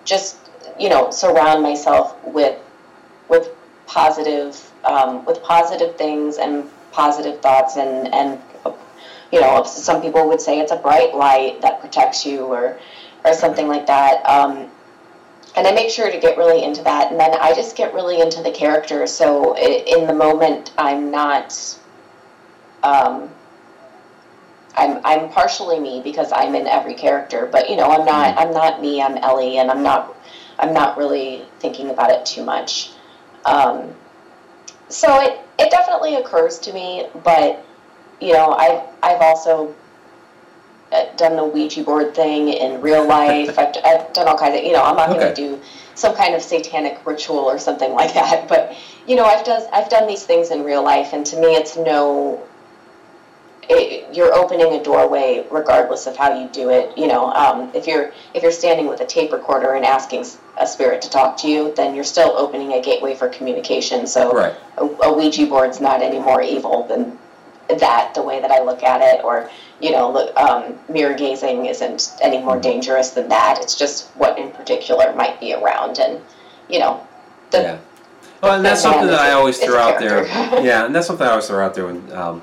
just 0.07 0.50
you 0.79 0.89
know 0.89 1.11
surround 1.11 1.62
myself 1.62 2.16
with 2.25 2.59
with 3.29 3.49
positive 3.87 4.71
um, 4.85 5.25
with 5.25 5.43
positive 5.43 5.97
things 5.97 6.39
and 6.39 6.68
positive 6.93 7.41
thoughts 7.41 7.77
and 7.77 8.12
and 8.12 8.41
you 9.33 9.41
know 9.41 9.62
some 9.64 10.03
people 10.03 10.29
would 10.29 10.41
say 10.41 10.59
it's 10.61 10.73
a 10.73 10.77
bright 10.77 11.14
light 11.14 11.61
that 11.62 11.81
protects 11.81 12.25
you 12.27 12.45
or 12.45 12.79
or 13.25 13.35
something 13.35 13.68
like 13.68 13.87
that 13.87 14.25
um, 14.27 14.68
and 15.57 15.66
I 15.66 15.73
make 15.73 15.91
sure 15.91 16.11
to 16.11 16.18
get 16.18 16.39
really 16.39 16.62
into 16.62 16.83
that 16.85 17.11
and 17.11 17.21
then 17.21 17.35
I 17.41 17.55
just 17.55 17.77
get 17.77 17.93
really 17.95 18.21
into 18.21 18.43
the 18.43 18.51
character 18.51 19.07
so 19.07 19.57
in 19.57 20.07
the 20.07 20.14
moment 20.14 20.73
I'm 20.79 21.11
not 21.11 21.79
um, 22.83 23.31
I'm 24.77 25.01
I'm 25.05 25.31
partially 25.31 25.79
me 25.79 26.01
because 26.03 26.33
I'm 26.33 26.55
in 26.55 26.66
every 26.66 26.95
character, 26.95 27.47
but 27.51 27.68
you 27.68 27.77
know 27.77 27.91
I'm 27.91 28.05
not 28.05 28.39
I'm 28.39 28.53
not 28.53 28.81
me. 28.81 29.03
I'm 29.03 29.16
Ellie, 29.18 29.59
and 29.59 29.71
I'm 29.71 29.83
not 29.83 30.16
I'm 30.61 30.73
not 30.75 30.97
really 30.97 31.45
thinking 31.59 31.91
about 31.91 32.11
it 32.11 32.25
too 32.27 32.45
much. 32.45 32.91
Um, 33.45 33.95
so 34.89 35.21
it 35.21 35.41
it 35.59 35.71
definitely 35.71 36.17
occurs 36.17 36.59
to 36.61 36.73
me, 36.73 37.07
but 37.25 37.65
you 38.21 38.33
know 38.33 38.53
I've 38.53 38.83
I've 39.03 39.21
also 39.21 39.75
uh, 40.93 41.05
done 41.17 41.37
the 41.37 41.45
Ouija 41.45 41.85
board 41.85 42.15
thing 42.15 42.49
in 42.49 42.81
real 42.81 43.07
life. 43.07 43.59
I've, 43.59 43.75
I've 43.85 44.13
done 44.13 44.29
all 44.29 44.37
kinds 44.37 44.59
of, 44.59 44.65
you 44.65 44.73
know, 44.73 44.83
I'm 44.83 44.97
not 44.97 45.09
going 45.09 45.21
to 45.21 45.35
do 45.35 45.61
some 45.95 46.17
kind 46.17 46.35
of 46.35 46.43
satanic 46.43 47.05
ritual 47.07 47.39
or 47.39 47.59
something 47.59 47.93
like 47.93 48.15
that. 48.15 48.49
But 48.49 48.77
you 49.07 49.17
know, 49.17 49.25
I've 49.25 49.45
done 49.45 49.63
I've 49.73 49.89
done 49.89 50.07
these 50.07 50.25
things 50.25 50.51
in 50.51 50.65
real 50.65 50.83
life, 50.83 51.13
and 51.13 51.25
to 51.27 51.37
me, 51.37 51.55
it's 51.55 51.77
no. 51.77 52.43
It, 53.73 54.12
you're 54.16 54.35
opening 54.35 54.73
a 54.73 54.83
doorway 54.83 55.47
regardless 55.49 56.09
of 56.09 56.16
how 56.16 56.37
you 56.41 56.49
do 56.49 56.71
it. 56.71 56.99
You 56.99 57.07
know, 57.07 57.31
um, 57.33 57.71
if 57.73 57.87
you're 57.87 58.12
if 58.35 58.43
you're 58.43 58.51
standing 58.51 58.89
with 58.89 59.01
a 59.01 59.07
tape 59.07 59.33
recorder 59.33 59.75
and 59.75 59.85
asking 59.85 60.27
a 60.59 60.66
spirit 60.66 61.01
to 61.03 61.11
talk 61.11 61.37
to 61.39 61.49
you, 61.49 61.73
then 61.77 61.95
you're 61.95 62.03
still 62.03 62.33
opening 62.37 62.73
a 62.73 62.83
gateway 62.83 63.14
for 63.14 63.29
communication. 63.29 64.09
So 64.09 64.33
Right. 64.33 64.55
a, 64.77 64.85
a 64.85 65.12
Ouija 65.16 65.47
board's 65.47 65.81
not 65.81 66.03
any 66.03 66.18
more 66.18 66.43
evil 66.43 66.83
than 66.89 67.16
that. 67.79 68.12
The 68.14 68.23
way 68.23 68.41
that 68.41 68.51
I 68.51 68.61
look 68.61 68.83
at 68.83 69.01
it, 69.03 69.25
or 69.25 69.49
you 69.81 69.93
know, 69.93 70.11
look, 70.11 70.37
um, 70.37 70.77
mirror 70.89 71.14
gazing 71.14 71.66
isn't 71.66 72.16
any 72.21 72.39
more 72.39 72.59
dangerous 72.59 73.11
than 73.11 73.29
that. 73.29 73.59
It's 73.61 73.77
just 73.77 74.09
what 74.16 74.37
in 74.37 74.51
particular 74.51 75.14
might 75.14 75.39
be 75.39 75.55
around, 75.55 76.01
and 76.01 76.21
you 76.68 76.81
know, 76.81 77.07
the, 77.53 77.62
Yeah. 77.62 77.79
Well, 78.43 78.55
and 78.55 78.64
that's 78.64 78.81
something 78.81 79.07
that 79.07 79.21
I 79.21 79.33
always 79.33 79.59
throw 79.59 79.77
out 79.79 80.01
there. 80.01 80.25
Yeah, 80.64 80.87
and 80.87 80.95
that's 80.95 81.07
something 81.07 81.27
I 81.27 81.31
always 81.31 81.47
throw 81.47 81.64
out 81.64 81.75
there 81.75 81.87
when 81.87 82.11
um, 82.12 82.43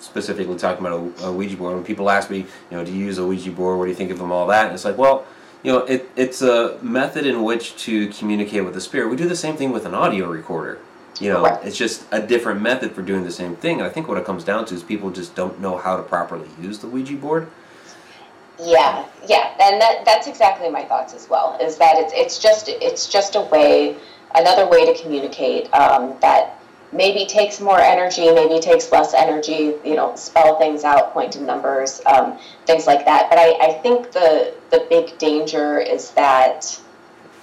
specifically 0.00 0.56
talking 0.56 0.84
about 0.84 0.98
a, 1.20 1.26
a 1.26 1.32
Ouija 1.32 1.56
board. 1.56 1.74
When 1.74 1.84
people 1.84 2.10
ask 2.10 2.30
me, 2.30 2.38
you 2.38 2.46
know, 2.76 2.84
do 2.84 2.92
you 2.92 3.04
use 3.04 3.18
a 3.18 3.26
Ouija 3.26 3.50
board? 3.52 3.78
What 3.78 3.84
do 3.84 3.90
you 3.90 3.96
think 3.96 4.10
of 4.10 4.18
them? 4.18 4.32
All 4.32 4.46
that, 4.48 4.66
and 4.66 4.74
it's 4.74 4.84
like, 4.84 4.98
well, 4.98 5.26
you 5.62 5.70
know, 5.72 5.80
it, 5.80 6.08
it's 6.16 6.40
a 6.42 6.78
method 6.82 7.26
in 7.26 7.42
which 7.42 7.76
to 7.84 8.08
communicate 8.08 8.64
with 8.64 8.74
the 8.74 8.80
spirit. 8.80 9.08
We 9.10 9.16
do 9.16 9.28
the 9.28 9.36
same 9.36 9.56
thing 9.56 9.72
with 9.72 9.84
an 9.84 9.94
audio 9.94 10.26
recorder. 10.28 10.78
You 11.20 11.28
know, 11.30 11.42
Right. 11.42 11.62
it's 11.62 11.76
just 11.76 12.06
a 12.12 12.20
different 12.20 12.62
method 12.62 12.92
for 12.92 13.02
doing 13.02 13.24
the 13.24 13.30
same 13.30 13.54
thing. 13.56 13.78
And 13.78 13.86
I 13.86 13.90
think 13.90 14.08
what 14.08 14.16
it 14.16 14.24
comes 14.24 14.42
down 14.42 14.64
to 14.66 14.74
is 14.74 14.82
people 14.82 15.10
just 15.10 15.34
don't 15.34 15.60
know 15.60 15.76
how 15.76 15.98
to 15.98 16.02
properly 16.02 16.48
use 16.62 16.78
the 16.78 16.86
Ouija 16.86 17.14
board. 17.16 17.48
Yeah, 18.58 19.06
yeah, 19.26 19.54
and 19.60 19.80
that 19.80 20.04
that's 20.04 20.26
exactly 20.26 20.68
my 20.70 20.84
thoughts 20.84 21.14
as 21.14 21.28
well. 21.28 21.58
Is 21.60 21.76
that 21.76 21.94
it's 21.96 22.12
it's 22.14 22.38
just 22.38 22.68
it's 22.68 23.08
just 23.08 23.34
a 23.34 23.40
way, 23.40 23.96
another 24.34 24.66
way 24.66 24.84
to 24.92 25.02
communicate 25.02 25.72
um, 25.72 26.14
that 26.20 26.59
maybe 26.92 27.26
takes 27.26 27.60
more 27.60 27.80
energy, 27.80 28.30
maybe 28.32 28.60
takes 28.60 28.90
less 28.90 29.14
energy. 29.14 29.74
You 29.84 29.96
know, 29.96 30.14
spell 30.16 30.58
things 30.58 30.84
out, 30.84 31.12
point 31.12 31.32
to 31.32 31.42
numbers, 31.42 32.00
um, 32.06 32.38
things 32.66 32.86
like 32.86 33.04
that. 33.04 33.28
But 33.30 33.38
I, 33.38 33.56
I 33.60 33.72
think 33.82 34.12
the 34.12 34.54
the 34.70 34.86
big 34.88 35.16
danger 35.18 35.78
is 35.78 36.10
that, 36.12 36.80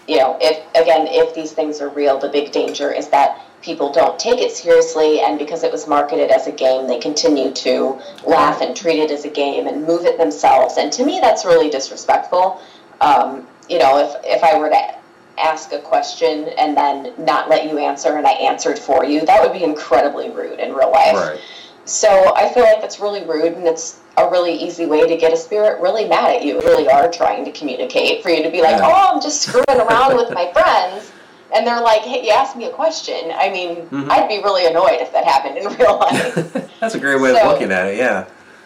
you 0.07 0.17
know, 0.17 0.37
if 0.41 0.57
again 0.75 1.07
if 1.07 1.33
these 1.33 1.51
things 1.51 1.81
are 1.81 1.89
real, 1.89 2.19
the 2.19 2.29
big 2.29 2.51
danger 2.51 2.91
is 2.91 3.09
that 3.09 3.41
people 3.61 3.91
don't 3.91 4.19
take 4.19 4.39
it 4.39 4.51
seriously 4.51 5.19
and 5.21 5.39
because 5.39 5.63
it 5.63 5.71
was 5.71 5.87
marketed 5.87 6.29
as 6.29 6.47
a 6.47 6.51
game 6.51 6.87
they 6.87 6.99
continue 6.99 7.51
to 7.51 7.99
laugh 8.25 8.61
and 8.61 8.77
treat 8.77 8.99
it 8.99 9.09
as 9.09 9.25
a 9.25 9.29
game 9.29 9.67
and 9.67 9.83
move 9.83 10.05
it 10.05 10.17
themselves 10.17 10.77
and 10.77 10.93
to 10.93 11.03
me 11.03 11.19
that's 11.19 11.43
really 11.43 11.69
disrespectful 11.69 12.61
um, 13.01 13.47
you 13.67 13.79
know 13.79 13.97
if, 13.97 14.15
if 14.23 14.43
i 14.43 14.57
were 14.57 14.69
to 14.69 14.96
ask 15.37 15.71
a 15.71 15.79
question 15.79 16.49
and 16.57 16.75
then 16.75 17.13
not 17.17 17.49
let 17.49 17.65
you 17.69 17.77
answer 17.77 18.17
and 18.17 18.25
i 18.25 18.31
answered 18.31 18.77
for 18.79 19.05
you 19.05 19.25
that 19.25 19.41
would 19.41 19.53
be 19.53 19.63
incredibly 19.63 20.29
rude 20.29 20.59
in 20.59 20.73
real 20.73 20.91
life 20.91 21.15
Right. 21.15 21.39
so 21.85 22.33
I 22.35 22.51
feel 22.53 22.63
like 22.63 22.81
that's 22.81 22.99
really 22.99 23.23
rude, 23.23 23.53
and 23.53 23.65
it's 23.67 23.99
a 24.17 24.29
really 24.29 24.53
easy 24.53 24.85
way 24.85 25.07
to 25.07 25.15
get 25.15 25.31
a 25.31 25.37
spirit 25.37 25.79
really 25.81 26.05
mad 26.05 26.35
at 26.35 26.43
you. 26.43 26.59
Really 26.61 26.89
are 26.89 27.09
trying 27.09 27.45
to 27.45 27.51
communicate 27.51 28.21
for 28.23 28.29
you 28.29 28.43
to 28.43 28.49
be 28.51 28.61
like, 28.61 28.77
Yeah. 28.77 28.87
"Oh, 28.87 29.13
I'm 29.15 29.21
just 29.21 29.41
screwing 29.43 29.79
around 29.79 30.17
with 30.17 30.31
my 30.31 30.51
friends," 30.57 31.11
and 31.55 31.65
they're 31.65 31.79
like, 31.79 32.01
"Hey, 32.01 32.25
you 32.25 32.31
asked 32.31 32.55
me 32.57 32.65
a 32.65 32.71
question." 32.71 33.31
I 33.33 33.49
mean, 33.49 33.87
Mhm. 33.89 34.09
I'd 34.11 34.27
be 34.27 34.39
really 34.43 34.65
annoyed 34.65 34.99
if 34.99 35.13
that 35.13 35.23
happened 35.23 35.57
in 35.59 35.67
real 35.77 35.97
life. 35.97 36.69
that's 36.81 36.95
a 36.95 36.99
great 36.99 37.21
way 37.21 37.29
of 37.39 37.47
looking 37.47 37.71
at 37.71 37.87
it. 37.87 37.95
Yeah. 37.97 38.25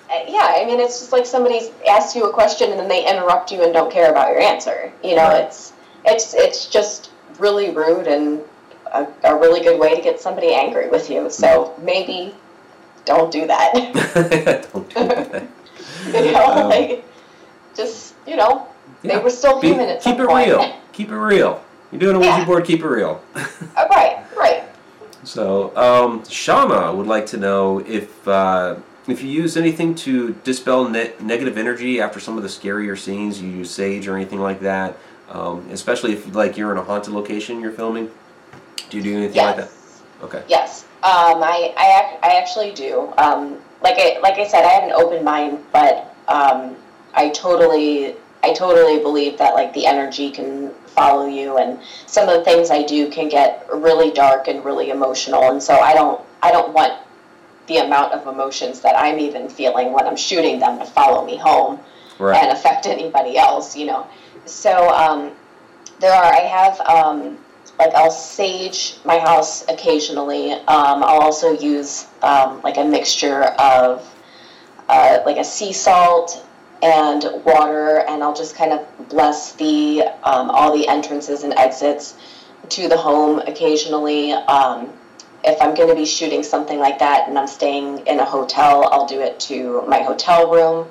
Uh, 0.09 0.15
yeah, 0.27 0.53
I 0.57 0.65
mean, 0.65 0.79
it's 0.79 0.99
just 0.99 1.11
like 1.11 1.25
somebody 1.27 1.69
asks 1.87 2.15
you 2.15 2.23
a 2.25 2.33
question 2.33 2.71
and 2.71 2.79
then 2.79 2.87
they 2.87 3.05
interrupt 3.05 3.51
you 3.51 3.61
and 3.63 3.71
don't 3.71 3.91
care 3.91 4.09
about 4.09 4.29
your 4.31 4.39
answer. 4.41 4.91
You 5.03 5.15
know, 5.15 5.27
Right. 5.27 5.43
it's 5.43 5.73
it's 6.05 6.33
it's 6.33 6.65
just 6.67 7.11
really 7.39 7.71
rude 7.71 8.07
and 8.07 8.41
a, 8.93 9.07
a 9.23 9.35
really 9.35 9.61
good 9.61 9.79
way 9.79 9.95
to 9.95 10.01
get 10.01 10.19
somebody 10.19 10.53
angry 10.53 10.89
with 10.89 11.09
you. 11.09 11.29
So 11.29 11.73
maybe 11.81 12.35
don't 13.05 13.31
do 13.31 13.47
that. 13.47 13.73
Don't 14.73 14.89
do 14.89 14.93
that. 15.07 15.47
you 16.13 16.31
know, 16.31 16.45
Um, 16.45 16.69
like 16.69 17.03
just 17.75 18.13
you 18.27 18.35
know, 18.35 18.67
Yeah. 19.03 19.17
they 19.17 19.23
were 19.23 19.29
still 19.29 19.59
Be- 19.59 19.69
human 19.69 19.89
at 19.89 20.01
keep 20.01 20.17
some 20.17 20.25
it 20.25 20.27
point. 20.29 20.47
real. 20.47 20.75
Keep 20.93 21.09
it 21.09 21.15
real. 21.17 21.63
You're 21.91 21.99
doing 21.99 22.15
a 22.17 22.19
Ouija 22.19 22.31
Yeah. 22.39 22.45
board. 22.45 22.65
Keep 22.65 22.81
it 22.81 22.87
real. 22.87 23.21
Uh, 23.35 23.87
right, 23.89 24.23
right. 24.37 24.63
So, 25.23 25.75
um, 25.77 26.23
Shama 26.29 26.93
would 26.93 27.07
like 27.07 27.25
to 27.27 27.37
know 27.37 27.79
if 27.79 28.27
uh, 28.27 28.75
if 29.07 29.23
you 29.23 29.29
use 29.29 29.55
anything 29.57 29.95
to 29.95 30.33
dispel 30.43 30.87
ne- 30.87 31.13
negative 31.21 31.57
energy 31.57 31.99
after 32.01 32.19
some 32.19 32.37
of 32.37 32.43
the 32.43 32.49
scarier 32.49 32.97
scenes. 32.97 33.41
You 33.41 33.49
use 33.49 33.71
sage 33.71 34.07
or 34.07 34.15
anything 34.15 34.39
like 34.41 34.59
that, 34.61 34.97
um, 35.31 35.67
especially 35.71 36.13
if 36.13 36.35
like 36.35 36.57
you're 36.57 36.71
in 36.71 36.77
a 36.77 36.83
haunted 36.83 37.13
location 37.13 37.59
you're 37.61 37.71
filming. 37.71 38.11
Do 38.89 38.97
you 38.97 39.03
do 39.03 39.17
anything 39.17 39.41
like 39.41 39.55
that? 39.57 39.71
Okay. 40.23 40.43
yes. 40.47 40.83
Um, 41.03 41.41
I 41.41 41.73
I, 41.77 42.19
I 42.21 42.37
actually 42.37 42.73
do. 42.73 43.11
Um, 43.17 43.57
like 43.81 43.95
I 43.97 44.19
like 44.21 44.35
I 44.35 44.47
said, 44.47 44.63
I 44.65 44.69
have 44.69 44.83
an 44.83 44.91
open 44.91 45.23
mind, 45.23 45.63
but 45.71 46.13
um, 46.27 46.75
I 47.13 47.29
totally 47.29 48.15
I 48.43 48.53
totally 48.53 48.99
believe 48.99 49.37
that 49.37 49.53
like 49.53 49.73
the 49.73 49.85
energy 49.85 50.31
can 50.31 50.71
follow 50.87 51.27
you, 51.27 51.57
and 51.57 51.79
some 52.05 52.27
of 52.27 52.37
the 52.37 52.43
things 52.43 52.69
I 52.69 52.83
do 52.83 53.09
can 53.09 53.29
get 53.29 53.67
really 53.73 54.11
dark 54.11 54.47
and 54.47 54.63
really 54.63 54.89
emotional, 54.89 55.49
and 55.49 55.63
so 55.63 55.79
I 55.79 55.93
don't 55.93 56.21
I 56.43 56.51
don't 56.51 56.73
want 56.73 56.93
the 57.67 57.77
amount 57.77 58.11
of 58.13 58.27
emotions 58.27 58.81
that 58.81 58.95
I'm 58.97 59.19
even 59.19 59.47
feeling 59.47 59.93
when 59.93 60.05
I'm 60.05 60.17
shooting 60.17 60.59
them 60.59 60.77
to 60.79 60.85
follow 60.85 61.25
me 61.25 61.37
home. 61.37 61.79
Right. 62.19 62.43
and 62.43 62.51
affect 62.51 62.85
anybody 62.85 63.35
else, 63.35 63.75
you 63.75 63.87
know. 63.87 64.05
So 64.45 64.89
um, 64.89 65.31
there 65.99 66.13
are. 66.13 66.33
I 66.33 66.39
have 66.41 66.79
um, 66.81 67.37
like 67.79 67.93
I'll 67.93 68.11
sage 68.11 68.97
my 69.05 69.19
house 69.19 69.67
occasionally. 69.67 70.51
Um, 70.51 71.03
I'll 71.03 71.21
also 71.21 71.51
use 71.51 72.07
um, 72.21 72.61
like 72.61 72.77
a 72.77 72.83
mixture 72.83 73.43
of 73.43 74.07
uh, 74.89 75.19
like 75.25 75.37
a 75.37 75.43
sea 75.43 75.73
salt 75.73 76.45
and 76.81 77.23
water, 77.45 78.03
and 78.07 78.23
I'll 78.23 78.35
just 78.35 78.55
kind 78.55 78.73
of 78.73 79.09
bless 79.09 79.53
the 79.53 80.03
um, 80.23 80.49
all 80.49 80.75
the 80.75 80.87
entrances 80.87 81.43
and 81.43 81.53
exits 81.53 82.15
to 82.69 82.87
the 82.87 82.97
home 82.97 83.39
occasionally. 83.39 84.31
Um, 84.33 84.91
if 85.43 85.59
I'm 85.61 85.73
going 85.73 85.89
to 85.89 85.95
be 85.95 86.05
shooting 86.05 86.43
something 86.43 86.77
like 86.77 86.99
that 86.99 87.27
and 87.27 87.37
I'm 87.37 87.47
staying 87.47 88.05
in 88.05 88.19
a 88.19 88.25
hotel, 88.25 88.87
I'll 88.91 89.07
do 89.07 89.21
it 89.21 89.39
to 89.41 89.83
my 89.87 89.99
hotel 89.99 90.51
room. 90.51 90.87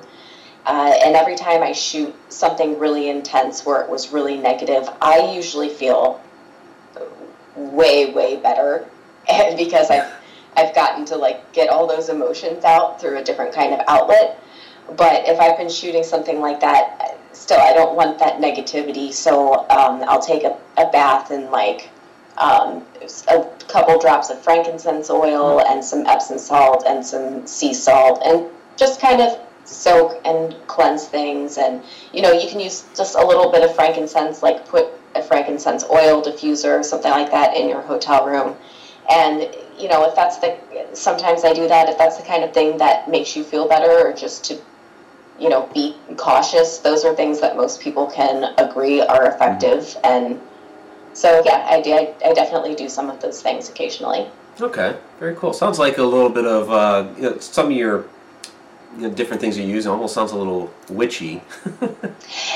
Uh, 0.65 0.93
and 1.03 1.15
every 1.15 1.35
time 1.35 1.63
I 1.63 1.71
shoot 1.71 2.13
something 2.29 2.77
really 2.77 3.09
intense 3.09 3.65
where 3.65 3.81
it 3.81 3.89
was 3.89 4.11
really 4.11 4.37
negative, 4.37 4.87
I 5.01 5.31
usually 5.33 5.69
feel 5.69 6.21
way, 7.55 8.11
way 8.13 8.37
better 8.37 8.87
because 9.57 9.89
I've 9.89 10.11
I've 10.55 10.75
gotten 10.75 11.05
to 11.05 11.15
like 11.15 11.53
get 11.53 11.69
all 11.69 11.87
those 11.87 12.09
emotions 12.09 12.65
out 12.65 12.99
through 12.99 13.17
a 13.17 13.23
different 13.23 13.53
kind 13.53 13.73
of 13.73 13.79
outlet. 13.87 14.39
But 14.97 15.27
if 15.27 15.39
I've 15.39 15.57
been 15.57 15.69
shooting 15.69 16.03
something 16.03 16.41
like 16.41 16.59
that, 16.59 17.17
still 17.31 17.59
I 17.59 17.73
don't 17.73 17.95
want 17.95 18.19
that 18.19 18.41
negativity. 18.41 19.13
So 19.13 19.67
um, 19.69 20.03
I'll 20.07 20.21
take 20.21 20.43
a, 20.43 20.57
a 20.77 20.91
bath 20.91 21.31
and 21.31 21.49
like 21.49 21.89
um, 22.37 22.85
a 23.29 23.45
couple 23.67 23.97
drops 23.99 24.29
of 24.29 24.41
frankincense 24.41 25.09
oil 25.09 25.61
and 25.61 25.83
some 25.83 26.05
Epsom 26.05 26.37
salt 26.37 26.83
and 26.85 27.05
some 27.05 27.47
sea 27.47 27.73
salt 27.73 28.21
and 28.25 28.47
just 28.75 28.99
kind 28.99 29.21
of 29.21 29.39
soak 29.65 30.19
and 30.25 30.55
cleanse 30.67 31.07
things. 31.07 31.57
And 31.57 31.83
you 32.13 32.21
know, 32.21 32.31
you 32.31 32.49
can 32.49 32.59
use 32.59 32.87
just 32.95 33.15
a 33.15 33.25
little 33.25 33.51
bit 33.51 33.63
of 33.63 33.75
frankincense, 33.75 34.43
like 34.43 34.67
put 34.67 34.87
a 35.15 35.21
frankincense 35.21 35.83
oil 35.85 36.21
diffuser 36.21 36.79
or 36.79 36.83
something 36.83 37.11
like 37.11 37.31
that 37.31 37.55
in 37.55 37.67
your 37.69 37.81
hotel 37.81 38.25
room. 38.25 38.55
And 39.09 39.53
you 39.77 39.89
know, 39.89 40.07
if 40.07 40.15
that's 40.15 40.37
the 40.37 40.57
sometimes 40.93 41.43
I 41.43 41.53
do 41.53 41.67
that 41.67 41.89
if 41.89 41.97
that's 41.97 42.17
the 42.17 42.23
kind 42.23 42.43
of 42.43 42.53
thing 42.53 42.77
that 42.77 43.09
makes 43.09 43.35
you 43.35 43.43
feel 43.43 43.67
better 43.67 44.07
or 44.07 44.13
just 44.13 44.43
to 44.45 44.61
you 45.39 45.49
know 45.49 45.69
be 45.73 45.95
cautious. 46.17 46.79
Those 46.79 47.03
are 47.03 47.15
things 47.15 47.39
that 47.41 47.55
most 47.55 47.81
people 47.81 48.07
can 48.07 48.53
agree 48.57 49.01
are 49.01 49.27
effective 49.27 49.97
and. 50.03 50.39
So 51.13 51.41
yeah, 51.43 51.67
I, 51.69 51.81
do, 51.81 51.91
I, 51.91 52.13
I 52.25 52.31
definitely 52.31 52.73
do 52.73 52.87
some 52.87 53.09
of 53.09 53.21
those 53.21 53.41
things 53.41 53.67
occasionally. 53.67 54.29
Okay. 54.61 54.95
Very 55.19 55.35
cool. 55.35 55.51
Sounds 55.51 55.77
like 55.77 55.97
a 55.97 56.03
little 56.03 56.29
bit 56.29 56.45
of 56.45 56.71
uh, 56.71 57.09
you 57.17 57.23
know, 57.23 57.37
some 57.39 57.65
of 57.65 57.73
your 57.73 58.05
you 58.97 59.07
know, 59.07 59.09
different 59.13 59.41
things 59.41 59.57
you 59.57 59.65
use. 59.65 59.85
It 59.85 59.89
Almost 59.89 60.13
sounds 60.13 60.31
a 60.31 60.37
little 60.37 60.71
witchy. 60.89 61.41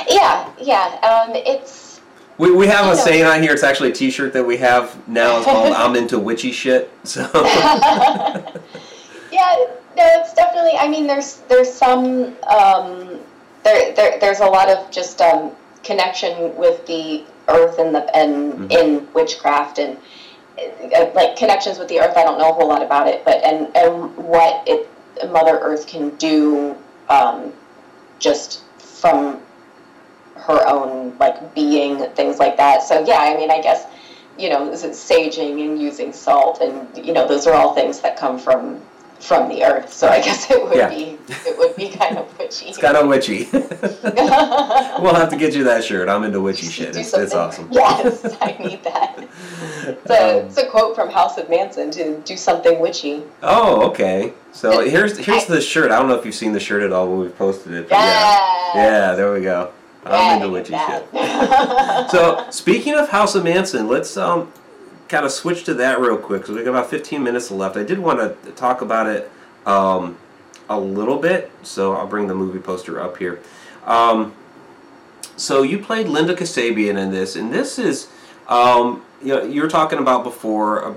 Yeah, 0.10 0.50
yeah. 0.60 1.00
Um, 1.04 1.36
it's 1.36 2.00
We, 2.38 2.52
we 2.52 2.68
have 2.68 2.86
a 2.86 2.90
know- 2.90 2.96
saying 2.96 3.26
on 3.26 3.42
here. 3.42 3.52
It's 3.52 3.64
actually 3.64 3.90
a 3.90 3.94
T-shirt 3.94 4.32
that 4.34 4.46
we 4.46 4.58
have 4.58 4.96
now. 5.08 5.38
It's 5.38 5.46
called 5.46 5.74
"I'm 5.84 5.96
into 5.96 6.18
witchy 6.20 6.52
shit." 6.52 6.90
So 7.04 7.22
yeah. 9.32 9.56
no, 9.98 10.04
it's 10.22 10.34
definitely. 10.34 10.74
I 10.78 10.88
mean, 10.88 11.08
there's 11.08 11.38
there's 11.50 11.72
some 11.72 12.36
um, 12.48 13.20
there, 13.64 13.94
there 13.96 14.20
there's 14.20 14.40
a 14.40 14.46
lot 14.46 14.70
of 14.70 14.90
just 14.92 15.22
um, 15.22 15.52
connection 15.84 16.56
with 16.56 16.86
the 16.88 17.24
earth 17.48 17.80
and 17.80 17.94
the 17.94 18.16
and 18.16 18.54
Mhm. 18.54 18.72
in 18.72 19.08
witchcraft 19.14 19.80
and 19.80 19.98
uh, 20.96 21.10
like 21.14 21.36
connections 21.36 21.80
with 21.80 21.88
the 21.90 22.00
earth. 22.00 22.16
I 22.18 22.24
don't 22.24 22.38
know 22.38 22.50
a 22.50 22.54
whole 22.54 22.68
lot 22.68 22.82
about 22.82 23.08
it, 23.08 23.26
but 23.26 23.44
and 23.44 23.76
and 23.76 24.16
what 24.18 24.64
it 24.68 24.90
Mother 25.30 25.60
Earth 25.60 25.88
can 25.88 26.10
do 26.16 26.76
um, 27.10 27.54
just 28.20 28.64
from 28.78 29.42
her 30.36 30.68
own 30.68 31.18
like 31.18 31.56
being 31.56 31.98
things 32.14 32.40
like 32.40 32.58
that. 32.58 32.84
So 32.84 33.06
yeah, 33.06 33.20
I 33.20 33.36
mean, 33.38 33.52
I 33.52 33.62
guess 33.62 33.86
you 34.38 34.50
know, 34.50 34.70
is 34.72 34.84
it 34.84 34.92
saging 34.92 35.64
and 35.64 35.82
using 35.82 36.12
salt, 36.12 36.60
and 36.62 37.06
you 37.06 37.14
know, 37.14 37.28
those 37.28 37.48
are 37.48 37.54
all 37.54 37.74
things 37.74 38.02
that 38.02 38.18
come 38.18 38.38
from 38.38 38.82
from 39.26 39.50
the 39.50 39.64
earth. 39.64 39.92
So 39.92 40.08
I 40.08 40.22
guess 40.22 40.50
it 40.52 40.64
would 40.64 40.76
Yeah. 40.78 40.90
be 40.90 41.18
it 41.30 41.58
would 41.58 41.76
be 41.76 41.90
kind 41.90 42.18
of 42.18 42.38
witchy. 42.38 42.68
It's 42.68 42.78
kind 42.78 42.96
of 42.98 43.08
witchy. 43.08 43.48
we'll 43.54 45.16
have 45.16 45.30
to 45.30 45.38
get 45.38 45.54
you 45.56 45.64
that 45.66 45.84
shirt. 45.84 46.08
I'm 46.10 46.24
into 46.24 46.42
witchy 46.42 46.68
shit. 46.68 46.96
It's, 46.96 47.14
it's 47.14 47.34
awesome. 47.34 47.68
Yes, 47.72 48.24
I 48.42 48.56
need 48.60 48.84
that. 48.84 49.28
It's 49.88 50.10
a, 50.10 50.40
Um, 50.40 50.46
it's 50.48 50.58
a 50.58 50.68
quote 50.68 50.96
from 50.96 51.10
House 51.10 51.38
of 51.38 51.50
Manson 51.50 51.90
to 51.92 52.20
do 52.22 52.38
something 52.38 52.80
witchy. 52.80 53.24
oh, 53.44 53.88
okay. 53.90 54.34
So 54.52 54.88
here's 54.88 55.18
here's 55.18 55.46
the 55.46 55.60
shirt. 55.62 55.92
I 55.92 55.98
don't 56.00 56.08
know 56.08 56.16
if 56.16 56.26
you've 56.26 56.36
seen 56.36 56.54
the 56.54 56.60
shirt 56.60 56.84
at 56.84 56.92
all 56.94 57.08
when 57.08 57.20
we've 57.20 57.38
posted 57.38 57.74
it. 57.74 57.90
But 57.90 57.96
yeah. 57.98 58.76
Yeah, 58.76 59.16
there 59.16 59.32
we 59.34 59.42
go. 59.42 59.72
I'm 60.06 60.38
into 60.38 60.50
witchy 60.50 60.78
shit. 60.78 61.08
So 62.12 62.46
speaking 62.52 62.94
of 62.94 63.10
House 63.10 63.34
of 63.36 63.44
Manson, 63.44 63.88
let's 63.88 64.16
um 64.18 64.52
kind 65.08 65.26
of 65.26 65.32
switch 65.32 65.64
to 65.66 65.74
that 65.76 66.00
real 66.00 66.18
quick 66.18 66.42
because 66.42 66.56
we 66.56 66.64
got 66.64 66.72
about 66.72 66.90
15 66.90 67.24
minutes 67.24 67.52
left. 67.52 67.78
I 67.78 67.84
did 67.84 68.00
want 68.00 68.20
to 68.20 68.52
talk 68.52 68.82
about 68.82 69.08
it 69.08 69.32
um, 69.66 70.18
a 70.70 70.80
little 70.80 71.20
bit, 71.20 71.52
so 71.64 71.94
I'll 71.94 72.08
bring 72.08 72.28
the 72.28 72.36
movie 72.36 72.60
poster 72.60 73.00
up 73.00 73.18
here. 73.18 73.40
Um, 73.86 74.34
so 75.38 75.64
you 75.64 75.80
played 75.80 76.08
Linda 76.08 76.34
Kasabian 76.36 76.98
in 76.98 77.12
this, 77.12 77.36
and 77.36 77.54
this 77.54 77.78
is 77.78 78.08
um, 78.48 79.04
you 79.22 79.30
know 79.30 79.44
you 79.44 79.62
were 79.62 79.70
talking 79.70 80.00
about 80.00 80.24
before. 80.24 80.86
Uh, 80.86 80.94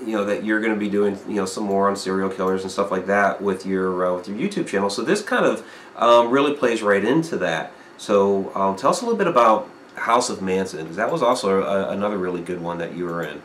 you 0.00 0.16
know 0.16 0.24
that 0.24 0.42
you're 0.42 0.58
going 0.58 0.74
to 0.74 0.78
be 0.80 0.88
doing 0.88 1.16
you 1.28 1.36
know 1.36 1.46
some 1.46 1.62
more 1.62 1.88
on 1.88 1.94
serial 1.94 2.28
killers 2.28 2.62
and 2.62 2.72
stuff 2.72 2.90
like 2.90 3.06
that 3.06 3.40
with 3.40 3.64
your 3.64 4.04
uh, 4.04 4.16
with 4.16 4.28
your 4.28 4.36
YouTube 4.36 4.66
channel. 4.66 4.90
So 4.90 5.02
this 5.02 5.22
kind 5.22 5.44
of 5.44 5.64
um, 5.94 6.30
really 6.30 6.54
plays 6.54 6.82
right 6.82 7.04
into 7.04 7.36
that. 7.36 7.72
So 7.98 8.52
um, 8.56 8.74
tell 8.74 8.90
us 8.90 9.00
a 9.00 9.04
little 9.04 9.18
bit 9.18 9.28
about 9.28 9.68
House 9.94 10.28
of 10.28 10.42
Manson 10.42 10.80
because 10.80 10.96
that 10.96 11.12
was 11.12 11.22
also 11.22 11.62
a, 11.62 11.90
another 11.90 12.18
really 12.18 12.40
good 12.40 12.60
one 12.60 12.78
that 12.78 12.96
you 12.96 13.04
were 13.04 13.22
in. 13.22 13.40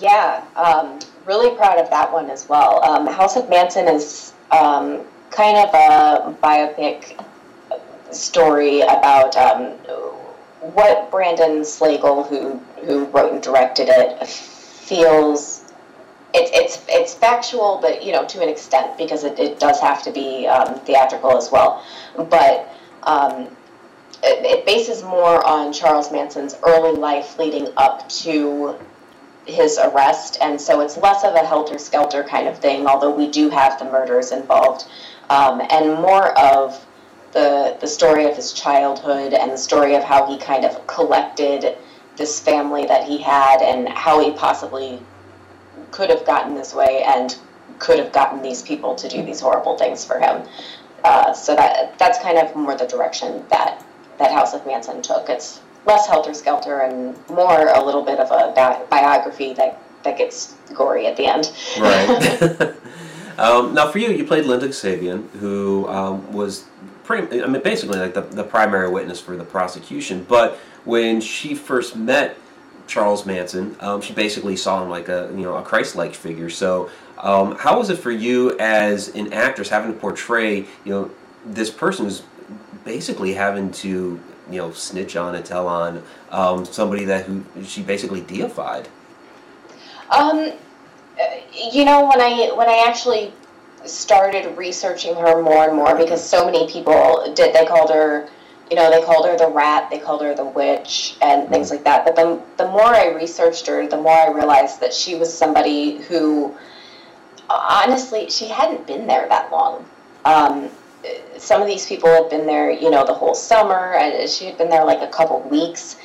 Yeah, 0.00 0.44
um, 0.56 0.98
really 1.26 1.56
proud 1.56 1.78
of 1.78 1.90
that 1.90 2.12
one 2.12 2.30
as 2.30 2.48
well. 2.48 2.82
Um, 2.84 3.06
House 3.06 3.36
of 3.36 3.48
Manson 3.48 3.88
is 3.88 4.32
um, 4.50 5.00
kind 5.30 5.56
of 5.58 5.74
a 5.74 6.36
biopic 6.42 7.24
story 8.12 8.80
about 8.80 9.36
um, 9.36 9.72
what 10.74 11.10
Brandon 11.10 11.60
Slagle, 11.62 12.26
who 12.28 12.58
who 12.84 13.06
wrote 13.06 13.32
and 13.32 13.42
directed 13.42 13.88
it, 13.88 14.26
feels. 14.26 15.64
It's 16.34 16.50
it's 16.52 16.84
it's 16.88 17.14
factual, 17.14 17.78
but 17.80 18.04
you 18.04 18.12
know 18.12 18.26
to 18.26 18.42
an 18.42 18.48
extent 18.48 18.98
because 18.98 19.24
it, 19.24 19.38
it 19.38 19.58
does 19.58 19.80
have 19.80 20.02
to 20.04 20.12
be 20.12 20.46
um, 20.46 20.78
theatrical 20.80 21.36
as 21.36 21.50
well. 21.50 21.84
But 22.16 22.68
um, 23.04 23.48
it, 24.22 24.44
it 24.44 24.66
bases 24.66 25.02
more 25.02 25.44
on 25.46 25.72
Charles 25.72 26.12
Manson's 26.12 26.54
early 26.64 26.96
life 26.96 27.38
leading 27.38 27.68
up 27.76 28.08
to 28.10 28.76
his 29.48 29.78
arrest, 29.78 30.38
and 30.40 30.60
so 30.60 30.80
it's 30.80 30.96
less 30.96 31.24
of 31.24 31.34
a 31.34 31.44
helter 31.44 31.78
skelter 31.78 32.22
kind 32.22 32.46
of 32.46 32.58
thing, 32.58 32.86
although 32.86 33.10
we 33.10 33.28
do 33.30 33.48
have 33.48 33.78
the 33.78 33.84
murders 33.86 34.30
involved, 34.30 34.86
um, 35.30 35.62
and 35.70 35.94
more 35.94 36.38
of 36.38 36.84
the 37.32 37.76
the 37.80 37.86
story 37.86 38.24
of 38.24 38.36
his 38.36 38.52
childhood 38.52 39.32
and 39.34 39.50
the 39.50 39.58
story 39.58 39.94
of 39.94 40.04
how 40.04 40.26
he 40.26 40.38
kind 40.38 40.64
of 40.64 40.86
collected 40.86 41.76
this 42.16 42.40
family 42.40 42.86
that 42.86 43.04
he 43.04 43.18
had 43.18 43.62
and 43.62 43.88
how 43.88 44.20
he 44.20 44.32
possibly 44.32 45.00
could 45.90 46.10
have 46.10 46.24
gotten 46.26 46.54
this 46.54 46.74
way 46.74 47.02
and 47.06 47.38
could 47.78 47.98
have 47.98 48.12
gotten 48.12 48.42
these 48.42 48.62
people 48.62 48.94
to 48.94 49.08
do 49.08 49.22
these 49.22 49.40
horrible 49.40 49.76
things 49.78 50.04
for 50.04 50.18
him. 50.18 50.42
Uh, 51.04 51.32
so 51.32 51.54
that 51.54 51.96
that's 51.98 52.18
kind 52.18 52.38
of 52.38 52.54
more 52.56 52.76
the 52.76 52.86
direction 52.86 53.44
that 53.50 53.84
that 54.18 54.32
House 54.32 54.52
of 54.52 54.66
Manson 54.66 55.00
took. 55.00 55.28
It's 55.28 55.60
less 55.86 56.06
helter 56.06 56.34
skelter 56.34 56.80
and 56.80 57.16
more 57.28 57.68
a 57.68 57.84
little 57.84 58.02
bit 58.02 58.18
of 58.18 58.30
a 58.30 58.52
bi- 58.54 58.84
biography 58.90 59.54
that 59.54 59.82
that 60.04 60.16
gets 60.16 60.54
gory 60.74 61.06
at 61.06 61.16
the 61.16 61.26
end. 61.26 61.52
Right. 61.78 62.74
um, 63.38 63.74
now, 63.74 63.90
for 63.90 63.98
you, 63.98 64.10
you 64.10 64.24
played 64.24 64.44
Linda 64.44 64.68
Kasabian, 64.68 65.28
who 65.32 65.88
um, 65.88 66.32
was 66.32 66.64
pretty, 67.04 67.42
I 67.42 67.46
mean, 67.46 67.62
basically 67.62 67.98
like 67.98 68.14
the, 68.14 68.22
the 68.22 68.44
primary 68.44 68.90
witness 68.90 69.20
for 69.20 69.36
the 69.36 69.44
prosecution. 69.44 70.24
But 70.28 70.56
when 70.84 71.20
she 71.20 71.54
first 71.54 71.96
met 71.96 72.36
Charles 72.86 73.26
Manson, 73.26 73.76
um, 73.80 74.00
she 74.00 74.12
basically 74.12 74.56
saw 74.56 74.82
him 74.82 74.88
like 74.88 75.08
a 75.08 75.30
you 75.34 75.42
know 75.42 75.56
a 75.56 75.62
Christ-like 75.62 76.14
figure. 76.14 76.50
So, 76.50 76.90
um, 77.18 77.56
how 77.56 77.78
was 77.78 77.90
it 77.90 77.96
for 77.96 78.10
you 78.10 78.58
as 78.58 79.08
an 79.14 79.32
actress 79.32 79.68
having 79.68 79.92
to 79.92 79.98
portray 79.98 80.58
you 80.58 80.66
know 80.86 81.10
this 81.44 81.70
person 81.70 82.06
who's 82.06 82.22
basically 82.84 83.34
having 83.34 83.70
to 83.70 84.18
you 84.50 84.58
know 84.58 84.72
snitch 84.72 85.16
on 85.16 85.34
and 85.34 85.44
tell 85.44 85.66
on 85.66 86.02
um, 86.30 86.64
somebody 86.64 87.04
that 87.04 87.26
who 87.26 87.44
she 87.64 87.82
basically 87.82 88.20
deified? 88.20 88.88
Um, 90.10 90.52
you 91.72 91.84
know, 91.84 92.06
when 92.06 92.20
I 92.20 92.50
when 92.54 92.68
I 92.68 92.84
actually 92.86 93.32
started 93.84 94.56
researching 94.56 95.14
her 95.14 95.42
more 95.42 95.64
and 95.64 95.76
more, 95.76 95.96
because 95.96 96.26
so 96.26 96.44
many 96.44 96.70
people 96.70 97.32
did, 97.34 97.54
they 97.54 97.64
called 97.64 97.90
her, 97.90 98.28
you 98.70 98.76
know, 98.76 98.90
they 98.90 99.02
called 99.04 99.26
her 99.26 99.36
the 99.36 99.48
rat, 99.48 99.88
they 99.90 99.98
called 99.98 100.22
her 100.22 100.34
the 100.34 100.44
witch, 100.44 101.16
and 101.22 101.48
things 101.48 101.70
like 101.70 101.84
that. 101.84 102.04
But 102.04 102.16
the 102.16 102.40
the 102.56 102.68
more 102.70 102.94
I 102.94 103.08
researched 103.14 103.66
her, 103.66 103.86
the 103.86 103.96
more 103.96 104.12
I 104.12 104.30
realized 104.30 104.80
that 104.80 104.92
she 104.92 105.14
was 105.14 105.32
somebody 105.32 105.98
who, 106.02 106.56
honestly, 107.50 108.30
she 108.30 108.48
hadn't 108.48 108.86
been 108.86 109.06
there 109.06 109.28
that 109.28 109.50
long. 109.50 109.84
Um, 110.24 110.70
some 111.36 111.62
of 111.62 111.68
these 111.68 111.86
people 111.86 112.08
had 112.08 112.28
been 112.28 112.46
there, 112.46 112.70
you 112.70 112.90
know, 112.90 113.04
the 113.04 113.14
whole 113.14 113.34
summer, 113.34 113.96
she 114.26 114.46
had 114.46 114.58
been 114.58 114.68
there 114.68 114.84
like 114.84 115.00
a 115.00 115.12
couple 115.12 115.40
weeks 115.48 115.96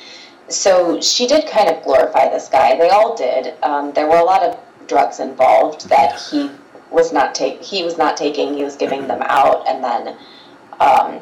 so 0.48 1.00
she 1.00 1.26
did 1.26 1.48
kind 1.48 1.68
of 1.68 1.82
glorify 1.84 2.28
this 2.28 2.48
guy. 2.48 2.76
They 2.76 2.90
all 2.90 3.16
did. 3.16 3.54
Um, 3.62 3.92
there 3.92 4.06
were 4.08 4.18
a 4.18 4.24
lot 4.24 4.42
of 4.42 4.58
drugs 4.86 5.20
involved 5.20 5.88
that 5.88 6.20
he 6.20 6.50
was 6.90 7.12
not 7.12 7.34
take. 7.34 7.62
He 7.62 7.82
was 7.82 7.96
not 7.96 8.16
taking. 8.16 8.54
He 8.54 8.62
was 8.62 8.76
giving 8.76 9.06
them 9.06 9.22
out, 9.22 9.66
and 9.66 9.82
then, 9.82 10.16
um, 10.80 11.20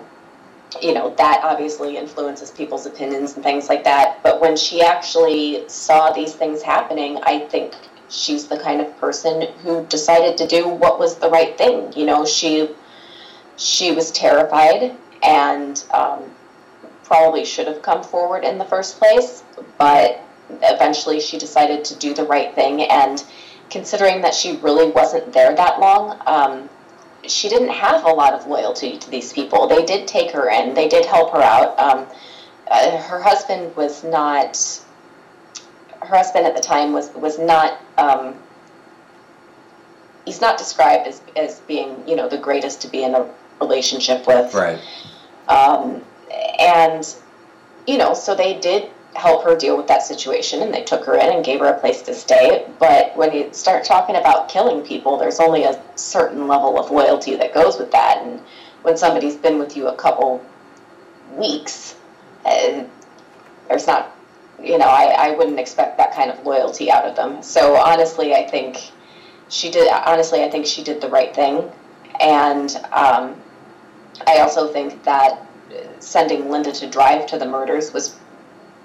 you 0.81 0.93
know, 0.93 1.14
that 1.16 1.41
obviously 1.45 1.97
influences 1.97 2.51
people's 2.51 2.87
opinions 2.87 3.35
and 3.35 3.45
things 3.45 3.68
like 3.68 3.85
that. 3.85 4.23
But 4.23 4.41
when 4.41 4.57
she 4.57 4.83
actually 4.83 5.68
saw 5.68 6.11
these 6.12 6.35
things 6.35 6.62
happening, 6.62 7.18
I 7.23 7.41
think 7.41 7.75
she's 8.09 8.49
the 8.49 8.59
kind 8.59 8.81
of 8.81 8.99
person 8.99 9.43
who 9.62 9.87
decided 9.87 10.37
to 10.39 10.47
do 10.49 10.68
what 10.68 10.99
was 10.99 11.16
the 11.16 11.31
right 11.31 11.57
thing. 11.57 11.93
You 11.93 12.07
know, 12.07 12.27
she 12.27 12.68
she 13.57 13.93
was 13.93 14.11
terrified 14.11 14.97
and. 15.23 15.85
Um, 15.93 16.31
probably 17.13 17.45
should 17.45 17.67
have 17.67 17.83
come 17.83 18.03
forward 18.03 18.43
in 18.43 18.57
the 18.57 18.65
first 18.65 18.99
place, 18.99 19.43
but 19.77 20.19
eventually 20.63 21.21
she 21.21 21.37
decided 21.37 21.85
to 21.85 21.95
do 21.97 22.15
the 22.15 22.25
right 22.25 22.55
thing. 22.55 22.83
And 22.83 23.23
considering 23.69 24.23
that 24.23 24.35
she 24.35 24.57
really 24.57 24.91
wasn't 24.91 25.31
there 25.31 25.55
that 25.55 25.79
long, 25.79 26.19
um, 26.27 26.71
she 27.27 27.51
didn't 27.51 27.69
have 27.69 28.05
a 28.05 28.09
lot 28.09 28.33
of 28.33 28.47
loyalty 28.47 28.97
to 28.97 29.11
these 29.11 29.31
people. 29.31 29.69
They 29.69 29.85
did 29.85 30.09
take 30.09 30.31
her 30.31 30.49
in, 30.49 30.73
they 30.73 30.89
did 30.89 31.05
help 31.05 31.33
her 31.33 31.43
out. 31.43 31.79
Um, 31.79 32.07
uh, 32.71 32.97
her 32.97 33.21
husband 33.21 33.77
was 33.77 34.03
not. 34.03 34.81
Her 36.01 36.17
husband 36.17 36.47
at 36.47 36.57
the 36.57 36.63
time 36.63 36.95
was 36.95 37.11
was 37.15 37.39
not. 37.39 37.79
Um, 37.99 38.35
he's 40.25 40.41
not 40.41 40.57
described 40.57 41.07
as 41.07 41.21
as 41.37 41.61
being 41.61 42.09
you 42.09 42.17
know 42.17 42.29
the 42.29 42.39
greatest 42.39 42.81
to 42.83 42.89
be 42.89 43.05
in 43.05 43.15
a 43.15 43.29
relationship 43.63 44.27
with. 44.27 44.53
Right. 44.55 44.81
Um, 45.49 46.03
and, 46.59 47.03
you 47.87 47.99
know, 47.99 48.15
so 48.15 48.35
they 48.35 48.59
did 48.59 48.91
help 49.15 49.45
her 49.45 49.55
deal 49.57 49.77
with 49.77 49.87
that 49.89 50.03
situation 50.03 50.63
and 50.63 50.73
they 50.73 50.83
took 50.83 51.05
her 51.05 51.15
in 51.15 51.33
and 51.33 51.45
gave 51.45 51.61
her 51.61 51.67
a 51.67 51.79
place 51.79 52.03
to 52.03 52.15
stay. 52.15 52.67
But 52.79 53.17
when 53.17 53.33
you 53.33 53.53
start 53.53 53.85
talking 53.85 54.17
about 54.17 54.49
killing 54.49 54.83
people, 54.83 55.19
there's 55.19 55.41
only 55.41 55.65
a 55.65 55.83
certain 55.97 56.49
level 56.49 56.79
of 56.79 56.91
loyalty 56.91 57.37
that 57.37 57.53
goes 57.53 57.79
with 57.79 57.91
that. 57.93 58.23
And 58.23 58.41
when 58.83 58.97
somebody's 58.97 59.37
been 59.37 59.59
with 59.59 59.77
you 59.77 59.89
a 59.89 59.97
couple 59.97 60.45
weeks, 61.37 61.95
uh, 62.47 62.85
there's 63.69 63.87
not, 63.87 64.17
you 64.63 64.79
know, 64.79 64.89
I, 64.89 65.29
I 65.29 65.31
wouldn't 65.37 65.61
expect 65.61 65.99
that 65.99 66.15
kind 66.15 66.31
of 66.31 66.45
loyalty 66.47 66.91
out 66.91 67.05
of 67.05 67.15
them. 67.15 67.43
So 67.43 67.77
honestly, 67.77 68.35
I 68.35 68.49
think 68.49 68.93
she 69.49 69.71
did, 69.71 69.93
honestly, 69.93 70.43
I 70.43 70.51
think 70.51 70.65
she 70.65 70.83
did 70.83 71.01
the 71.03 71.09
right 71.09 71.35
thing. 71.35 71.71
And 72.21 72.75
um, 72.93 73.41
I 74.27 74.39
also 74.39 74.73
think 74.73 75.03
that 75.05 75.41
sending 76.01 76.51
Linda 76.51 76.73
to 76.73 76.87
drive 76.89 77.27
to 77.27 77.39
the 77.39 77.47
murders 77.47 77.93
was 77.93 78.17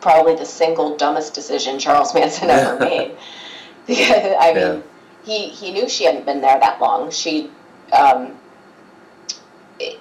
probably 0.02 0.36
the 0.36 0.46
single 0.46 0.96
dumbest 0.98 1.34
decision 1.34 1.80
Charles 1.80 2.14
Manson 2.14 2.50
ever 2.50 2.80
made. 2.86 3.12
I 3.90 4.54
mean, 4.54 4.56
Yeah. 4.56 4.82
he 5.24 5.50
he 5.50 5.72
knew 5.72 5.88
she 5.90 6.06
hadn't 6.06 6.26
been 6.26 6.42
there 6.42 6.60
that 6.60 6.80
long. 6.82 7.12
She 7.12 7.50
um, 7.94 8.38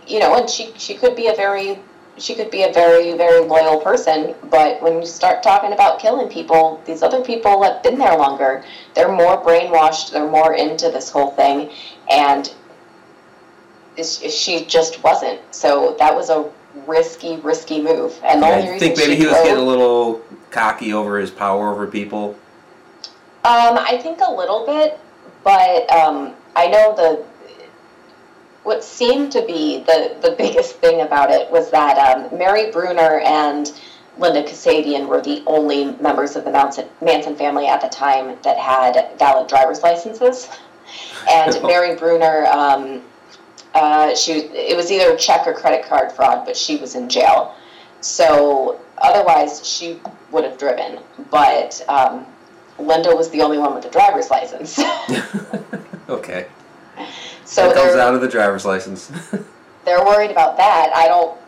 you 0.07 0.18
know, 0.18 0.35
and 0.37 0.49
she 0.49 0.72
she 0.77 0.95
could 0.95 1.16
be 1.16 1.29
a 1.29 1.35
very 1.35 1.79
she 2.18 2.35
could 2.35 2.51
be 2.51 2.62
a 2.62 2.72
very 2.72 3.16
very 3.16 3.41
loyal 3.45 3.81
person, 3.81 4.35
but 4.51 4.81
when 4.83 4.95
you 4.95 5.07
start 5.07 5.43
talking 5.43 5.72
about 5.72 5.99
killing 6.01 6.29
people, 6.29 6.81
these 6.87 7.03
other 7.03 7.22
people 7.22 7.62
have 7.62 7.83
been 7.83 7.99
there 7.99 8.16
longer. 8.16 8.64
They're 8.95 9.12
more 9.12 9.43
brainwashed. 9.43 10.12
They're 10.12 10.31
more 10.31 10.55
into 10.55 10.91
this 10.91 11.11
whole 11.11 11.31
thing, 11.33 11.70
and 12.11 12.53
she 14.05 14.64
just 14.64 15.03
wasn't. 15.03 15.40
So 15.55 15.97
that 15.99 16.14
was 16.14 16.30
a 16.30 16.51
risky, 16.86 17.36
risky 17.36 17.80
move. 17.80 18.18
And 18.22 18.42
the 18.42 18.47
only 18.47 18.70
I 18.70 18.78
think 18.78 18.97
maybe 18.97 19.16
he 19.16 19.26
was 19.26 19.34
getting 19.36 19.57
a 19.57 19.66
little 19.66 20.22
cocky 20.51 20.92
over 20.92 21.18
his 21.18 21.30
power 21.30 21.72
over 21.72 21.86
people. 21.86 22.38
Um, 23.44 23.78
I 23.78 23.99
think 24.03 24.20
a 24.20 24.30
little 24.30 24.66
bit, 24.66 24.99
but 25.44 25.90
um, 25.92 26.34
I 26.55 26.66
know 26.66 26.94
the 26.97 27.24
what 28.64 28.82
seemed 28.82 29.30
to 29.30 29.47
be 29.47 29.78
the 29.84 30.16
the 30.20 30.30
biggest 30.38 30.76
thing 30.76 31.01
about 31.03 31.30
it 31.30 31.51
was 31.51 31.70
that 31.70 31.97
um, 31.97 32.36
Mary 32.36 32.70
Brunner 32.70 33.20
and 33.20 33.72
Linda 34.18 34.42
Kasabian 34.42 35.07
were 35.07 35.20
the 35.20 35.42
only 35.47 35.92
members 36.01 36.36
of 36.36 36.44
the 36.44 36.51
Manson, 36.51 36.88
Manson 37.03 37.36
family 37.36 37.66
at 37.66 37.80
the 37.80 37.88
time 37.88 38.36
that 38.42 38.57
had 38.57 39.16
valid 39.18 39.49
driver's 39.49 39.82
licenses, 39.82 40.49
and 41.30 41.57
Mary 41.62 41.94
Brunner. 41.94 42.47
Uh, 43.77 44.14
she 44.14 44.33
it 44.33 44.74
was 44.74 44.91
either 44.91 45.14
check 45.16 45.47
or 45.47 45.53
credit 45.53 45.85
card 45.85 46.11
fraud, 46.11 46.47
but 46.47 46.57
she 46.57 46.77
was 46.77 46.95
in 46.95 47.11
jail. 47.11 47.55
So 48.01 48.81
otherwise, 48.97 49.68
she 49.68 50.01
would 50.33 50.45
have 50.45 50.57
driven. 50.57 50.99
But 51.31 51.85
um, 51.87 52.24
Linda 52.79 53.14
was 53.14 53.29
the 53.29 53.43
only 53.43 53.59
one 53.59 53.74
with 53.74 53.85
a 53.85 53.91
driver's 53.91 54.31
license. 54.31 54.79
okay. 56.09 56.47
so 57.45 57.68
that 57.68 57.74
comes 57.74 57.97
out 57.97 58.14
of 58.14 58.22
the 58.22 58.29
driver's 58.29 58.64
license. 58.64 59.09
they're 59.85 60.03
worried 60.03 60.31
about 60.31 60.57
that. 60.57 60.93
I 60.97 61.07
don't. 61.09 61.39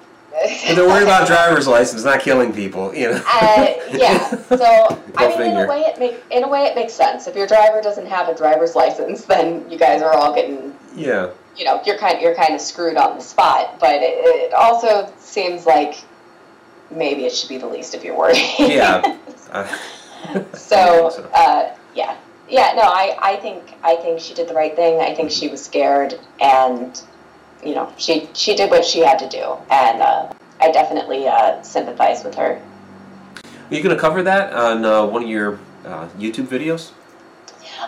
they're 0.76 0.86
worried 0.86 1.04
about 1.04 1.26
driver's 1.26 1.66
license, 1.66 2.04
not 2.04 2.20
killing 2.20 2.52
people. 2.52 2.94
You 2.94 3.12
know. 3.12 3.22
Uh, 3.26 3.74
yeah. 3.90 4.34
So 4.48 5.02
I 5.16 5.28
mean, 5.38 5.52
in 5.52 5.56
a 5.56 5.66
way, 5.66 5.80
it 5.80 5.98
make 5.98 6.22
in 6.30 6.44
a 6.44 6.48
way 6.48 6.64
it 6.64 6.74
makes 6.74 6.92
sense. 6.92 7.26
If 7.26 7.36
your 7.36 7.46
driver 7.46 7.80
doesn't 7.80 8.06
have 8.06 8.28
a 8.28 8.34
driver's 8.34 8.74
license, 8.74 9.24
then 9.24 9.70
you 9.70 9.78
guys 9.78 10.02
are 10.02 10.12
all 10.12 10.34
getting, 10.34 10.74
yeah. 10.94 11.30
You 11.58 11.64
know, 11.64 11.82
you're 11.84 11.98
kind 11.98 12.20
you're 12.20 12.34
kind 12.34 12.54
of 12.54 12.60
screwed 12.60 12.96
on 12.96 13.16
the 13.16 13.22
spot. 13.22 13.78
But 13.80 13.96
it, 13.96 14.18
it 14.24 14.52
also 14.54 15.12
seems 15.18 15.66
like 15.66 15.96
maybe 16.90 17.26
it 17.26 17.32
should 17.32 17.48
be 17.48 17.58
the 17.58 17.66
least 17.66 17.94
of 17.94 18.04
your 18.04 18.16
worries. 18.16 18.38
Yeah. 18.58 19.16
So, 19.48 20.34
I 20.34 20.42
think 20.42 20.56
so. 20.56 21.30
uh, 21.32 21.74
yeah, 21.94 22.16
yeah. 22.50 22.72
No, 22.74 22.82
I, 22.82 23.16
I 23.22 23.36
think 23.36 23.62
I 23.82 23.96
think 23.96 24.20
she 24.20 24.34
did 24.34 24.46
the 24.48 24.52
right 24.52 24.74
thing. 24.76 25.00
I 25.00 25.14
think 25.14 25.30
she 25.30 25.48
was 25.48 25.64
scared, 25.64 26.18
and 26.40 27.00
you 27.64 27.74
know, 27.74 27.90
she 27.96 28.28
she 28.34 28.54
did 28.54 28.70
what 28.70 28.84
she 28.84 28.98
had 29.00 29.18
to 29.20 29.28
do, 29.28 29.56
and 29.70 30.02
uh, 30.02 30.30
I 30.60 30.70
definitely 30.72 31.28
uh, 31.28 31.62
sympathize 31.62 32.24
with 32.24 32.34
her. 32.34 32.60
Are 33.70 33.74
you 33.74 33.82
going 33.82 33.94
to 33.94 34.00
cover 34.00 34.22
that 34.24 34.52
on 34.52 34.84
uh, 34.84 35.06
one 35.06 35.22
of 35.22 35.28
your 35.30 35.54
uh, 35.86 36.08
YouTube 36.18 36.48
videos? 36.48 36.90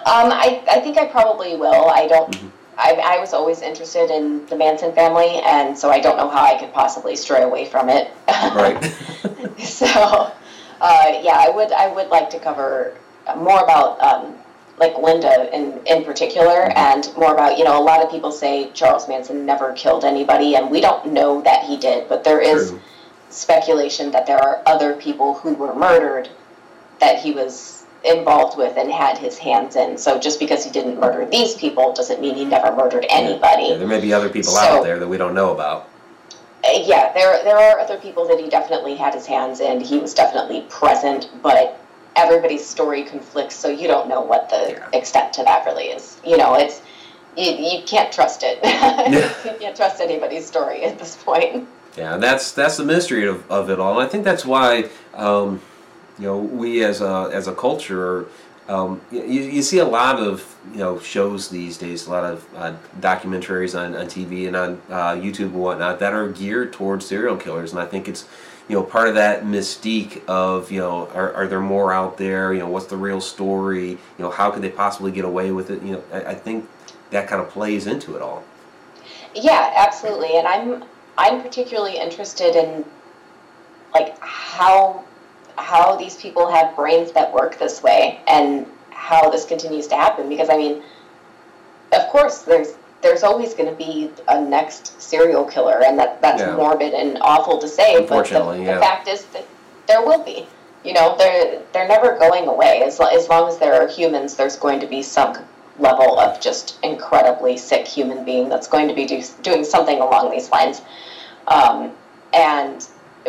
Um, 0.06 0.32
I 0.32 0.62
I 0.70 0.80
think 0.80 0.96
I 0.98 1.06
probably 1.06 1.56
will. 1.56 1.90
I 1.90 2.06
don't. 2.06 2.32
Mhm. 2.32 2.50
I, 2.78 2.92
I 2.94 3.18
was 3.18 3.32
always 3.32 3.62
interested 3.62 4.10
in 4.10 4.46
the 4.46 4.56
Manson 4.56 4.92
family, 4.94 5.40
and 5.44 5.76
so 5.76 5.90
I 5.90 6.00
don't 6.00 6.16
know 6.16 6.28
how 6.28 6.44
I 6.44 6.58
could 6.58 6.72
possibly 6.72 7.16
stray 7.16 7.42
away 7.42 7.66
from 7.66 7.88
it. 7.88 8.10
Right. 8.28 8.82
so, 9.58 9.86
uh, 9.86 11.20
yeah, 11.22 11.36
I 11.38 11.50
would 11.54 11.72
I 11.72 11.92
would 11.92 12.08
like 12.08 12.30
to 12.30 12.38
cover 12.38 12.96
more 13.36 13.60
about 13.60 14.00
um, 14.00 14.34
like 14.78 14.96
Linda 14.98 15.54
in 15.54 15.80
in 15.86 16.04
particular, 16.04 16.72
and 16.76 17.08
more 17.16 17.34
about 17.34 17.58
you 17.58 17.64
know 17.64 17.80
a 17.80 17.84
lot 17.84 18.02
of 18.02 18.10
people 18.10 18.32
say 18.32 18.70
Charles 18.72 19.08
Manson 19.08 19.44
never 19.44 19.72
killed 19.74 20.04
anybody, 20.04 20.56
and 20.56 20.70
we 20.70 20.80
don't 20.80 21.12
know 21.12 21.42
that 21.42 21.64
he 21.64 21.76
did, 21.76 22.08
but 22.08 22.24
there 22.24 22.40
is 22.40 22.70
True. 22.70 22.80
speculation 23.28 24.10
that 24.12 24.26
there 24.26 24.38
are 24.38 24.62
other 24.66 24.94
people 24.94 25.34
who 25.34 25.54
were 25.54 25.74
murdered 25.74 26.28
that 27.00 27.18
he 27.18 27.32
was 27.32 27.79
involved 28.04 28.56
with 28.56 28.76
and 28.76 28.90
had 28.90 29.18
his 29.18 29.36
hands 29.38 29.76
in. 29.76 29.98
So 29.98 30.18
just 30.18 30.38
because 30.40 30.64
he 30.64 30.70
didn't 30.70 30.98
murder 30.98 31.26
these 31.26 31.54
people 31.54 31.92
doesn't 31.92 32.20
mean 32.20 32.34
he 32.34 32.44
never 32.44 32.74
murdered 32.74 33.04
anybody. 33.10 33.64
Yeah, 33.68 33.76
there 33.76 33.86
may 33.88 34.00
be 34.00 34.12
other 34.12 34.28
people 34.28 34.52
So- 34.52 34.60
out 34.60 34.84
there 34.84 34.98
that 34.98 35.08
we 35.08 35.16
don't 35.18 35.34
know 35.34 35.52
about. 35.52 35.88
Uh, 36.62 36.78
yeah, 36.84 37.10
there 37.14 37.42
there 37.42 37.56
are 37.56 37.78
other 37.80 37.96
people 37.98 38.26
that 38.28 38.38
he 38.38 38.48
definitely 38.50 38.94
had 38.94 39.14
his 39.14 39.24
hands 39.26 39.60
in. 39.60 39.80
He 39.80 39.98
was 39.98 40.12
definitely 40.12 40.66
present, 40.68 41.30
but 41.42 41.78
everybody's 42.16 42.66
story 42.66 43.02
conflicts, 43.04 43.54
so 43.54 43.68
you 43.68 43.88
don't 43.88 44.08
know 44.08 44.20
what 44.20 44.50
the 44.50 44.72
Yeah. 44.72 44.88
extent 44.98 45.32
to 45.34 45.42
that 45.44 45.64
really 45.64 45.84
is. 45.84 46.18
You 46.22 46.36
know, 46.36 46.56
it's 46.56 46.82
you, 47.36 47.52
you 47.52 47.82
can't 47.84 48.12
trust 48.12 48.42
it. 48.44 48.58
you 49.44 49.52
can't 49.58 49.74
trust 49.74 50.00
anybody's 50.02 50.46
story 50.46 50.82
at 50.84 50.98
this 50.98 51.16
point. 51.16 51.66
Yeah, 51.96 52.14
and 52.14 52.22
that's 52.22 52.52
that's 52.52 52.76
the 52.76 52.84
mystery 52.84 53.26
of, 53.26 53.50
of 53.50 53.70
it 53.70 53.80
all. 53.80 53.98
And 53.98 54.06
I 54.06 54.10
think 54.10 54.24
that's 54.24 54.44
why 54.44 54.90
um, 55.14 55.62
you 56.20 56.26
know 56.26 56.38
we 56.38 56.84
as 56.84 57.00
a 57.00 57.30
as 57.32 57.48
a 57.48 57.54
culture, 57.54 58.26
um, 58.68 59.00
you, 59.10 59.22
you 59.22 59.62
see 59.62 59.78
a 59.78 59.84
lot 59.84 60.20
of 60.20 60.56
you 60.72 60.78
know 60.78 61.00
shows 61.00 61.48
these 61.48 61.78
days, 61.78 62.06
a 62.06 62.10
lot 62.10 62.24
of 62.24 62.46
uh, 62.54 62.74
documentaries 63.00 63.78
on, 63.78 63.96
on 63.96 64.06
TV 64.06 64.46
and 64.46 64.54
on 64.54 64.82
uh, 64.90 65.12
YouTube 65.12 65.46
and 65.46 65.54
whatnot 65.54 65.98
that 65.98 66.12
are 66.12 66.28
geared 66.28 66.72
towards 66.72 67.06
serial 67.06 67.36
killers. 67.36 67.72
And 67.72 67.80
I 67.80 67.86
think 67.86 68.06
it's 68.06 68.28
you 68.68 68.76
know 68.76 68.82
part 68.82 69.08
of 69.08 69.14
that 69.14 69.44
mystique 69.44 70.22
of 70.28 70.70
you 70.70 70.78
know 70.78 71.08
are, 71.08 71.32
are 71.32 71.48
there 71.48 71.60
more 71.60 71.92
out 71.92 72.18
there? 72.18 72.52
You 72.52 72.60
know 72.60 72.68
what's 72.68 72.86
the 72.86 72.98
real 72.98 73.20
story? 73.20 73.88
You 73.88 73.98
know 74.18 74.30
how 74.30 74.50
could 74.50 74.62
they 74.62 74.70
possibly 74.70 75.10
get 75.10 75.24
away 75.24 75.50
with 75.50 75.70
it? 75.70 75.82
You 75.82 75.92
know 75.92 76.04
I, 76.12 76.24
I 76.26 76.34
think 76.34 76.68
that 77.10 77.28
kind 77.28 77.42
of 77.42 77.48
plays 77.48 77.86
into 77.86 78.14
it 78.14 78.22
all. 78.22 78.44
Yeah, 79.34 79.72
absolutely. 79.74 80.36
And 80.36 80.46
I'm 80.46 80.84
I'm 81.16 81.42
particularly 81.42 81.98
interested 81.98 82.54
in 82.56 82.84
like 83.94 84.18
how 84.20 85.04
how 85.60 85.96
these 85.96 86.16
people 86.16 86.50
have 86.50 86.74
brains 86.74 87.12
that 87.12 87.32
work 87.32 87.58
this 87.58 87.82
way 87.82 88.20
and 88.26 88.66
how 88.90 89.30
this 89.30 89.44
continues 89.44 89.86
to 89.88 89.94
happen 89.94 90.28
because 90.28 90.48
I 90.50 90.56
mean 90.56 90.82
of 91.92 92.06
course 92.08 92.42
there's 92.42 92.74
there's 93.02 93.22
always 93.22 93.54
going 93.54 93.68
to 93.68 93.74
be 93.76 94.10
a 94.28 94.40
next 94.40 95.00
serial 95.00 95.44
killer 95.44 95.82
and 95.84 95.98
that 95.98 96.20
that's 96.22 96.40
Yeah. 96.42 96.54
morbid 96.56 96.92
and 96.94 97.18
awful 97.20 97.58
to 97.58 97.68
say 97.68 97.94
but 97.94 97.96
the, 97.96 98.02
Unfortunately, 98.02 98.64
yeah. 98.64 98.74
the 98.74 98.80
fact 98.80 99.08
is 99.08 99.24
that 99.26 99.46
there 99.86 100.02
will 100.02 100.22
be 100.22 100.46
you 100.84 100.92
know 100.92 101.16
they're 101.18 101.62
they're 101.72 101.88
never 101.88 102.18
going 102.18 102.46
away 102.46 102.82
as, 102.84 103.00
as 103.00 103.28
long 103.28 103.48
as 103.48 103.58
there 103.58 103.74
are 103.74 103.88
humans 103.88 104.36
there's 104.36 104.56
going 104.56 104.80
to 104.80 104.86
be 104.86 105.02
some 105.02 105.36
level 105.78 106.18
of 106.20 106.40
just 106.40 106.78
incredibly 106.82 107.56
sick 107.56 107.86
human 107.86 108.24
being 108.24 108.48
that's 108.50 108.66
going 108.66 108.86
to 108.86 108.94
be 108.94 109.06
do, 109.06 109.22
doing 109.42 109.64
something 109.64 109.98
along 110.00 110.30
these 110.30 110.50
lines 110.50 110.82
um, 111.48 111.92
and 112.32 112.86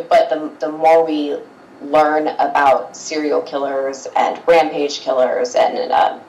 but 0.10 0.30
the, 0.30 0.52
the 0.60 0.70
more 0.72 1.06
we 1.06 1.38
learn 1.84 2.28
about 2.28 2.96
serial 2.96 3.42
killers 3.42 4.08
and 4.16 4.42
rampage 4.48 5.00
killers 5.00 5.56
and 5.56 5.92
uh, 5.92 6.20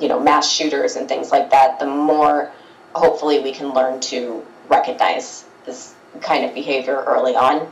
you 0.00 0.08
know 0.08 0.20
mass 0.20 0.50
shooters 0.50 0.96
and 0.96 1.08
things 1.08 1.30
like 1.30 1.50
that 1.50 1.78
the 1.80 1.86
more 1.86 2.50
hopefully 2.94 3.40
we 3.40 3.52
can 3.52 3.72
learn 3.74 4.00
to 4.00 4.42
recognize 4.68 5.44
this 5.66 5.94
kind 6.20 6.44
of 6.44 6.54
behavior 6.54 7.02
early 7.06 7.34
on 7.34 7.70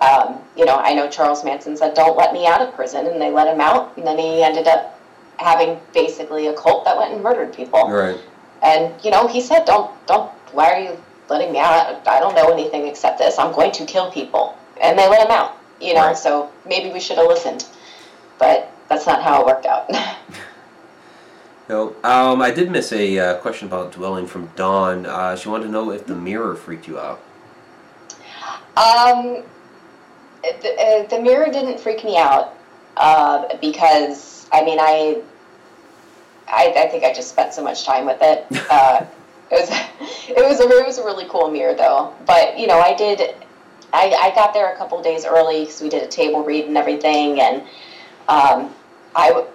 um, 0.00 0.38
you 0.56 0.64
know 0.64 0.76
i 0.76 0.94
know 0.94 1.08
charles 1.10 1.44
manson 1.44 1.76
said 1.76 1.92
don't 1.94 2.16
let 2.16 2.32
me 2.32 2.46
out 2.46 2.60
of 2.62 2.72
prison 2.74 3.06
and 3.06 3.20
they 3.20 3.30
let 3.30 3.52
him 3.52 3.60
out 3.60 3.96
and 3.96 4.06
then 4.06 4.16
he 4.18 4.42
ended 4.42 4.66
up 4.68 4.98
having 5.38 5.78
basically 5.92 6.46
a 6.46 6.52
cult 6.54 6.84
that 6.84 6.96
went 6.96 7.12
and 7.12 7.22
murdered 7.22 7.52
people 7.52 7.88
Right. 7.90 8.18
and 8.62 8.92
you 9.04 9.10
know, 9.10 9.26
he 9.26 9.40
said, 9.40 9.64
"Don't, 9.64 9.90
don't. 10.06 10.30
Why 10.52 10.70
are 10.72 10.80
you 10.80 10.96
letting 11.30 11.50
me 11.52 11.58
out? 11.58 12.06
I 12.06 12.20
don't 12.20 12.34
know 12.34 12.50
anything 12.52 12.86
except 12.86 13.18
this. 13.18 13.38
I'm 13.38 13.52
going 13.54 13.72
to 13.72 13.86
kill 13.86 14.10
people." 14.12 14.54
And 14.82 14.98
they 14.98 15.08
let 15.08 15.24
him 15.24 15.30
out. 15.30 15.56
You 15.80 15.94
know, 15.94 16.06
Right. 16.08 16.16
so 16.18 16.50
maybe 16.66 16.92
we 16.92 17.00
should 17.00 17.16
have 17.16 17.26
listened, 17.26 17.64
but 18.38 18.70
that's 18.88 19.06
not 19.06 19.22
how 19.22 19.40
it 19.40 19.46
worked 19.46 19.66
out. 19.66 19.90
No, 21.68 21.94
um, 22.02 22.42
I 22.42 22.50
did 22.50 22.68
miss 22.68 22.92
a 22.92 23.16
uh, 23.16 23.34
question 23.36 23.68
about 23.68 23.92
dwelling 23.92 24.26
from 24.26 24.50
Dawn. 24.56 25.06
Uh, 25.06 25.36
she 25.36 25.48
wanted 25.48 25.66
to 25.66 25.70
know 25.70 25.92
if 25.92 26.04
the 26.04 26.16
mirror 26.16 26.56
freaked 26.56 26.88
you 26.88 26.98
out. 26.98 27.20
um, 28.76 29.44
the, 30.42 30.74
uh, 30.76 31.06
the 31.06 31.20
mirror 31.20 31.46
didn't 31.46 31.78
freak 31.78 32.02
me 32.04 32.16
out 32.18 32.54
uh, 32.96 33.56
because 33.60 34.48
I 34.52 34.64
mean, 34.64 34.78
I, 34.80 35.22
I, 36.48 36.74
I 36.76 36.88
think 36.88 37.04
I 37.04 37.12
just 37.12 37.28
spent 37.30 37.54
so 37.54 37.62
much 37.62 37.84
time 37.84 38.04
with 38.04 38.18
it. 38.20 38.46
Uh, 38.70 39.06
it 39.52 39.60
was, 39.60 39.70
it 40.28 40.36
was 40.36 40.58
a, 40.60 40.64
it 40.64 40.86
was 40.86 40.98
a 40.98 41.04
really 41.04 41.26
cool 41.28 41.50
mirror 41.52 41.74
though. 41.74 42.12
But 42.26 42.58
you 42.58 42.66
know, 42.66 42.80
I 42.80 42.94
did. 42.94 43.34
I, 43.92 44.12
I 44.12 44.34
got 44.34 44.54
there 44.54 44.72
a 44.72 44.76
couple 44.76 45.00
days 45.02 45.24
early 45.24 45.60
because 45.64 45.80
we 45.80 45.88
did 45.88 46.02
a 46.02 46.06
table 46.08 46.44
read 46.44 46.66
and 46.66 46.76
everything, 46.76 47.40
and 47.40 47.62
um, 48.28 48.74
I 49.14 49.28
w- 49.28 49.48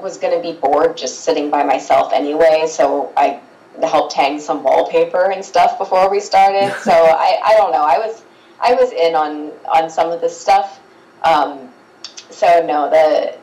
was 0.00 0.18
going 0.18 0.36
to 0.36 0.42
be 0.42 0.58
bored 0.58 0.96
just 0.96 1.20
sitting 1.20 1.50
by 1.50 1.62
myself 1.62 2.12
anyway, 2.12 2.66
so 2.68 3.12
I 3.16 3.40
helped 3.82 4.12
hang 4.12 4.38
some 4.38 4.62
wallpaper 4.62 5.30
and 5.30 5.44
stuff 5.44 5.78
before 5.78 6.10
we 6.10 6.20
started. 6.20 6.74
so 6.82 6.92
I, 6.92 7.40
I 7.44 7.54
don't 7.56 7.72
know. 7.72 7.82
I 7.82 7.98
was 7.98 8.22
I 8.60 8.74
was 8.74 8.92
in 8.92 9.14
on 9.14 9.52
on 9.72 9.90
some 9.90 10.10
of 10.10 10.20
this 10.20 10.38
stuff. 10.38 10.80
Um, 11.22 11.70
so 12.30 12.64
no, 12.66 12.90
the 12.90 13.36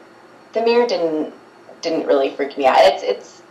the 0.54 0.62
mirror 0.66 0.88
didn't 0.88 1.34
didn't 1.82 2.06
really 2.08 2.32
freak 2.36 2.58
me 2.58 2.66
out. 2.66 2.78
It's 2.80 3.04
it's 3.04 3.42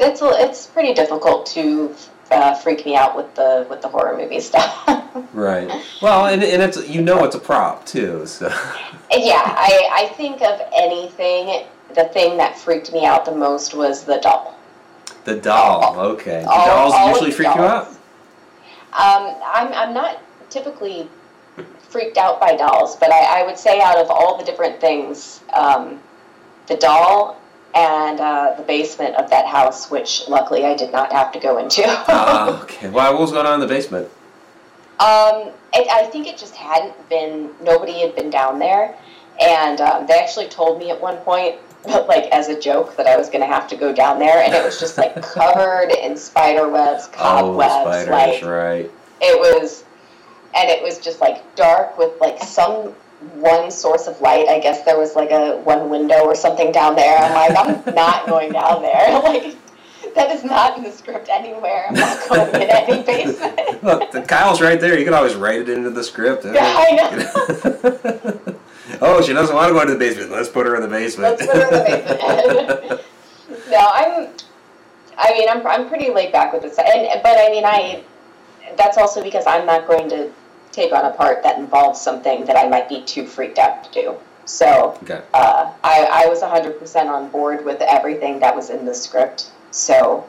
it's 0.00 0.20
it's 0.22 0.66
pretty 0.66 0.94
difficult 0.94 1.46
to 1.46 1.94
uh, 2.30 2.54
freak 2.54 2.84
me 2.84 2.96
out 2.96 3.16
with 3.16 3.34
the 3.34 3.66
with 3.68 3.82
the 3.82 3.88
horror 3.88 4.16
movie 4.16 4.40
stuff. 4.50 4.88
Right. 5.32 5.70
Well, 6.02 6.26
and, 6.26 6.42
and 6.42 6.62
it's 6.62 6.88
you 6.88 7.02
know 7.02 7.24
it's 7.24 7.34
a 7.34 7.40
prop 7.40 7.86
too. 7.86 8.26
So. 8.26 8.48
yeah, 9.10 9.42
I 9.56 9.88
I 9.92 10.14
think 10.16 10.42
of 10.42 10.60
anything. 10.76 11.66
The 11.94 12.04
thing 12.06 12.36
that 12.38 12.58
freaked 12.58 12.92
me 12.92 13.06
out 13.06 13.24
the 13.24 13.34
most 13.34 13.74
was 13.74 14.04
the 14.04 14.18
doll. 14.18 14.58
The 15.24 15.36
doll. 15.36 15.98
Okay. 16.00 16.42
Do 16.42 16.48
All- 16.48 16.66
dolls 16.66 16.94
all 16.94 17.08
usually 17.10 17.30
the 17.30 17.36
freak 17.36 17.54
you 17.54 17.62
out? 17.62 17.86
Um, 17.88 19.34
I'm 19.44 19.72
I'm 19.72 19.94
not 19.94 20.20
typically 20.50 21.08
freaked 21.88 22.16
out 22.18 22.40
by 22.40 22.56
dolls, 22.56 22.96
but 22.96 23.12
I, 23.12 23.40
I 23.42 23.46
would 23.46 23.58
say 23.58 23.80
out 23.80 23.98
of 23.98 24.10
all 24.10 24.36
the 24.36 24.44
different 24.44 24.80
things, 24.80 25.40
um, 25.52 26.00
the 26.66 26.76
doll 26.76 27.40
and 27.74 28.20
uh, 28.20 28.54
the 28.56 28.62
basement 28.62 29.16
of 29.16 29.28
that 29.30 29.46
house, 29.46 29.90
which 29.90 30.28
luckily 30.28 30.64
I 30.64 30.74
did 30.74 30.92
not 30.92 31.12
have 31.12 31.32
to 31.32 31.40
go 31.40 31.58
into. 31.58 31.82
Ah, 31.86 32.60
okay. 32.62 32.88
Well, 32.88 33.12
what 33.12 33.20
was 33.20 33.32
going 33.32 33.46
on 33.46 33.54
in 33.54 33.60
the 33.60 33.66
basement? 33.66 34.08
Um, 35.00 35.50
it, 35.74 35.88
I 35.90 36.08
think 36.10 36.28
it 36.28 36.38
just 36.38 36.54
hadn't 36.54 37.08
been, 37.08 37.50
nobody 37.60 38.00
had 38.00 38.14
been 38.14 38.30
down 38.30 38.60
there. 38.60 38.96
And 39.40 39.80
um, 39.80 40.06
they 40.06 40.14
actually 40.14 40.46
told 40.48 40.78
me 40.78 40.90
at 40.90 41.00
one 41.00 41.16
point, 41.18 41.56
like 41.84 42.24
as 42.30 42.48
a 42.48 42.58
joke, 42.58 42.96
that 42.96 43.08
I 43.08 43.16
was 43.16 43.28
going 43.28 43.40
to 43.40 43.52
have 43.52 43.66
to 43.68 43.76
go 43.76 43.92
down 43.92 44.20
there. 44.20 44.38
And 44.44 44.54
it 44.54 44.64
was 44.64 44.78
just 44.78 44.96
like 44.96 45.20
covered 45.34 45.90
in 45.90 46.16
spider 46.16 46.68
webs, 46.68 47.08
Oh, 47.14 47.16
cobwebs. 47.16 48.06
spiders. 48.06 48.08
like, 48.08 48.44
right. 48.44 48.90
it 49.20 49.38
was, 49.40 49.82
and 50.56 50.70
it 50.70 50.80
was 50.80 50.98
just 51.00 51.20
like 51.20 51.56
dark 51.56 51.98
with 51.98 52.12
like 52.20 52.40
some 52.40 52.94
one 53.34 53.70
source 53.70 54.06
of 54.06 54.20
light. 54.20 54.48
I 54.48 54.58
guess 54.58 54.84
there 54.84 54.98
was 54.98 55.14
like 55.16 55.30
a 55.30 55.56
one 55.58 55.88
window 55.90 56.20
or 56.20 56.34
something 56.34 56.72
down 56.72 56.94
there. 56.96 57.16
I'm 57.18 57.34
like, 57.34 57.86
I'm 57.86 57.94
not 57.94 58.26
going 58.26 58.52
down 58.52 58.82
there. 58.82 59.20
Like, 59.24 59.56
that 60.14 60.30
is 60.30 60.44
not 60.44 60.76
in 60.76 60.84
the 60.84 60.92
script 60.92 61.28
anywhere. 61.28 61.86
I'm 61.88 61.94
not 61.94 62.28
going 62.28 62.54
in 62.54 62.70
any 62.70 63.02
basement. 63.06 63.82
Look, 63.82 64.12
the 64.12 64.22
Kyle's 64.22 64.60
right 64.60 64.80
there. 64.80 64.96
You 64.98 65.04
can 65.04 65.14
always 65.14 65.34
write 65.34 65.60
it 65.60 65.68
into 65.68 65.90
the 65.90 66.04
script. 66.04 66.44
Yeah, 66.44 66.60
I 66.62 66.92
know. 66.92 68.56
oh, 69.00 69.22
she 69.22 69.32
doesn't 69.32 69.56
want 69.56 69.68
to 69.68 69.74
go 69.74 69.80
into 69.80 69.94
the 69.94 69.98
basement. 69.98 70.30
Let's 70.30 70.48
put 70.48 70.66
her 70.66 70.76
in 70.76 70.82
the 70.82 70.88
basement. 70.88 71.40
Let's 71.40 71.46
put 71.46 71.56
her 71.56 71.64
in 71.64 72.66
the 72.66 72.74
basement. 72.74 73.00
no, 73.70 73.88
I'm. 73.92 74.28
I 75.16 75.32
mean, 75.32 75.48
I'm 75.48 75.66
I'm 75.66 75.88
pretty 75.88 76.10
laid 76.12 76.30
back 76.32 76.52
with 76.52 76.62
this, 76.62 76.78
and 76.78 77.22
but 77.22 77.36
I 77.38 77.48
mean, 77.50 77.64
I. 77.64 78.04
That's 78.76 78.98
also 78.98 79.22
because 79.22 79.46
I'm 79.46 79.66
not 79.66 79.88
going 79.88 80.08
to 80.10 80.30
take 80.74 80.92
on 80.92 81.04
a 81.04 81.10
part 81.10 81.42
that 81.42 81.58
involves 81.58 82.00
something 82.00 82.44
that 82.46 82.56
I 82.56 82.68
might 82.68 82.88
be 82.88 83.02
too 83.02 83.26
freaked 83.26 83.58
out 83.58 83.84
to 83.84 83.92
do. 83.92 84.16
So 84.44 84.98
okay. 85.02 85.22
uh, 85.32 85.72
I 85.82 86.24
I 86.24 86.26
was 86.26 86.42
100% 86.42 87.06
on 87.06 87.30
board 87.30 87.64
with 87.64 87.80
everything 87.80 88.40
that 88.40 88.54
was 88.54 88.70
in 88.70 88.84
the 88.84 88.94
script. 88.94 89.50
So 89.70 90.28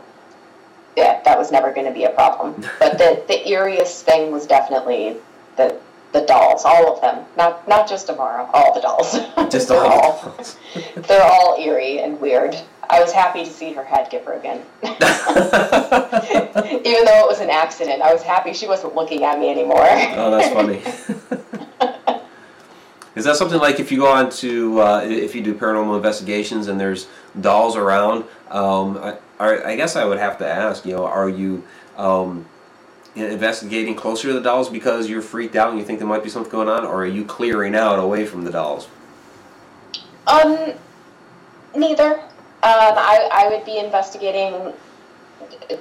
yeah, 0.95 1.21
that 1.23 1.37
was 1.37 1.51
never 1.51 1.73
going 1.73 1.87
to 1.87 1.93
be 1.93 2.05
a 2.05 2.11
problem. 2.11 2.63
But 2.79 2.97
the 2.97 3.23
the 3.27 3.39
eeriest 3.45 4.01
thing 4.03 4.31
was 4.31 4.45
definitely 4.45 5.17
the 5.57 5.77
the 6.15 6.25
dolls, 6.25 6.63
all 6.63 6.95
of 6.95 7.01
them. 7.01 7.25
Not 7.37 7.67
not 7.67 7.87
just 7.87 8.07
tomorrow, 8.07 8.49
all 8.53 8.73
the 8.73 8.81
dolls. 8.81 9.11
Just 9.51 9.67
They're 9.69 9.83
all. 9.83 10.35
they're 10.95 11.23
all 11.23 11.57
eerie 11.59 11.99
and 11.99 12.19
weird. 12.19 12.55
I 12.89 13.01
was 13.01 13.11
happy 13.11 13.43
to 13.43 13.49
see 13.49 13.73
her 13.73 13.83
head 13.83 14.09
get 14.09 14.23
broken. 14.23 14.61
Even 14.83 15.01
though 17.05 17.21
it 17.23 17.27
was 17.27 17.41
an 17.41 17.49
accident, 17.49 18.01
I 18.01 18.13
was 18.13 18.21
happy 18.21 18.53
she 18.53 18.67
wasn't 18.67 18.95
looking 18.95 19.23
at 19.23 19.39
me 19.39 19.49
anymore. 19.49 19.81
Oh, 19.81 20.31
that's 20.31 20.53
funny. 20.53 20.83
Is 23.15 23.25
that 23.25 23.37
something 23.37 23.59
like 23.59 23.79
if 23.79 23.91
you 23.91 23.97
go 23.99 24.11
on 24.11 24.29
to 24.29 24.81
uh, 24.81 25.01
if 25.03 25.35
you 25.35 25.41
do 25.41 25.53
paranormal 25.53 25.95
investigations 25.95 26.67
and 26.67 26.79
there's 26.79 27.07
dolls 27.41 27.75
around? 27.75 28.23
Um, 28.49 28.97
I, 28.97 29.17
I 29.39 29.71
I 29.71 29.75
guess 29.75 29.95
I 29.95 30.05
would 30.05 30.19
have 30.19 30.37
to 30.37 30.47
ask. 30.47 30.85
You 30.85 30.93
know, 30.95 31.05
are 31.05 31.29
you 31.29 31.63
um, 31.97 32.45
investigating 33.15 33.95
closer 33.95 34.27
to 34.27 34.33
the 34.33 34.41
dolls 34.41 34.69
because 34.69 35.09
you're 35.09 35.21
freaked 35.21 35.55
out 35.55 35.69
and 35.69 35.79
you 35.79 35.85
think 35.85 35.99
there 35.99 36.07
might 36.07 36.23
be 36.23 36.29
something 36.29 36.51
going 36.51 36.69
on, 36.69 36.85
or 36.85 37.03
are 37.03 37.07
you 37.07 37.25
clearing 37.25 37.75
out 37.75 37.99
away 37.99 38.25
from 38.25 38.43
the 38.43 38.51
dolls? 38.51 38.87
Um, 40.27 40.73
neither. 41.75 42.19
Um, 42.63 42.95
I, 42.97 43.29
I 43.31 43.49
would 43.49 43.65
be 43.65 43.77
investigating 43.77 44.73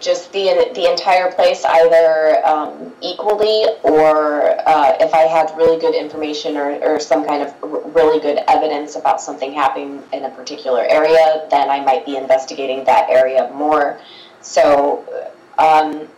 just 0.01 0.32
the 0.32 0.70
the 0.74 0.91
entire 0.91 1.30
place 1.32 1.64
either 1.64 2.45
um, 2.47 2.93
equally 3.01 3.64
or 3.82 4.51
uh, 4.68 4.97
if 5.01 5.12
I 5.14 5.22
had 5.22 5.53
really 5.57 5.78
good 5.78 5.95
information 5.95 6.57
or, 6.57 6.72
or 6.82 7.01
some 7.01 7.26
kind 7.26 7.43
of 7.43 7.55
really 7.95 8.20
good 8.20 8.41
evidence 8.49 8.97
about 8.97 9.20
something 9.20 9.53
happening 9.53 10.03
in 10.12 10.24
a 10.24 10.30
particular 10.30 10.85
area, 10.89 11.47
then 11.51 11.70
I 11.70 11.80
might 11.80 12.05
be 12.05 12.16
investigating 12.16 12.85
that 12.85 13.09
area 13.09 13.51
more. 13.55 13.99
So 14.41 15.05
um, 15.59 16.09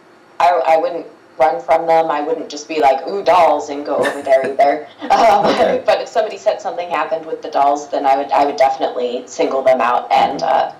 I, 0.40 0.48
I 0.66 0.76
wouldn't 0.78 1.06
run 1.38 1.60
from 1.60 1.86
them. 1.86 2.10
I 2.10 2.20
wouldn't 2.22 2.48
just 2.48 2.66
be 2.68 2.80
like, 2.80 3.06
ooh, 3.06 3.22
dolls, 3.22 3.68
and 3.68 3.84
go 3.84 3.96
over 3.96 4.22
there 4.22 4.46
either. 4.46 4.88
Um, 5.10 5.46
Okay. 5.46 5.82
But 5.84 6.00
if 6.00 6.08
somebody 6.08 6.38
said 6.38 6.60
something 6.60 6.88
happened 6.90 7.26
with 7.26 7.42
the 7.42 7.50
dolls, 7.50 7.88
then 7.90 8.06
I 8.06 8.16
would 8.16 8.30
I 8.32 8.44
would 8.44 8.56
definitely 8.56 9.24
single 9.26 9.62
them 9.62 9.80
out 9.80 10.10
and 10.12 10.42
uh, 10.42 10.72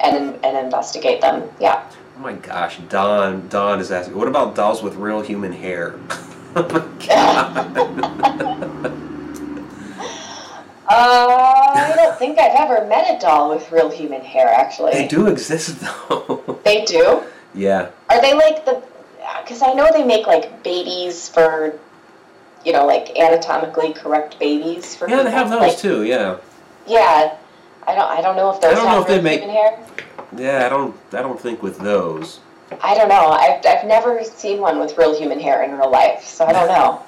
and 0.00 0.38
and 0.44 0.56
investigate 0.56 1.20
them. 1.20 1.48
Yeah. 1.60 1.82
Oh 2.16 2.20
my 2.20 2.32
gosh, 2.34 2.78
Don 2.88 3.48
Don 3.48 3.80
is 3.80 3.90
asking. 3.90 4.16
What 4.16 4.28
about 4.28 4.54
dolls 4.54 4.82
with 4.82 4.94
real 4.96 5.20
human 5.22 5.52
hair? 5.52 5.94
oh 6.56 6.68
my 6.68 7.06
god. 7.06 8.96
Uh, 10.88 11.72
I 11.74 11.92
don't 11.94 12.18
think 12.18 12.38
I've 12.38 12.56
ever 12.58 12.84
met 12.86 13.16
a 13.16 13.20
doll 13.20 13.50
with 13.50 13.70
real 13.70 13.90
human 13.90 14.22
hair. 14.22 14.48
Actually, 14.48 14.92
they 14.92 15.06
do 15.06 15.28
exist 15.28 15.78
though. 15.80 16.58
They 16.64 16.84
do. 16.84 17.22
yeah. 17.54 17.90
Are 18.08 18.20
they 18.20 18.34
like 18.34 18.64
the? 18.64 18.82
Because 19.42 19.62
I 19.62 19.72
know 19.72 19.90
they 19.92 20.04
make 20.04 20.26
like 20.26 20.62
babies 20.62 21.28
for, 21.28 21.78
you 22.64 22.72
know, 22.72 22.86
like 22.86 23.10
anatomically 23.18 23.92
correct 23.92 24.38
babies 24.38 24.94
for. 24.94 25.08
Yeah, 25.08 25.22
they 25.22 25.30
have 25.30 25.50
those 25.50 25.60
Like, 25.60 25.78
too. 25.78 26.04
Yeah. 26.04 26.38
Yeah, 26.86 27.36
I 27.86 27.94
don't. 27.94 28.10
I 28.10 28.20
don't 28.22 28.36
know 28.36 28.50
if 28.50 28.60
those 28.60 28.72
I 28.72 28.74
don't 28.74 28.86
know 28.86 29.00
if 29.00 29.06
they 29.06 29.20
make- 29.20 29.40
human 29.40 29.56
hair. 29.56 29.78
Yeah, 30.36 30.66
I 30.66 30.68
don't. 30.68 30.96
I 31.12 31.22
don't 31.22 31.40
think 31.40 31.62
with 31.62 31.78
those. 31.78 32.40
I 32.82 32.94
don't 32.94 33.08
know. 33.08 33.28
I've 33.28 33.64
I've 33.66 33.84
never 33.86 34.22
seen 34.24 34.60
one 34.60 34.78
with 34.78 34.96
real 34.96 35.16
human 35.18 35.40
hair 35.40 35.62
in 35.62 35.76
real 35.76 35.90
life, 35.90 36.24
so 36.24 36.46
I 36.46 36.52
don't 36.52 36.68
know. 36.68 37.02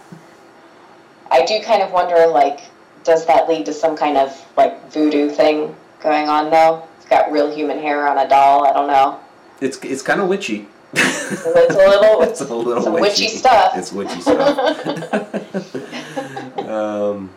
I 1.31 1.45
do 1.47 1.63
kind 1.63 1.83
of 1.83 1.93
wonder, 1.93 2.27
like, 2.27 2.61
does 3.05 3.25
that 3.27 3.49
lead 3.49 3.65
to 3.67 3.73
some 3.73 3.97
kind 3.97 4.17
of 4.19 4.37
like 4.57 4.91
voodoo 4.93 5.31
thing 5.31 5.75
going 6.03 6.29
on 6.29 6.51
though? 6.51 6.87
It's 6.99 7.09
got 7.09 7.31
real 7.33 7.53
human 7.55 7.79
hair 7.79 8.07
on 8.09 8.19
a 8.19 8.29
doll. 8.29 8.67
I 8.67 8.73
don't 8.73 8.89
know. 8.89 9.21
It's 9.61 9.79
it's 9.79 10.03
kind 10.03 10.21
of 10.21 10.29
witchy. 10.29 10.69
It's 10.95 11.47
a 11.47 11.49
little. 11.49 12.23
it's 12.23 12.41
a 12.41 12.55
little 12.55 12.83
some 12.83 12.95
witchy. 12.95 13.25
witchy 13.25 13.29
stuff. 13.29 13.77
It's 13.77 13.93
witchy 13.93 14.21
stuff. 14.21 14.59
um, 16.59 17.31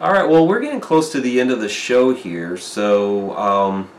all 0.00 0.12
right. 0.12 0.28
Well, 0.28 0.46
we're 0.46 0.60
getting 0.60 0.80
close 0.80 1.12
to 1.12 1.20
the 1.20 1.40
end 1.40 1.50
of 1.50 1.60
the 1.60 1.68
show 1.68 2.14
here, 2.14 2.56
so 2.56 3.36
um, 3.36 3.90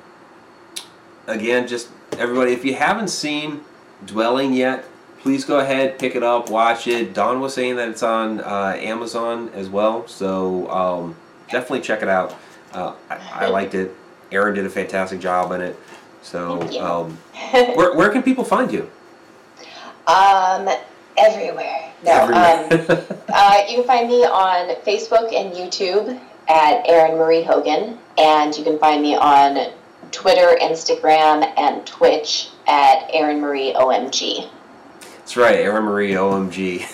again, 1.27 1.67
just 1.67 1.89
everybody, 2.17 2.53
if 2.53 2.65
you 2.65 2.75
haven't 2.75 3.09
seen 3.09 3.61
Dwelling 4.05 4.53
yet, 4.53 4.85
please 5.21 5.45
go 5.45 5.59
ahead, 5.59 5.97
pick 5.97 6.15
it 6.15 6.23
up, 6.23 6.49
watch 6.49 6.87
it. 6.87 7.13
Don 7.13 7.39
was 7.39 7.53
saying 7.53 7.77
that 7.77 7.89
it's 7.89 8.03
on 8.03 8.41
uh, 8.41 8.75
Amazon 8.77 9.49
as 9.53 9.69
well, 9.69 10.07
so 10.07 10.69
um, 10.69 11.15
definitely 11.49 11.81
check 11.81 12.01
it 12.01 12.09
out. 12.09 12.35
Uh, 12.73 12.93
I, 13.09 13.45
I 13.45 13.47
liked 13.47 13.75
it. 13.75 13.95
Erin 14.31 14.55
did 14.55 14.65
a 14.65 14.69
fantastic 14.69 15.19
job 15.19 15.51
in 15.51 15.61
it. 15.61 15.79
So, 16.23 16.61
um, 16.79 17.17
where, 17.75 17.95
where 17.95 18.09
can 18.09 18.23
people 18.23 18.43
find 18.43 18.71
you? 18.71 18.89
Um, 20.07 20.69
everywhere. 21.17 21.91
No, 22.03 22.25
um, 22.25 22.31
uh, 23.33 23.63
you 23.69 23.77
can 23.77 23.83
find 23.85 24.09
me 24.09 24.25
on 24.25 24.75
Facebook 24.81 25.33
and 25.33 25.53
YouTube 25.53 26.19
at 26.49 26.87
Erin 26.87 27.17
Marie 27.17 27.43
Hogan, 27.43 27.97
and 28.17 28.55
you 28.57 28.63
can 28.63 28.77
find 28.77 29.01
me 29.01 29.15
on 29.15 29.71
Twitter, 30.11 30.57
Instagram, 30.61 31.51
and 31.57 31.85
Twitch 31.87 32.49
at 32.67 33.09
Erin 33.13 33.39
Marie 33.39 33.73
OMG. 33.73 34.49
That's 35.17 35.37
right, 35.37 35.55
Erin 35.59 35.83
Marie 35.83 36.11
OMG. 36.11 36.85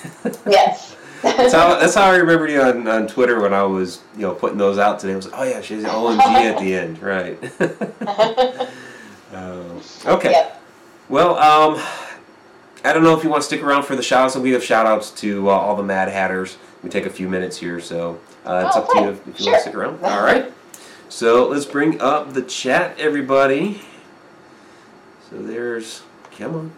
Yes. 0.49 0.95
that's 1.21 1.51
how 1.51 1.77
that's 1.77 1.95
how 1.95 2.11
I 2.11 2.15
remembered 2.15 2.49
you 2.49 2.61
on, 2.61 2.87
on 2.87 3.05
Twitter 3.05 3.41
when 3.41 3.53
I 3.53 3.63
was 3.63 4.01
you 4.15 4.21
know 4.21 4.33
putting 4.33 4.57
those 4.57 4.77
out 4.77 4.99
today. 4.99 5.13
I 5.13 5.15
was 5.17 5.25
like, 5.25 5.35
oh 5.37 5.43
yeah, 5.43 5.59
she's 5.61 5.83
OMG 5.83 6.19
at 6.19 6.59
the 6.59 6.75
end, 6.75 7.01
right? 7.01 7.37
Um, 9.33 9.81
okay. 10.05 10.31
Yep. 10.31 10.61
Well, 11.09 11.37
um, 11.37 11.81
I 12.83 12.93
don't 12.93 13.03
know 13.03 13.17
if 13.17 13.23
you 13.23 13.29
want 13.29 13.41
to 13.41 13.45
stick 13.45 13.61
around 13.61 13.83
for 13.83 13.95
the 13.95 14.03
shout 14.03 14.25
outs. 14.25 14.37
We 14.37 14.51
have 14.51 14.63
shout 14.63 14.85
outs 14.85 15.11
to 15.21 15.49
uh, 15.49 15.53
all 15.53 15.75
the 15.75 15.83
Mad 15.83 16.07
Hatters. 16.07 16.57
We 16.81 16.89
take 16.89 17.05
a 17.05 17.09
few 17.09 17.27
minutes 17.27 17.57
here, 17.57 17.81
so 17.81 18.19
uh, 18.45 18.63
it's 18.67 18.77
Oh, 18.77 18.81
up 18.81 18.89
to 18.91 19.01
you 19.01 19.09
if, 19.09 19.27
if 19.27 19.39
you 19.39 19.45
want 19.47 19.57
to 19.57 19.61
stick 19.61 19.75
around. 19.75 20.03
All 20.03 20.23
right. 20.23 20.51
So 21.09 21.47
let's 21.47 21.65
bring 21.65 21.99
up 21.99 22.33
the 22.33 22.41
chat, 22.41 22.97
everybody. 22.97 23.81
So 25.29 25.41
there's, 25.41 26.03
come 26.37 26.55
on. 26.55 26.71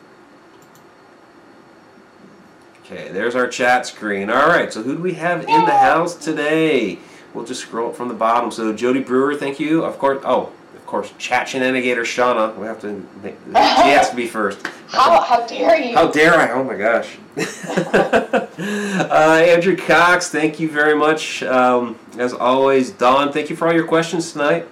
Okay, 2.84 3.10
there's 3.12 3.36
our 3.36 3.48
chat 3.48 3.86
screen. 3.86 4.30
All 4.30 4.48
right, 4.48 4.74
so 4.74 4.82
who 4.82 4.96
do 4.96 5.02
we 5.02 5.14
have 5.14 5.42
in 5.42 5.66
the 5.66 5.78
house 5.78 6.16
today? 6.16 7.00
We'll 7.34 7.46
just 7.46 7.62
scroll 7.62 7.90
up 7.90 7.96
from 7.96 8.08
the 8.08 8.14
bottom. 8.14 8.52
So 8.52 8.74
Jody 8.74 9.02
Brewer, 9.02 9.36
thank 9.36 9.60
you. 9.60 9.86
Of 9.86 9.98
course, 10.00 10.22
oh, 10.26 10.52
course, 10.92 11.14
Chat 11.18 11.48
Shenanigator 11.48 12.04
Shauna. 12.04 12.56
We 12.58 12.68
have 12.68 12.82
to. 12.82 13.08
Make, 13.24 13.38
she 13.46 13.54
has 13.54 14.10
to 14.10 14.16
be 14.16 14.28
first. 14.28 14.68
How, 14.90 15.22
how 15.22 15.48
dare 15.48 15.80
you? 15.80 15.96
How 15.96 16.12
dare 16.12 16.34
I? 16.34 16.52
Oh 16.52 16.66
my 16.66 16.76
gosh. 16.76 17.18
uh, 17.38 19.42
Andrew 19.42 19.78
Cox, 19.78 20.30
thank 20.30 20.60
you 20.60 20.70
very 20.70 20.96
much. 20.96 21.42
Um, 21.44 21.98
as 22.18 22.34
always, 22.34 22.92
Don, 22.92 23.32
thank 23.32 23.50
you 23.50 23.56
for 23.56 23.70
all 23.70 23.74
your 23.74 23.88
questions 23.88 24.34
tonight. 24.34 24.68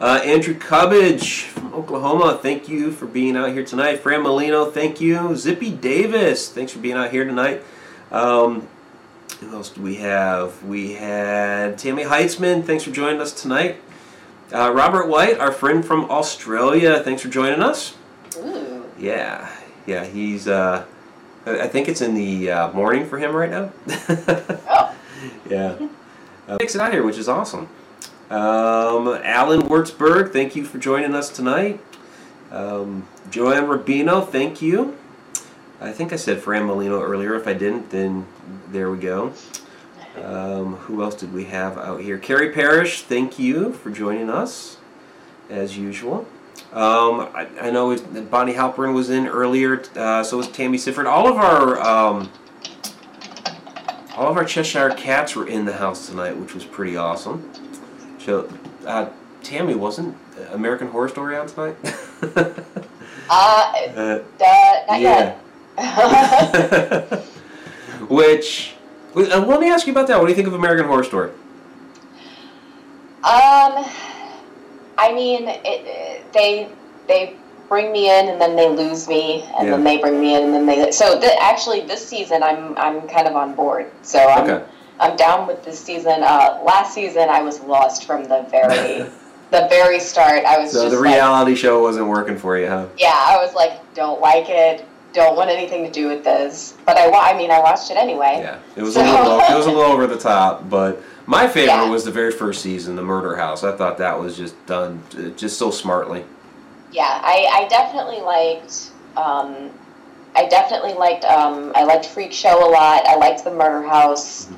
Uh, 0.00 0.20
Andrew 0.24 0.54
Cubbage 0.54 1.42
from 1.42 1.74
Oklahoma, 1.74 2.38
thank 2.40 2.68
you 2.68 2.92
for 2.92 3.06
being 3.06 3.36
out 3.36 3.50
here 3.50 3.64
tonight. 3.64 3.96
Fran 3.96 4.22
Molino, 4.22 4.70
thank 4.70 5.00
you. 5.00 5.34
Zippy 5.34 5.70
Davis, 5.70 6.48
thanks 6.48 6.72
for 6.72 6.78
being 6.78 6.96
out 6.96 7.10
here 7.10 7.24
tonight. 7.24 7.62
Um, 8.12 8.68
who 9.40 9.54
else 9.54 9.70
do 9.70 9.82
we 9.82 9.96
have? 9.96 10.62
We 10.62 10.92
had 10.92 11.78
Tammy 11.78 12.04
Heitzman, 12.04 12.64
thanks 12.64 12.84
for 12.84 12.90
joining 12.90 13.20
us 13.20 13.32
tonight. 13.32 13.80
Uh, 14.54 14.70
Robert 14.72 15.08
White, 15.08 15.40
our 15.40 15.50
friend 15.50 15.84
from 15.84 16.08
Australia, 16.08 17.02
thanks 17.02 17.20
for 17.20 17.28
joining 17.28 17.60
us. 17.60 17.96
Ooh. 18.36 18.84
Yeah, 18.96 19.50
yeah, 19.84 20.04
he's. 20.04 20.46
Uh, 20.46 20.84
I 21.44 21.66
think 21.66 21.88
it's 21.88 22.00
in 22.00 22.14
the 22.14 22.52
uh, 22.52 22.72
morning 22.72 23.04
for 23.04 23.18
him 23.18 23.34
right 23.34 23.50
now. 23.50 23.72
Oh. 25.46 25.48
yeah, 25.48 25.88
uh, 26.48 26.58
makes 26.60 26.74
it 26.74 26.80
out 26.80 26.92
here, 26.92 27.02
which 27.02 27.16
is 27.16 27.28
awesome. 27.28 27.68
Um, 28.28 29.08
Alan 29.22 29.62
Wurtzberg, 29.62 30.32
thank 30.32 30.54
you 30.54 30.64
for 30.64 30.76
joining 30.78 31.14
us 31.14 31.30
tonight. 31.30 31.80
Um, 32.50 33.08
Joanne 33.30 33.64
Rubino, 33.64 34.28
thank 34.28 34.60
you. 34.60 34.98
I 35.80 35.92
think 35.92 36.12
I 36.12 36.16
said 36.16 36.40
Fran 36.40 36.64
Molino 36.64 37.00
earlier. 37.00 37.34
If 37.34 37.46
I 37.46 37.54
didn't, 37.54 37.90
then 37.90 38.26
there 38.70 38.90
we 38.90 38.98
go. 38.98 39.32
Um, 40.22 40.76
who 40.76 41.02
else 41.02 41.14
did 41.14 41.32
we 41.32 41.44
have 41.46 41.76
out 41.76 42.00
here? 42.00 42.18
Carrie 42.18 42.52
Parrish, 42.52 43.02
thank 43.02 43.38
you 43.38 43.72
for 43.72 43.90
joining 43.90 44.30
us, 44.30 44.78
as 45.50 45.76
usual. 45.76 46.26
Um, 46.72 47.28
I, 47.34 47.48
I 47.60 47.70
know 47.70 47.90
it, 47.90 48.30
Bonnie 48.30 48.54
Halpern 48.54 48.94
was 48.94 49.10
in 49.10 49.26
earlier. 49.26 49.82
Uh, 49.96 50.22
so 50.22 50.36
was 50.36 50.48
Tammy 50.48 50.78
Sifford. 50.78 51.06
All 51.06 51.28
of 51.28 51.36
our 51.36 51.80
um, 51.80 52.30
all 54.16 54.30
of 54.30 54.36
our 54.36 54.44
Cheshire 54.44 54.90
cats 54.90 55.34
were 55.34 55.46
in 55.46 55.64
the 55.64 55.74
house 55.74 56.08
tonight, 56.08 56.36
which 56.36 56.54
was 56.54 56.64
pretty 56.64 56.96
awesome. 56.96 57.50
So, 58.18 58.48
uh, 58.86 59.10
Tammy 59.42 59.74
wasn't 59.74 60.16
American 60.52 60.88
Horror 60.88 61.08
Story 61.08 61.36
out 61.36 61.48
tonight. 61.48 61.76
Uh, 63.26 63.72
uh, 63.96 64.22
uh, 64.44 64.84
not 64.86 65.00
yeah. 65.00 65.38
yet. 65.78 67.24
which, 68.08 68.73
let 69.14 69.60
me 69.60 69.70
ask 69.70 69.86
you 69.86 69.92
about 69.92 70.06
that. 70.08 70.18
What 70.18 70.26
do 70.26 70.30
you 70.30 70.36
think 70.36 70.48
of 70.48 70.54
American 70.54 70.86
Horror 70.86 71.04
Story? 71.04 71.30
Um, 73.24 73.84
I 74.98 75.12
mean, 75.14 75.48
it, 75.48 75.60
it- 75.64 76.32
they 76.32 76.68
they 77.06 77.36
bring 77.68 77.92
me 77.92 78.10
in 78.10 78.28
and 78.28 78.40
then 78.40 78.56
they 78.56 78.68
lose 78.68 79.06
me, 79.08 79.42
and 79.56 79.72
then 79.72 79.84
they 79.84 79.98
bring 79.98 80.20
me 80.20 80.34
in 80.36 80.42
and 80.44 80.54
then 80.54 80.66
they. 80.66 80.90
So 80.90 81.18
th- 81.20 81.32
actually, 81.40 81.82
this 81.82 82.06
season 82.06 82.42
I'm 82.42 82.76
I'm 82.76 83.06
kind 83.08 83.26
of 83.28 83.36
on 83.36 83.54
board. 83.54 83.90
So 84.02 84.18
I'm 84.18 84.50
Okay. 84.50 84.64
I'm 85.00 85.16
down 85.16 85.46
with 85.46 85.64
this 85.64 85.78
season. 85.80 86.22
Uh, 86.22 86.60
last 86.64 86.92
season 86.94 87.28
I 87.28 87.42
was 87.42 87.60
lost 87.60 88.04
from 88.04 88.24
the 88.24 88.46
very 88.50 89.06
the 89.50 89.66
very 89.70 90.00
start. 90.00 90.44
I 90.44 90.58
was 90.58 90.72
So 90.72 90.88
the 90.90 90.96
like, 91.00 91.14
reality 91.14 91.54
show 91.54 91.80
wasn't 91.82 92.08
working 92.08 92.36
for 92.36 92.58
you, 92.58 92.66
huh? 92.68 92.86
yeah, 92.98 93.14
I 93.14 93.36
was 93.44 93.54
like, 93.54 93.72
don't 93.94 94.20
like 94.20 94.48
it. 94.48 94.84
Don't 95.14 95.36
want 95.36 95.48
anything 95.48 95.84
to 95.84 95.90
do 95.90 96.08
with 96.08 96.24
this. 96.24 96.74
But 96.84 96.98
I, 96.98 97.30
I 97.32 97.36
mean, 97.38 97.50
I 97.50 97.60
watched 97.60 97.90
it 97.90 97.96
anyway. 97.96 98.38
Yeah, 98.40 98.58
it 98.76 98.82
was 98.82 98.94
So- 98.94 99.00
a 99.00 99.06
little 99.06 99.38
it 99.40 99.56
was 99.56 99.66
a 99.66 99.70
little 99.70 99.92
over 99.92 100.06
the 100.06 100.18
top, 100.18 100.68
but 100.68 101.00
my 101.26 101.46
favorite 101.46 101.72
Yeah. 101.72 101.88
was 101.90 102.04
the 102.04 102.10
very 102.10 102.32
first 102.32 102.60
season, 102.62 102.96
the 102.96 103.02
Murder 103.02 103.36
House. 103.36 103.62
I 103.64 103.72
thought 103.76 103.96
that 103.98 104.18
was 104.18 104.36
just 104.36 104.54
done 104.66 105.02
uh, 105.16 105.28
just 105.30 105.56
so 105.58 105.70
smartly. 105.70 106.24
Yeah, 106.92 107.20
I, 107.22 107.48
I 107.64 107.68
definitely 107.68 108.20
liked. 108.20 108.90
Um, 109.16 109.70
I 110.36 110.46
definitely 110.48 110.94
liked. 110.94 111.24
Um, 111.24 111.72
I 111.76 111.84
liked 111.84 112.06
Freak 112.06 112.32
Show 112.32 112.68
a 112.68 112.70
lot. 112.70 113.06
I 113.06 113.14
liked 113.16 113.44
the 113.44 113.50
Murder 113.52 113.86
House. 113.86 114.46
Mm-hmm. 114.46 114.54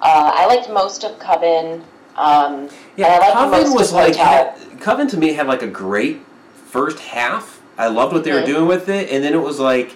Uh, 0.00 0.32
I 0.34 0.46
liked 0.46 0.70
most 0.70 1.04
of 1.04 1.18
Coven. 1.18 1.82
Um, 2.16 2.68
Yeah, 2.96 3.06
and 3.06 3.14
I 3.14 3.18
liked 3.18 3.32
Coven 3.34 3.50
most 3.50 3.74
was 3.76 3.88
of 3.90 3.94
like 3.96 4.16
had, 4.16 4.56
Coven 4.80 5.06
to 5.08 5.16
me 5.18 5.34
had 5.34 5.46
like 5.46 5.62
a 5.62 5.66
great 5.68 6.20
first 6.66 6.98
half. 7.00 7.57
I 7.78 7.86
loved 7.88 8.12
what 8.12 8.24
they 8.24 8.32
were 8.32 8.40
Mhm. 8.42 8.46
doing 8.46 8.66
with 8.66 8.88
it, 8.88 9.10
and 9.10 9.22
then 9.24 9.32
it 9.34 9.40
was 9.40 9.58
like 9.60 9.92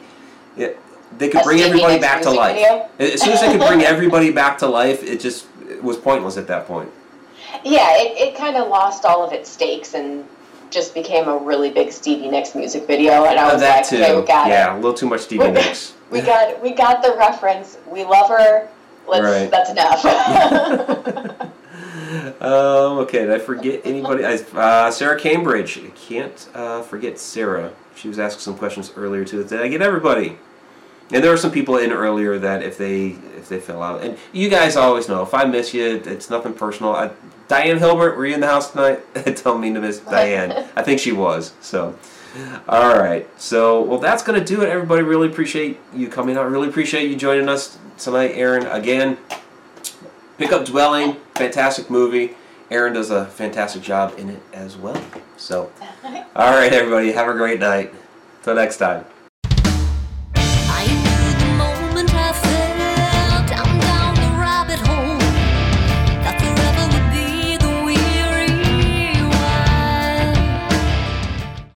yeah, 0.56 0.68
they 1.18 1.28
could 1.28 1.42
bring 1.42 1.60
everybody 1.60 1.98
back 1.98 2.22
to 2.22 2.30
life. 2.30 2.54
video? 2.56 2.86
As 2.98 3.20
soon 3.22 3.32
as 3.32 3.40
they 3.40 3.50
could 3.52 3.66
bring 3.66 3.82
everybody 3.94 4.30
back 4.30 4.58
to 4.58 4.66
life, 4.66 5.02
it 5.02 5.20
just 5.20 5.46
it 5.68 5.82
was 5.82 5.96
pointless 5.96 6.36
at 6.36 6.46
that 6.48 6.66
point. 6.66 6.90
Yeah, 7.64 7.96
it, 7.96 8.16
it 8.18 8.36
kind 8.36 8.56
of 8.56 8.68
lost 8.68 9.04
all 9.04 9.24
of 9.24 9.32
its 9.32 9.50
stakes 9.50 9.94
and 9.94 10.24
just 10.70 10.94
became 10.94 11.28
a 11.28 11.36
really 11.36 11.70
big 11.70 11.92
Stevie 11.92 12.28
Nicks 12.28 12.54
music 12.54 12.86
video. 12.86 13.24
And 13.24 13.38
I 13.38 13.52
was 13.52 13.60
that 13.62 13.76
like, 13.82 13.88
too. 13.88 13.96
okay, 14.02 14.16
we 14.20 14.22
got 14.26 14.48
yeah, 14.48 14.70
it. 14.72 14.74
a 14.74 14.76
little 14.76 14.94
too 14.94 15.06
much 15.06 15.20
Stevie 15.22 15.44
We- 15.44 15.50
Nicks. 15.52 15.92
We 16.10 16.20
got 16.20 16.62
we 16.62 16.70
got 16.72 17.02
the 17.02 17.14
reference. 17.18 17.78
We 17.86 18.04
love 18.04 18.28
her. 18.28 18.68
Let's 19.08 19.24
Right. 19.24 19.50
that's 19.50 19.70
enough. 19.70 20.02
um, 22.40 22.98
okay, 22.98 23.20
did 23.20 23.30
I 23.30 23.38
forget 23.38 23.80
anybody? 23.84 24.24
I, 24.24 24.34
uh, 24.54 24.90
Sarah 24.90 25.18
Cambridge. 25.18 25.78
I 25.78 25.90
can't 25.90 26.48
uh, 26.54 26.82
forget 26.82 27.18
Sarah. 27.18 27.72
She 27.94 28.08
was 28.08 28.18
asking 28.18 28.40
some 28.40 28.56
questions 28.56 28.92
earlier 28.96 29.24
too. 29.24 29.44
Did 29.44 29.60
I 29.60 29.68
get 29.68 29.82
everybody? 29.82 30.36
And 31.12 31.22
there 31.22 31.30
were 31.30 31.36
some 31.36 31.50
people 31.50 31.76
in 31.76 31.92
earlier 31.92 32.38
that 32.38 32.62
if 32.62 32.78
they 32.78 33.08
if 33.36 33.48
they 33.48 33.60
fell 33.60 33.82
out, 33.82 34.02
and 34.02 34.16
you 34.32 34.48
guys 34.48 34.76
always 34.76 35.08
know 35.08 35.22
if 35.22 35.34
I 35.34 35.44
miss 35.44 35.74
you, 35.74 36.02
it's 36.04 36.30
nothing 36.30 36.54
personal. 36.54 36.94
I, 36.94 37.10
Diane 37.48 37.78
Hilbert, 37.78 38.16
were 38.16 38.26
you 38.26 38.34
in 38.34 38.40
the 38.40 38.46
house 38.46 38.70
tonight? 38.70 39.02
Tell 39.36 39.58
me 39.58 39.72
to 39.74 39.80
miss 39.80 39.98
Diane. 40.16 40.68
I 40.74 40.82
think 40.82 41.00
she 41.00 41.12
was. 41.12 41.52
So, 41.60 41.98
all 42.66 42.98
right. 42.98 43.28
So, 43.38 43.82
well, 43.82 43.98
that's 43.98 44.22
gonna 44.22 44.44
do 44.44 44.62
it. 44.62 44.70
Everybody, 44.70 45.02
really 45.02 45.28
appreciate 45.28 45.78
you 45.94 46.08
coming 46.08 46.36
out. 46.36 46.50
Really 46.50 46.68
appreciate 46.68 47.10
you 47.10 47.16
joining 47.16 47.48
us 47.48 47.78
tonight, 47.98 48.32
Erin. 48.34 48.66
Again, 48.66 49.18
Pick 50.38 50.50
Up 50.50 50.64
Dwelling, 50.64 51.16
fantastic 51.34 51.90
movie. 51.90 52.34
Erin 52.70 52.94
does 52.94 53.10
a 53.10 53.26
fantastic 53.26 53.82
job 53.82 54.14
in 54.18 54.30
it 54.30 54.42
as 54.52 54.76
well. 54.76 55.02
So, 55.36 55.70
all 56.34 56.52
right, 56.52 56.72
everybody, 56.72 57.12
have 57.12 57.28
a 57.28 57.34
great 57.34 57.60
night. 57.60 57.94
Till 58.42 58.54
next 58.54 58.78
time. 58.78 59.04